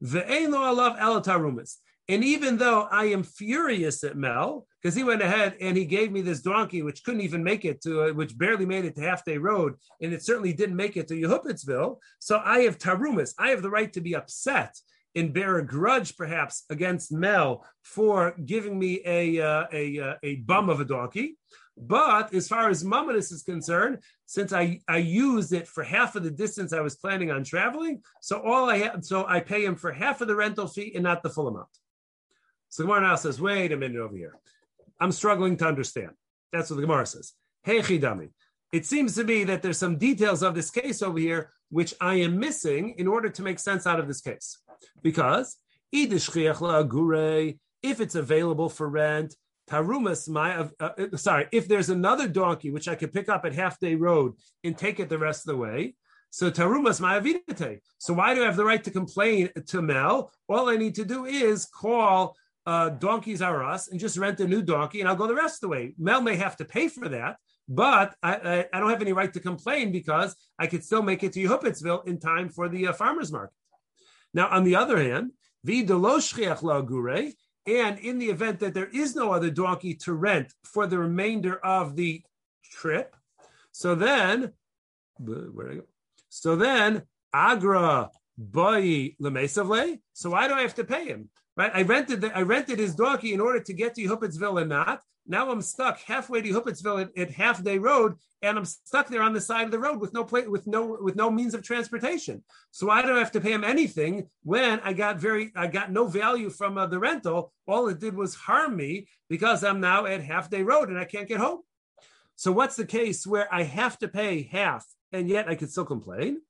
The 0.00 0.20
ayno 0.20 0.56
alaf 0.56 0.98
altarumis. 0.98 1.76
And 2.10 2.24
even 2.24 2.56
though 2.56 2.88
I 2.90 3.06
am 3.06 3.22
furious 3.22 4.02
at 4.02 4.16
Mel, 4.16 4.66
because 4.80 4.94
he 4.94 5.04
went 5.04 5.20
ahead 5.20 5.56
and 5.60 5.76
he 5.76 5.84
gave 5.84 6.10
me 6.10 6.22
this 6.22 6.40
donkey, 6.40 6.80
which 6.80 7.04
couldn't 7.04 7.20
even 7.20 7.44
make 7.44 7.66
it 7.66 7.82
to, 7.82 8.14
which 8.14 8.38
barely 8.38 8.64
made 8.64 8.86
it 8.86 8.96
to 8.96 9.02
Half 9.02 9.26
Day 9.26 9.36
Road, 9.36 9.74
and 10.00 10.14
it 10.14 10.24
certainly 10.24 10.54
didn't 10.54 10.76
make 10.76 10.96
it 10.96 11.06
to 11.08 11.14
Yehupitzville. 11.14 11.98
So 12.18 12.40
I 12.42 12.60
have 12.60 12.78
tarumas. 12.78 13.34
I 13.38 13.50
have 13.50 13.60
the 13.60 13.70
right 13.70 13.92
to 13.92 14.00
be 14.00 14.16
upset 14.16 14.74
and 15.14 15.34
bear 15.34 15.58
a 15.58 15.66
grudge, 15.66 16.16
perhaps, 16.16 16.64
against 16.70 17.12
Mel 17.12 17.66
for 17.82 18.34
giving 18.44 18.78
me 18.78 19.00
a 19.04 19.40
uh, 19.40 19.66
a, 19.72 20.00
uh, 20.00 20.14
a 20.22 20.36
bum 20.36 20.70
of 20.70 20.80
a 20.80 20.84
donkey. 20.84 21.36
But 21.80 22.34
as 22.34 22.48
far 22.48 22.68
as 22.68 22.82
Mamadis 22.82 23.32
is 23.32 23.42
concerned, 23.42 23.98
since 24.26 24.52
I, 24.52 24.80
I 24.88 24.98
used 24.98 25.52
it 25.52 25.68
for 25.68 25.84
half 25.84 26.16
of 26.16 26.24
the 26.24 26.30
distance 26.30 26.72
I 26.72 26.80
was 26.80 26.96
planning 26.96 27.30
on 27.30 27.44
traveling, 27.44 28.02
so 28.20 28.40
all 28.40 28.68
I 28.68 28.78
have, 28.78 29.04
so 29.04 29.26
I 29.26 29.40
pay 29.40 29.64
him 29.64 29.76
for 29.76 29.92
half 29.92 30.20
of 30.20 30.28
the 30.28 30.36
rental 30.36 30.66
fee 30.66 30.92
and 30.94 31.04
not 31.04 31.22
the 31.22 31.30
full 31.30 31.48
amount. 31.48 31.68
So 32.68 32.84
Gemara 32.84 33.02
now 33.02 33.14
says, 33.14 33.40
wait 33.40 33.72
a 33.72 33.76
minute 33.76 34.00
over 34.00 34.16
here. 34.16 34.34
I'm 35.00 35.12
struggling 35.12 35.56
to 35.58 35.66
understand. 35.66 36.10
That's 36.52 36.70
what 36.70 36.76
the 36.76 36.82
Gemara 36.82 37.06
says. 37.06 37.32
Hey 37.62 37.78
Chidami. 37.78 38.30
It 38.72 38.84
seems 38.84 39.14
to 39.14 39.24
me 39.24 39.44
that 39.44 39.62
there's 39.62 39.78
some 39.78 39.96
details 39.96 40.42
of 40.42 40.54
this 40.54 40.70
case 40.70 41.00
over 41.00 41.18
here 41.18 41.52
which 41.70 41.94
I 42.00 42.14
am 42.16 42.38
missing 42.38 42.94
in 42.98 43.06
order 43.06 43.28
to 43.28 43.42
make 43.42 43.58
sense 43.58 43.86
out 43.86 44.00
of 44.00 44.08
this 44.08 44.20
case. 44.20 44.58
Because 45.02 45.56
if 45.92 46.12
it's 48.00 48.14
available 48.14 48.68
for 48.68 48.88
rent, 48.88 49.34
Tarumas, 49.68 50.28
my 50.28 50.56
uh, 50.56 50.68
uh, 50.80 51.16
sorry, 51.16 51.46
if 51.52 51.68
there's 51.68 51.90
another 51.90 52.26
donkey 52.26 52.70
which 52.70 52.88
I 52.88 52.94
could 52.94 53.12
pick 53.12 53.28
up 53.28 53.44
at 53.44 53.54
half 53.54 53.78
day 53.78 53.94
road 53.94 54.34
and 54.64 54.76
take 54.76 54.98
it 54.98 55.08
the 55.08 55.18
rest 55.18 55.46
of 55.46 55.54
the 55.54 55.60
way, 55.60 55.94
so 56.30 56.50
tarumas 56.50 57.00
my 57.00 57.18
avidate. 57.18 57.80
So 57.98 58.14
why 58.14 58.34
do 58.34 58.42
I 58.42 58.46
have 58.46 58.56
the 58.56 58.64
right 58.64 58.82
to 58.84 58.90
complain 58.90 59.50
to 59.66 59.82
Mel? 59.82 60.32
All 60.48 60.68
I 60.68 60.76
need 60.76 60.94
to 60.96 61.04
do 61.04 61.26
is 61.26 61.66
call 61.66 62.36
uh, 62.66 62.90
donkeys 62.90 63.40
are 63.40 63.64
us 63.64 63.88
and 63.88 63.98
just 63.98 64.18
rent 64.18 64.40
a 64.40 64.46
new 64.46 64.62
donkey, 64.62 65.00
and 65.00 65.08
I'll 65.08 65.16
go 65.16 65.26
the 65.26 65.34
rest 65.34 65.56
of 65.56 65.60
the 65.62 65.68
way. 65.68 65.94
Mel 65.98 66.20
may 66.20 66.36
have 66.36 66.56
to 66.56 66.64
pay 66.64 66.88
for 66.88 67.08
that, 67.08 67.36
but 67.68 68.14
I, 68.22 68.34
I, 68.34 68.66
I 68.72 68.80
don't 68.80 68.90
have 68.90 69.00
any 69.02 69.12
right 69.12 69.32
to 69.32 69.40
complain 69.40 69.92
because 69.92 70.36
I 70.58 70.66
could 70.66 70.84
still 70.84 71.02
make 71.02 71.22
it 71.22 71.32
to 71.34 71.40
Yehupitzville 71.40 72.06
in 72.06 72.18
time 72.18 72.48
for 72.48 72.68
the 72.68 72.88
uh, 72.88 72.92
farmers 72.92 73.32
market. 73.32 73.54
Now, 74.34 74.48
on 74.48 74.64
the 74.64 74.76
other 74.76 75.02
hand, 75.02 75.32
vi 75.64 75.86
la 75.86 76.80
gure, 76.82 77.32
and 77.68 77.98
in 77.98 78.18
the 78.18 78.26
event 78.26 78.60
that 78.60 78.74
there 78.74 78.88
is 78.92 79.14
no 79.14 79.32
other 79.32 79.50
donkey 79.50 79.94
to 79.94 80.14
rent 80.14 80.54
for 80.64 80.86
the 80.86 80.98
remainder 80.98 81.56
of 81.64 81.96
the 81.96 82.22
trip, 82.64 83.14
so 83.72 83.94
then, 83.94 84.52
where 85.18 85.70
I 85.70 85.74
go? 85.76 85.82
So 86.30 86.56
then, 86.56 87.02
agra 87.32 88.10
boy 88.36 89.14
lemesavle. 89.20 90.00
So 90.12 90.30
why 90.30 90.48
do 90.48 90.54
I 90.54 90.62
have 90.62 90.74
to 90.76 90.84
pay 90.84 91.06
him? 91.06 91.28
Right? 91.56 91.70
I 91.74 91.82
rented 91.82 92.20
the, 92.20 92.36
I 92.36 92.42
rented 92.42 92.78
his 92.78 92.94
donkey 92.94 93.34
in 93.34 93.40
order 93.40 93.60
to 93.60 93.72
get 93.72 93.94
to 93.94 94.02
Yehupitzville 94.02 94.60
and 94.60 94.70
not. 94.70 95.02
Now 95.30 95.50
I'm 95.50 95.60
stuck 95.60 96.00
halfway 96.00 96.40
to 96.40 96.48
Yehupitzville 96.48 97.02
at, 97.02 97.18
at, 97.18 97.30
Half 97.30 97.62
Day 97.62 97.76
Road, 97.76 98.14
and 98.40 98.56
I'm 98.56 98.64
stuck 98.64 99.08
there 99.08 99.20
on 99.20 99.34
the 99.34 99.42
side 99.42 99.66
of 99.66 99.70
the 99.70 99.78
road 99.78 100.00
with 100.00 100.14
no 100.14 100.22
with 100.22 100.66
no 100.66 100.96
with 101.02 101.16
no 101.16 101.30
means 101.30 101.52
of 101.52 101.62
transportation. 101.62 102.42
So 102.70 102.88
I 102.88 103.02
don't 103.02 103.18
have 103.18 103.32
to 103.32 103.40
pay 103.40 103.52
him 103.52 103.62
anything 103.62 104.28
when 104.42 104.80
I 104.80 104.94
got 104.94 105.18
very 105.18 105.52
I 105.54 105.66
got 105.66 105.92
no 105.92 106.06
value 106.06 106.48
from 106.48 106.78
uh, 106.78 106.86
the 106.86 106.98
rental. 106.98 107.52
All 107.66 107.88
it 107.88 108.00
did 108.00 108.14
was 108.14 108.34
harm 108.34 108.74
me 108.74 109.06
because 109.28 109.62
I'm 109.62 109.80
now 109.80 110.06
at 110.06 110.22
Half 110.22 110.48
Day 110.48 110.62
Road 110.62 110.88
and 110.88 110.98
I 110.98 111.04
can't 111.04 111.28
get 111.28 111.40
home. 111.40 111.60
So 112.36 112.50
what's 112.50 112.76
the 112.76 112.86
case 112.86 113.26
where 113.26 113.52
I 113.52 113.64
have 113.64 113.98
to 113.98 114.08
pay 114.08 114.48
half 114.50 114.86
and 115.12 115.28
yet 115.28 115.48
I 115.48 115.56
could 115.56 115.70
still 115.70 115.84
complain? 115.84 116.40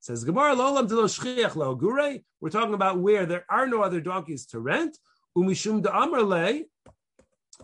Says 0.00 0.24
Gemara 0.24 0.56
Lolam 0.56 1.54
Lo 1.56 1.74
Gure. 1.76 2.18
We're 2.40 2.50
talking 2.50 2.74
about 2.74 2.98
where 2.98 3.24
there 3.24 3.44
are 3.48 3.68
no 3.68 3.82
other 3.82 4.00
donkeys 4.00 4.46
to 4.46 4.58
rent. 4.58 4.98
Umishum 5.36 5.82
de 5.82 5.90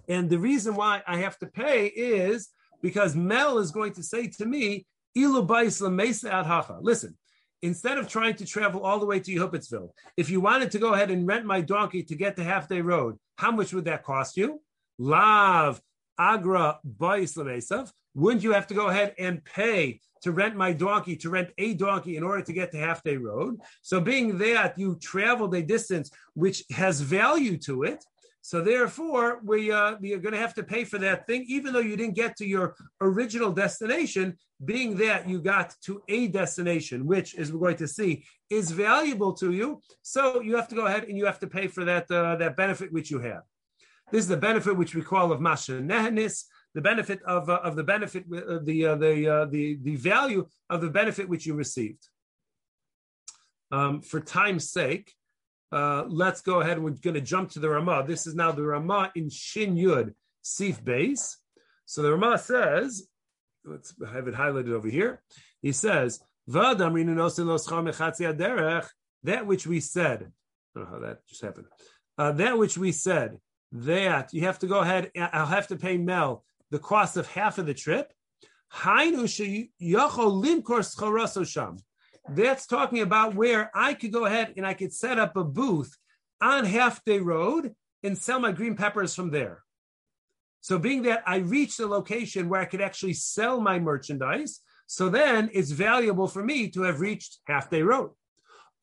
And 0.09 0.29
the 0.29 0.39
reason 0.39 0.75
why 0.75 1.03
I 1.07 1.19
have 1.19 1.39
to 1.39 1.47
pay 1.47 1.87
is 1.87 2.51
because 2.83 3.15
Mel 3.15 3.59
is 3.59 3.71
going 3.71 3.93
to 3.95 4.03
say 4.03 4.29
to 4.29 4.47
me, 4.47 4.87
Listen, 5.15 7.17
instead 7.63 7.99
of 7.99 8.09
trying 8.09 8.35
to 8.37 8.47
travel 8.47 8.83
all 8.83 8.99
the 8.99 9.07
way 9.07 9.21
to 9.21 9.35
Yehupitzville, 9.35 9.91
if 10.17 10.31
you 10.31 10.41
wanted 10.41 10.71
to 10.73 10.79
go 10.79 10.95
ahead 10.95 11.11
and 11.11 11.27
rent 11.27 11.45
my 11.45 11.61
donkey 11.61 12.03
to 12.05 12.15
get 12.15 12.37
to 12.37 12.45
Half 12.45 12.69
Day 12.69 12.81
Road, 12.81 13.19
how 13.37 13.51
much 13.51 13.75
would 13.75 13.85
that 13.85 14.05
cost 14.05 14.37
you? 14.37 14.61
Lav 14.99 15.81
Agra 16.19 16.79
Bais 16.87 17.93
Wouldn't 18.15 18.43
you 18.43 18.53
have 18.53 18.67
to 18.69 18.75
go 18.75 18.89
ahead 18.89 19.15
and 19.19 19.45
pay 19.45 20.01
to 20.23 20.33
rent 20.33 20.57
my 20.57 20.73
donkey, 20.73 21.17
to 21.17 21.31
rent 21.31 21.51
a 21.59 21.75
donkey 21.75 22.17
in 22.17 22.23
order 22.23 22.43
to 22.43 22.53
get 22.53 22.73
to 22.73 22.79
half 22.79 23.03
day 23.03 23.17
road. 23.17 23.61
So 23.83 24.01
being 24.01 24.39
that 24.39 24.79
you 24.79 24.97
traveled 24.97 25.55
a 25.55 25.63
distance 25.63 26.11
which 26.35 26.65
has 26.71 27.01
value 27.01 27.59
to 27.59 27.83
it, 27.83 28.05
so 28.45 28.61
therefore, 28.61 29.41
we 29.45 29.71
uh, 29.71 29.93
are 29.93 29.99
going 29.99 30.33
to 30.33 30.37
have 30.37 30.55
to 30.55 30.65
pay 30.65 30.83
for 30.83 30.99
that 30.99 31.29
thing, 31.29 31.45
even 31.49 31.73
though 31.73 31.79
you 31.79 31.97
didn't 31.97 32.17
get 32.17 32.37
to 32.39 32.47
your 32.47 32.75
original 33.01 33.53
destination. 33.53 34.37
Being 34.65 34.97
that 34.99 35.29
you 35.29 35.41
got 35.41 35.75
to 35.85 36.03
a 36.09 36.27
destination, 36.27 37.07
which, 37.07 37.37
as 37.37 37.53
we're 37.53 37.61
going 37.61 37.77
to 37.77 37.89
see, 37.89 38.25
is 38.51 38.71
valuable 38.73 39.33
to 39.35 39.53
you, 39.53 39.81
so 40.03 40.41
you 40.41 40.57
have 40.57 40.69
to 40.69 40.75
go 40.75 40.87
ahead 40.87 41.05
and 41.05 41.17
you 41.17 41.25
have 41.27 41.39
to 41.41 41.47
pay 41.47 41.69
for 41.69 41.85
that 41.85 42.11
uh, 42.11 42.37
that 42.37 42.57
benefit 42.57 42.93
which 42.93 43.11
you 43.11 43.21
have. 43.21 43.43
This 44.11 44.25
is 44.25 44.29
the 44.29 44.37
benefit 44.37 44.77
which 44.77 44.95
we 44.95 45.03
call 45.03 45.33
of 45.33 45.41
masha 45.41 45.81
nehenis, 45.81 46.45
the 46.75 46.81
benefit 46.81 47.23
of, 47.23 47.49
uh, 47.49 47.61
of 47.63 47.77
the 47.77 47.85
benefit, 47.85 48.25
uh, 48.33 48.59
the, 48.63 48.87
uh, 48.87 48.97
the, 48.97 49.29
uh, 49.29 49.45
the, 49.47 49.79
the 49.83 49.97
value 49.97 50.47
of 50.69 50.81
the 50.81 50.91
benefit 50.91 51.29
which 51.29 51.47
you 51.47 51.55
received. 51.55 52.09
Um, 53.71 54.03
for 54.03 54.21
time's 54.21 54.71
sake, 54.71 55.15
uh, 55.73 56.05
let's 56.09 56.43
go 56.43 56.61
ahead. 56.61 56.79
We're 56.79 56.91
going 56.91 57.15
to 57.15 57.21
jump 57.21 57.51
to 57.53 57.59
the 57.59 57.71
Ramah. 57.71 58.05
This 58.07 58.27
is 58.27 58.35
now 58.35 58.53
the 58.53 58.63
Ramah 58.63 59.13
in 59.15 59.31
Shin 59.31 59.75
Yud 59.75 60.13
Sif 60.43 60.85
Beis. 60.85 61.37
So 61.87 62.03
the 62.03 62.13
Ramah 62.13 62.39
says, 62.39 63.09
let's 63.65 63.95
have 64.13 64.29
it 64.29 64.35
highlighted 64.35 64.73
over 64.73 64.89
here. 64.89 65.23
He 65.63 65.73
says, 65.73 66.21
that 69.25 69.47
which 69.47 69.67
we 69.67 69.81
said, 69.81 70.23
I 70.23 70.79
don't 70.79 70.85
know 70.85 70.91
how 70.91 70.99
that 71.01 71.27
just 71.27 71.43
happened. 71.43 71.67
Uh, 72.19 72.33
that 72.33 72.59
which 72.59 72.77
we 72.77 72.93
said 72.93 73.39
that 73.73 74.35
you 74.35 74.43
have 74.43 74.59
to 74.59 74.67
go 74.67 74.81
ahead, 74.81 75.11
I'll 75.17 75.47
have 75.47 75.69
to 75.69 75.77
pay 75.77 75.97
Mel 75.97 76.45
the 76.71 76.79
cost 76.79 77.17
of 77.17 77.27
half 77.29 77.59
of 77.59 77.67
the 77.67 77.75
trip. 77.75 78.13
That's 82.29 82.67
talking 82.67 83.01
about 83.01 83.35
where 83.35 83.71
I 83.75 83.95
could 83.95 84.13
go 84.13 84.27
ahead 84.27 84.55
and 84.57 84.67
I 84.67 84.75
could 84.75 84.93
set 84.93 85.19
up 85.19 85.37
a 85.37 85.45
booth 85.45 85.97
on 86.41 86.65
Half 86.65 87.05
Day 87.05 87.19
Road 87.19 87.75
and 88.03 88.17
sell 88.17 88.39
my 88.39 88.53
green 88.53 88.77
peppers 88.77 89.15
from 89.15 89.31
there. 89.31 89.63
So, 90.61 90.79
being 90.79 91.03
that 91.03 91.23
I 91.27 91.39
reached 91.39 91.81
a 91.81 91.87
location 91.87 92.49
where 92.49 92.61
I 92.61 92.67
could 92.67 92.81
actually 92.81 93.15
sell 93.15 93.61
my 93.61 93.81
merchandise, 93.81 94.61
so 94.87 95.09
then 95.09 95.51
it's 95.53 95.73
valuable 95.73 96.29
for 96.29 96.45
me 96.45 96.69
to 96.71 96.83
have 96.83 97.01
reached 97.01 97.41
Half 97.47 97.71
Day 97.71 97.83
Road. 97.83 98.11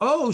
Oh, 0.02 0.32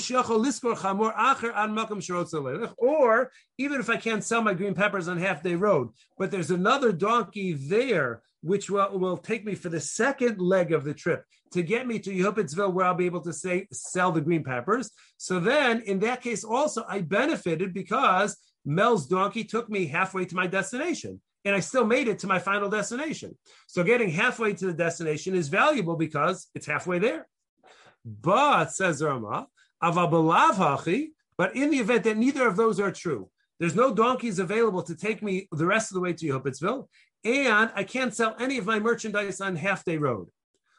or 2.77 3.31
even 3.57 3.79
if 3.79 3.89
I 3.89 3.97
can't 3.97 4.23
sell 4.23 4.41
my 4.43 4.53
green 4.53 4.75
peppers 4.75 5.07
on 5.07 5.17
half 5.17 5.41
day 5.41 5.55
road, 5.55 5.89
but 6.19 6.29
there's 6.29 6.51
another 6.51 6.91
donkey 6.91 7.53
there 7.53 8.21
which 8.45 8.69
will, 8.69 8.99
will 8.99 9.17
take 9.17 9.43
me 9.43 9.55
for 9.55 9.69
the 9.69 9.79
second 9.79 10.39
leg 10.39 10.71
of 10.71 10.83
the 10.83 10.93
trip 10.93 11.23
to 11.51 11.63
get 11.63 11.87
me 11.87 11.97
to 11.97 12.11
Yehupitzville, 12.11 12.71
where 12.73 12.85
I'll 12.85 12.93
be 12.93 13.07
able 13.07 13.21
to 13.21 13.33
say 13.33 13.67
sell 13.71 14.11
the 14.11 14.21
green 14.21 14.43
peppers. 14.43 14.91
So 15.17 15.39
then, 15.39 15.81
in 15.81 15.97
that 16.01 16.21
case, 16.21 16.43
also 16.43 16.83
I 16.87 17.01
benefited 17.01 17.73
because 17.73 18.37
Mel's 18.63 19.07
donkey 19.07 19.45
took 19.45 19.67
me 19.67 19.87
halfway 19.87 20.25
to 20.25 20.35
my 20.35 20.45
destination, 20.45 21.19
and 21.43 21.55
I 21.55 21.59
still 21.59 21.85
made 21.85 22.07
it 22.07 22.19
to 22.19 22.27
my 22.27 22.37
final 22.37 22.69
destination. 22.69 23.35
So 23.65 23.83
getting 23.83 24.09
halfway 24.09 24.53
to 24.53 24.67
the 24.67 24.73
destination 24.73 25.33
is 25.33 25.47
valuable 25.47 25.95
because 25.95 26.47
it's 26.53 26.67
halfway 26.67 26.99
there. 26.99 27.27
But 28.05 28.65
says 28.65 29.01
Rama, 29.01 29.47
but 29.81 31.55
in 31.55 31.69
the 31.71 31.79
event 31.79 32.03
that 32.03 32.17
neither 32.17 32.47
of 32.47 32.55
those 32.57 32.79
are 32.79 32.91
true, 32.91 33.29
there's 33.59 33.75
no 33.75 33.93
donkeys 33.93 34.37
available 34.37 34.83
to 34.83 34.95
take 34.95 35.23
me 35.23 35.47
the 35.51 35.65
rest 35.65 35.89
of 35.89 35.95
the 35.95 36.01
way 36.01 36.13
to 36.13 36.25
Yehupitzville, 36.27 36.87
and 37.25 37.71
I 37.75 37.83
can't 37.83 38.13
sell 38.13 38.35
any 38.39 38.59
of 38.59 38.65
my 38.65 38.79
merchandise 38.79 39.41
on 39.41 39.55
Half 39.55 39.83
Day 39.83 39.97
Road. 39.97 40.27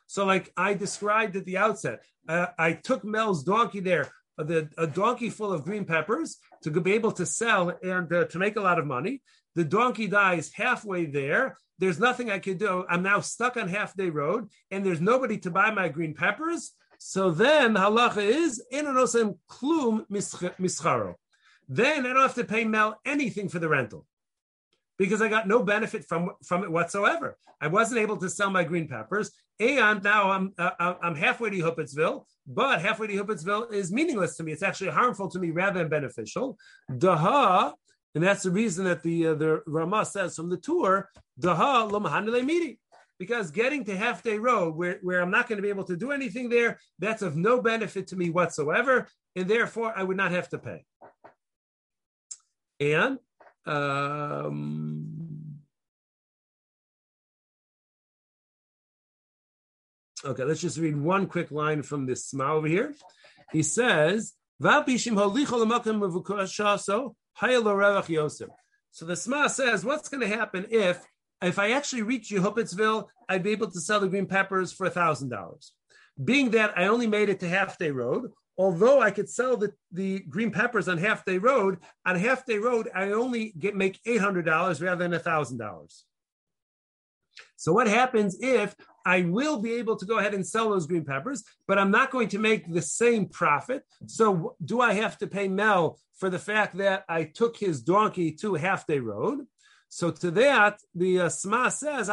So, 0.07 0.24
like 0.24 0.53
I 0.57 0.74
described 0.74 1.34
at 1.34 1.44
the 1.44 1.59
outset, 1.59 2.05
uh, 2.28 2.47
I 2.57 2.72
took 2.72 3.05
Mel's 3.05 3.42
donkey 3.42 3.80
there, 3.80 4.09
uh, 4.38 4.44
the, 4.44 4.68
a 4.78 4.86
donkey 4.86 5.28
full 5.28 5.53
of 5.53 5.64
green 5.64 5.84
peppers 5.84 6.36
to 6.62 6.70
be 6.70 6.92
able 6.92 7.12
to 7.12 7.26
sell 7.26 7.76
and 7.82 8.11
uh, 8.12 8.24
to 8.26 8.38
make 8.38 8.57
a 8.57 8.61
lot 8.61 8.78
of 8.78 8.86
money. 8.86 9.22
The 9.57 9.64
donkey 9.64 10.07
dies 10.07 10.53
halfway 10.55 11.07
there. 11.07 11.59
There's 11.78 11.99
nothing 11.99 12.30
I 12.30 12.38
could 12.38 12.59
do. 12.59 12.84
I'm 12.88 13.03
now 13.03 13.20
stuck 13.20 13.57
on 13.57 13.68
Half 13.68 13.97
Day 13.97 14.11
Road, 14.11 14.49
and 14.70 14.86
there's 14.86 15.01
nobody 15.01 15.38
to 15.38 15.51
buy 15.51 15.72
my 15.72 15.88
green 15.88 16.14
peppers. 16.14 16.72
So 16.99 17.30
then 17.30 17.74
halacha 17.74 18.22
is 18.22 18.64
enonosem 18.72 19.38
klum 19.51 20.07
mischaro. 20.09 21.14
Then 21.68 22.07
I 22.07 22.12
don't 22.12 22.22
have 22.22 22.34
to 22.36 22.44
pay 22.44 22.64
Mel 22.64 22.99
anything 23.05 23.49
for 23.49 23.59
the 23.59 23.68
rental 23.68 24.07
because 24.99 25.20
I 25.22 25.28
got 25.28 25.49
no 25.49 25.62
benefit 25.62 26.05
from 26.05 26.30
from 26.44 26.64
it 26.64 26.70
whatsoever. 26.70 27.36
I 27.61 27.68
wasn't 27.68 28.01
able 28.01 28.16
to 28.18 28.28
sell 28.28 28.51
my 28.51 28.64
green 28.64 28.88
peppers, 28.88 29.30
and 29.61 30.03
now 30.03 30.30
I'm 30.30 30.53
uh, 30.59 30.70
uh 30.78 30.94
I'm 31.03 31.14
halfway 31.14 31.51
to 31.51 31.57
Huppetsville, 31.59 32.24
but 32.47 32.80
halfway 32.80 33.07
to 33.09 33.24
Huppetsville 33.24 33.72
is 33.72 33.92
meaningless 33.92 34.36
to 34.36 34.42
me. 34.42 34.53
It's 34.53 34.62
actually 34.62 34.90
harmful 34.90 35.30
to 35.30 35.38
me 35.38 35.51
rather 35.51 35.78
than 35.80 35.88
beneficial. 35.88 36.59
Daha, 36.90 37.72
and 38.14 38.24
that's 38.24 38.42
the 38.42 38.51
reason 38.51 38.84
that 38.84 39.03
the 39.03 39.28
uh, 39.28 39.34
the 39.34 39.62
Rama 39.66 40.05
says 40.05 40.36
from 40.36 40.51
the 40.51 40.59
tour, 40.59 41.11
Daha 41.40 41.90
lo 41.90 42.01
midi. 42.42 42.78
Because 43.18 43.51
getting 43.51 43.82
to 43.86 43.97
half 43.97 44.22
day 44.22 44.36
road 44.36 44.76
where, 44.76 44.99
where 45.01 45.22
I'm 45.22 45.30
not 45.30 45.49
going 45.49 45.57
to 45.57 45.62
be 45.62 45.70
able 45.70 45.84
to 45.84 45.97
do 45.97 46.11
anything 46.11 46.51
there, 46.51 46.78
that's 46.99 47.22
of 47.22 47.34
no 47.34 47.62
benefit 47.62 48.09
to 48.09 48.16
me 48.16 48.28
whatsoever, 48.28 49.09
and 49.34 49.49
therefore 49.49 49.94
I 49.97 50.03
would 50.03 50.18
not 50.18 50.32
have 50.32 50.51
to 50.51 50.59
pay. 50.59 50.84
And 52.78 53.18
um, 53.66 55.56
okay, 60.24 60.44
let's 60.44 60.60
just 60.60 60.78
read 60.78 60.96
one 60.96 61.26
quick 61.26 61.50
line 61.50 61.82
from 61.82 62.06
this 62.06 62.26
Sma 62.26 62.52
over 62.52 62.68
here. 62.68 62.94
He 63.52 63.62
says, 63.62 64.34
so 64.58 64.82
the 69.04 69.16
Sma 69.16 69.48
says, 69.48 69.84
what's 69.84 70.08
going 70.08 70.20
to 70.22 70.36
happen 70.36 70.66
if 70.70 71.04
if 71.42 71.58
I 71.58 71.72
actually 71.72 72.00
reach 72.02 72.30
Yehupitzville, 72.30 73.08
I'd 73.28 73.42
be 73.42 73.50
able 73.50 73.70
to 73.70 73.80
sell 73.80 74.00
the 74.00 74.08
green 74.08 74.24
peppers 74.26 74.72
for 74.72 74.86
a 74.86 74.90
thousand 74.90 75.28
dollars. 75.28 75.72
Being 76.22 76.52
that 76.52 76.78
I 76.78 76.86
only 76.86 77.06
made 77.06 77.28
it 77.28 77.40
to 77.40 77.48
Half 77.48 77.76
Day 77.76 77.90
Road, 77.90 78.30
although 78.59 79.00
I 79.00 79.11
could 79.11 79.28
sell 79.28 79.57
the, 79.57 79.72
the 79.92 80.20
green 80.20 80.50
peppers 80.50 80.88
on 80.88 80.98
half 80.98 81.24
day 81.24 81.38
road, 81.38 81.78
on 82.04 82.16
half 82.16 82.46
day 82.46 82.59
road, 82.59 82.88
I 82.94 83.12
only 83.12 83.52
get 83.59 83.76
make 83.76 84.02
$800 84.04 84.82
rather 84.82 85.09
than 85.09 85.18
$1,000. 85.18 86.02
So 87.57 87.72
what 87.72 87.86
happens 87.86 88.38
if 88.40 88.74
I 89.04 89.22
will 89.22 89.61
be 89.61 89.74
able 89.74 89.96
to 89.96 90.07
go 90.07 90.18
ahead 90.18 90.34
and 90.34 90.46
sell 90.46 90.70
those 90.70 90.86
green 90.86 91.04
peppers, 91.04 91.44
but 91.66 91.78
I'm 91.78 91.90
not 91.90 92.11
going 92.11 92.28
to 92.28 92.38
make 92.38 92.72
the 92.72 92.82
same 92.82 93.26
profit? 93.26 93.84
So 94.07 94.57
do 94.64 94.80
I 94.80 94.94
have 94.94 95.18
to 95.18 95.26
pay 95.26 95.48
Mel 95.48 95.98
for 96.16 96.30
the 96.30 96.38
fact 96.38 96.78
that 96.78 97.04
I 97.09 97.24
took 97.24 97.57
his 97.57 97.82
donkey 97.82 98.32
to 98.32 98.54
half 98.54 98.86
day 98.86 99.00
road? 99.00 99.46
So 99.88 100.11
to 100.11 100.30
that, 100.32 100.80
the 100.94 101.20
uh, 101.20 101.28
Sma 101.28 101.68
says, 101.68 102.11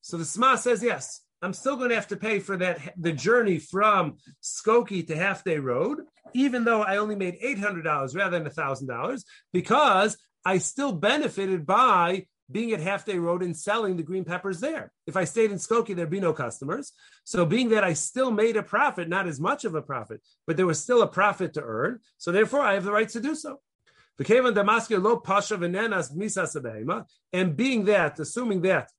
So 0.00 0.16
the 0.16 0.24
Sma 0.24 0.56
says, 0.56 0.82
yes, 0.82 1.22
I'm 1.42 1.52
still 1.52 1.76
going 1.76 1.90
to 1.90 1.94
have 1.94 2.08
to 2.08 2.16
pay 2.16 2.40
for 2.40 2.56
that 2.56 2.94
the 2.96 3.12
journey 3.12 3.58
from 3.58 4.16
Skokie 4.42 5.06
to 5.06 5.16
Half 5.16 5.44
Day 5.44 5.58
Road, 5.58 6.00
even 6.34 6.64
though 6.64 6.82
I 6.82 6.96
only 6.96 7.14
made 7.14 7.38
eight 7.40 7.58
hundred 7.58 7.82
dollars 7.82 8.14
rather 8.14 8.38
than 8.38 8.50
thousand 8.50 8.88
dollars, 8.88 9.24
because 9.52 10.16
I 10.44 10.58
still 10.58 10.92
benefited 10.92 11.66
by 11.66 12.26
being 12.50 12.72
at 12.72 12.80
Half 12.80 13.04
Day 13.04 13.18
Road 13.18 13.42
and 13.42 13.56
selling 13.56 13.96
the 13.96 14.02
green 14.02 14.24
peppers 14.24 14.60
there. 14.60 14.90
If 15.06 15.16
I 15.16 15.24
stayed 15.24 15.50
in 15.50 15.58
Skokie, 15.58 15.94
there'd 15.94 16.10
be 16.10 16.20
no 16.20 16.32
customers. 16.32 16.92
So, 17.24 17.44
being 17.44 17.68
that 17.70 17.84
I 17.84 17.92
still 17.92 18.30
made 18.30 18.56
a 18.56 18.62
profit, 18.62 19.08
not 19.08 19.26
as 19.26 19.38
much 19.38 19.64
of 19.64 19.74
a 19.74 19.82
profit, 19.82 20.22
but 20.46 20.56
there 20.56 20.66
was 20.66 20.82
still 20.82 21.02
a 21.02 21.06
profit 21.06 21.54
to 21.54 21.62
earn. 21.62 22.00
So, 22.16 22.32
therefore, 22.32 22.60
I 22.60 22.74
have 22.74 22.84
the 22.84 22.92
right 22.92 23.08
to 23.10 23.20
do 23.20 23.34
so. 23.34 23.60
And 27.32 27.56
being 27.56 27.84
that, 27.84 28.18
assuming 28.18 28.62
that 28.62 28.90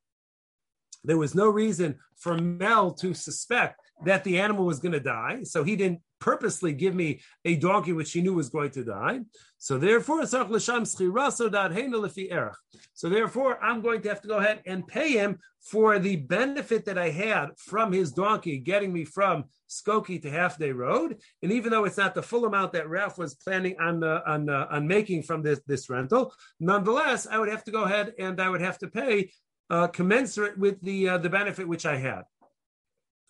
there 1.04 1.18
was 1.18 1.36
no 1.36 1.50
reason 1.50 1.95
for 2.18 2.38
Mel 2.38 2.91
to 2.95 3.14
suspect 3.14 3.80
that 4.06 4.24
the 4.24 4.39
animal 4.39 4.66
was 4.66 4.80
going 4.80 4.93
to 4.93 5.00
die. 5.00 5.43
So 5.43 5.64
he 5.64 5.76
didn't 5.76 6.02
purposely 6.20 6.74
give 6.74 6.93
me 6.93 7.22
a 7.45 7.56
donkey 7.56 7.93
which 7.93 8.12
he 8.12 8.22
knew 8.22 8.34
was 8.34 8.50
going 8.50 8.72
to 8.72 8.84
die. 8.84 9.22
So 9.58 9.78
therefore, 9.78 10.26
so 10.26 10.45
therefore, 13.10 13.64
I'm 13.64 13.82
going 13.82 14.02
to 14.02 14.10
have 14.10 14.22
to 14.22 14.28
go 14.28 14.38
ahead 14.38 14.62
and 14.66 14.88
pay 14.88 15.12
him 15.12 15.39
for 15.62 16.00
the 16.00 16.16
benefit 16.18 16.86
that 16.86 16.97
I 16.97 17.10
had 17.10 17.50
from 17.58 17.91
his 17.91 18.12
donkey 18.12 18.58
getting 18.58 18.93
me 18.93 19.06
from 19.06 19.45
Skokie 19.70 20.22
to 20.22 20.32
Half 20.32 20.58
Day 20.58 20.72
Road. 20.72 21.18
And 21.43 21.52
even 21.52 21.72
though 21.72 21.86
it's 21.86 21.97
not 21.97 22.16
the 22.16 22.24
full 22.24 22.45
amount 22.45 22.74
that 22.74 22.89
Ralph 22.89 23.18
was 23.18 23.36
planning 23.36 23.76
on 23.80 24.04
uh, 24.04 24.22
on 24.26 24.50
uh, 24.50 24.68
on 24.72 24.88
making 24.88 25.24
from 25.24 25.43
this 25.43 25.60
this 25.68 25.89
rental, 25.89 26.34
nonetheless, 26.60 27.28
I 27.28 27.38
would 27.38 27.50
have 27.50 27.64
to 27.66 27.72
go 27.72 27.84
ahead 27.84 28.14
and 28.18 28.41
I 28.41 28.50
would 28.50 28.62
have 28.62 28.80
to 28.80 28.88
pay 28.88 29.32
uh, 29.70 29.88
commensurate 29.88 30.57
with 30.57 30.82
the 30.82 31.09
uh, 31.09 31.17
the 31.17 31.30
benefit 31.30 31.67
which 31.67 31.86
I 31.86 31.97
had. 31.97 32.24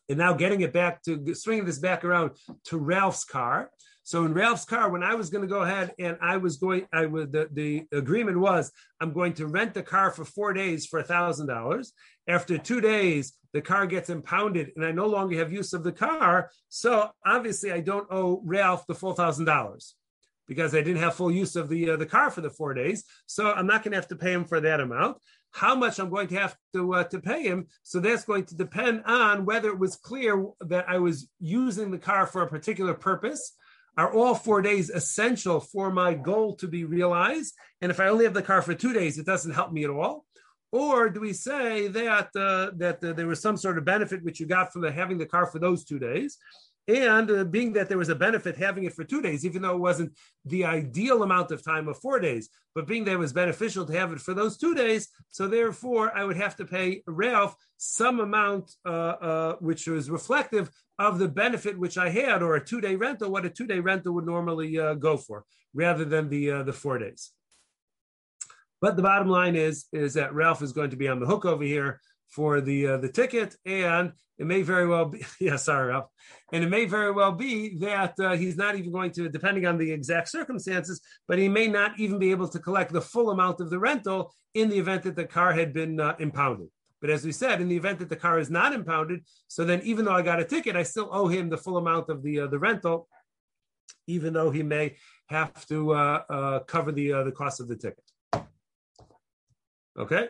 And 0.07 0.17
now 0.17 0.33
getting 0.33 0.61
it 0.61 0.73
back 0.73 1.03
to 1.03 1.35
swinging 1.35 1.65
this 1.65 1.79
back 1.79 2.03
around 2.03 2.31
to 2.65 2.77
Ralph's 2.77 3.25
car. 3.25 3.69
So 4.03 4.25
in 4.25 4.33
Ralph's 4.33 4.65
car, 4.65 4.89
when 4.89 5.03
I 5.03 5.13
was 5.13 5.29
going 5.29 5.43
to 5.43 5.47
go 5.47 5.61
ahead 5.61 5.93
and 5.99 6.17
I 6.19 6.37
was 6.37 6.57
going, 6.57 6.87
I 6.91 7.05
was 7.05 7.27
the, 7.29 7.47
the 7.53 7.85
agreement 7.95 8.39
was 8.39 8.71
I'm 8.99 9.13
going 9.13 9.33
to 9.33 9.45
rent 9.45 9.75
the 9.75 9.83
car 9.83 10.09
for 10.09 10.25
four 10.25 10.51
days 10.51 10.87
for 10.87 10.99
a 10.99 11.03
thousand 11.03 11.45
dollars. 11.45 11.93
After 12.27 12.57
two 12.57 12.81
days, 12.81 13.33
the 13.53 13.61
car 13.61 13.85
gets 13.85 14.09
impounded 14.09 14.71
and 14.75 14.83
I 14.83 14.91
no 14.91 15.05
longer 15.05 15.37
have 15.37 15.53
use 15.53 15.73
of 15.73 15.83
the 15.83 15.91
car. 15.91 16.49
So 16.69 17.11
obviously, 17.23 17.71
I 17.71 17.81
don't 17.81 18.07
owe 18.09 18.41
Ralph 18.43 18.87
the 18.87 18.95
full 18.95 19.13
thousand 19.13 19.45
dollars 19.45 19.93
because 20.47 20.73
I 20.73 20.81
didn't 20.81 21.03
have 21.03 21.13
full 21.13 21.31
use 21.31 21.55
of 21.55 21.69
the 21.69 21.91
uh, 21.91 21.97
the 21.97 22.07
car 22.07 22.31
for 22.31 22.41
the 22.41 22.49
four 22.49 22.73
days. 22.73 23.03
So 23.27 23.51
I'm 23.51 23.67
not 23.67 23.83
going 23.83 23.91
to 23.91 23.97
have 23.97 24.07
to 24.07 24.15
pay 24.15 24.33
him 24.33 24.45
for 24.45 24.59
that 24.59 24.79
amount 24.79 25.17
how 25.51 25.75
much 25.75 25.99
I'm 25.99 26.09
going 26.09 26.27
to 26.29 26.35
have 26.35 26.55
to 26.73 26.93
uh, 26.93 27.03
to 27.05 27.19
pay 27.19 27.43
him. 27.43 27.67
So 27.83 27.99
that's 27.99 28.25
going 28.25 28.45
to 28.45 28.55
depend 28.55 29.03
on 29.05 29.45
whether 29.45 29.69
it 29.69 29.79
was 29.79 29.95
clear 29.95 30.45
that 30.61 30.85
I 30.87 30.99
was 30.99 31.29
using 31.39 31.91
the 31.91 31.97
car 31.97 32.27
for 32.27 32.41
a 32.41 32.47
particular 32.47 32.93
purpose. 32.93 33.55
Are 33.97 34.13
all 34.13 34.35
four 34.35 34.61
days 34.61 34.89
essential 34.89 35.59
for 35.59 35.91
my 35.91 36.13
goal 36.13 36.55
to 36.57 36.67
be 36.67 36.85
realized? 36.85 37.53
And 37.81 37.91
if 37.91 37.99
I 37.99 38.07
only 38.07 38.23
have 38.23 38.33
the 38.33 38.41
car 38.41 38.61
for 38.61 38.73
two 38.73 38.93
days, 38.93 39.17
it 39.17 39.25
doesn't 39.25 39.51
help 39.53 39.73
me 39.73 39.83
at 39.83 39.89
all. 39.89 40.25
Or 40.71 41.09
do 41.09 41.19
we 41.19 41.33
say 41.33 41.87
that 41.87 42.29
uh, 42.35 42.71
that 42.77 43.03
uh, 43.03 43.13
there 43.13 43.27
was 43.27 43.41
some 43.41 43.57
sort 43.57 43.77
of 43.77 43.85
benefit 43.85 44.23
which 44.23 44.39
you 44.39 44.45
got 44.45 44.71
from 44.71 44.83
the, 44.83 44.91
having 44.91 45.17
the 45.17 45.25
car 45.25 45.47
for 45.47 45.59
those 45.59 45.83
two 45.83 45.99
days? 45.99 46.37
And 46.89 47.29
uh, 47.29 47.43
being 47.43 47.73
that 47.73 47.87
there 47.87 47.99
was 47.99 48.09
a 48.09 48.15
benefit 48.15 48.57
having 48.57 48.83
it 48.85 48.93
for 48.93 49.03
two 49.03 49.21
days, 49.21 49.45
even 49.45 49.61
though 49.61 49.75
it 49.75 49.79
wasn't 49.79 50.11
the 50.43 50.65
ideal 50.65 51.21
amount 51.21 51.51
of 51.51 51.63
time 51.63 51.87
of 51.87 51.99
four 51.99 52.19
days, 52.19 52.49
but 52.73 52.87
being 52.87 53.05
that 53.05 53.11
it 53.13 53.19
was 53.19 53.31
beneficial 53.31 53.85
to 53.85 53.93
have 53.93 54.11
it 54.11 54.19
for 54.19 54.33
those 54.33 54.57
two 54.57 54.73
days, 54.73 55.07
so 55.29 55.47
therefore 55.47 56.11
I 56.17 56.23
would 56.23 56.37
have 56.37 56.55
to 56.55 56.65
pay 56.65 57.03
Ralph 57.05 57.55
some 57.77 58.19
amount 58.19 58.71
uh, 58.87 58.89
uh, 58.89 59.55
which 59.57 59.85
was 59.85 60.09
reflective 60.09 60.71
of 60.97 61.19
the 61.19 61.27
benefit 61.27 61.77
which 61.77 61.99
I 61.99 62.09
had, 62.09 62.41
or 62.41 62.55
a 62.55 62.65
two 62.65 62.81
day 62.81 62.95
rental, 62.95 63.29
what 63.29 63.45
a 63.45 63.51
two 63.51 63.67
day 63.67 63.79
rental 63.79 64.15
would 64.15 64.25
normally 64.25 64.79
uh, 64.79 64.95
go 64.95 65.15
for, 65.15 65.45
rather 65.75 66.05
than 66.05 66.29
the 66.29 66.51
uh, 66.51 66.63
the 66.63 66.73
four 66.73 66.97
days. 66.97 67.31
But 68.81 68.95
the 68.95 69.03
bottom 69.03 69.29
line 69.29 69.55
is 69.55 69.85
is 69.93 70.15
that 70.15 70.33
Ralph 70.33 70.63
is 70.63 70.73
going 70.73 70.89
to 70.89 70.97
be 70.97 71.07
on 71.07 71.19
the 71.19 71.27
hook 71.27 71.45
over 71.45 71.63
here 71.63 72.01
for 72.29 72.61
the 72.61 72.87
uh, 72.87 72.97
the 72.97 73.09
ticket, 73.09 73.55
and 73.65 74.13
it 74.37 74.45
may 74.45 74.61
very 74.61 74.87
well 74.87 75.05
be 75.05 75.25
yeah, 75.39 75.55
sorry, 75.55 75.89
Ralph, 75.89 76.09
and 76.53 76.63
it 76.63 76.69
may 76.69 76.85
very 76.85 77.11
well 77.11 77.31
be 77.31 77.77
that 77.79 78.19
uh, 78.19 78.35
he's 78.35 78.57
not 78.57 78.75
even 78.75 78.91
going 78.91 79.11
to, 79.11 79.29
depending 79.29 79.65
on 79.65 79.77
the 79.77 79.91
exact 79.91 80.29
circumstances, 80.29 81.01
but 81.27 81.39
he 81.39 81.49
may 81.49 81.67
not 81.67 81.99
even 81.99 82.19
be 82.19 82.31
able 82.31 82.47
to 82.47 82.59
collect 82.59 82.93
the 82.93 83.01
full 83.01 83.31
amount 83.31 83.59
of 83.59 83.69
the 83.69 83.79
rental 83.79 84.33
in 84.53 84.69
the 84.69 84.77
event 84.77 85.03
that 85.03 85.15
the 85.15 85.25
car 85.25 85.53
had 85.53 85.73
been 85.73 85.99
uh, 85.99 86.15
impounded. 86.19 86.67
But 87.01 87.09
as 87.09 87.23
we 87.23 87.31
said, 87.31 87.61
in 87.61 87.69
the 87.69 87.77
event 87.77 87.99
that 87.99 88.09
the 88.09 88.15
car 88.15 88.39
is 88.39 88.49
not 88.49 88.73
impounded, 88.73 89.21
so 89.47 89.63
then 89.63 89.81
even 89.83 90.05
though 90.05 90.15
I 90.15 90.21
got 90.21 90.39
a 90.39 90.45
ticket, 90.45 90.75
I 90.75 90.83
still 90.83 91.09
owe 91.11 91.27
him 91.27 91.49
the 91.49 91.57
full 91.57 91.77
amount 91.77 92.09
of 92.09 92.23
the 92.23 92.41
uh, 92.41 92.47
the 92.47 92.59
rental, 92.59 93.07
even 94.07 94.33
though 94.33 94.51
he 94.51 94.63
may 94.63 94.97
have 95.27 95.65
to 95.67 95.93
uh, 95.93 96.23
uh, 96.29 96.59
cover 96.59 96.91
the 96.91 97.23
the 97.23 97.31
cost 97.31 97.59
of 97.59 97.67
the 97.67 97.75
ticket. 97.75 98.03
Okay. 99.97 100.29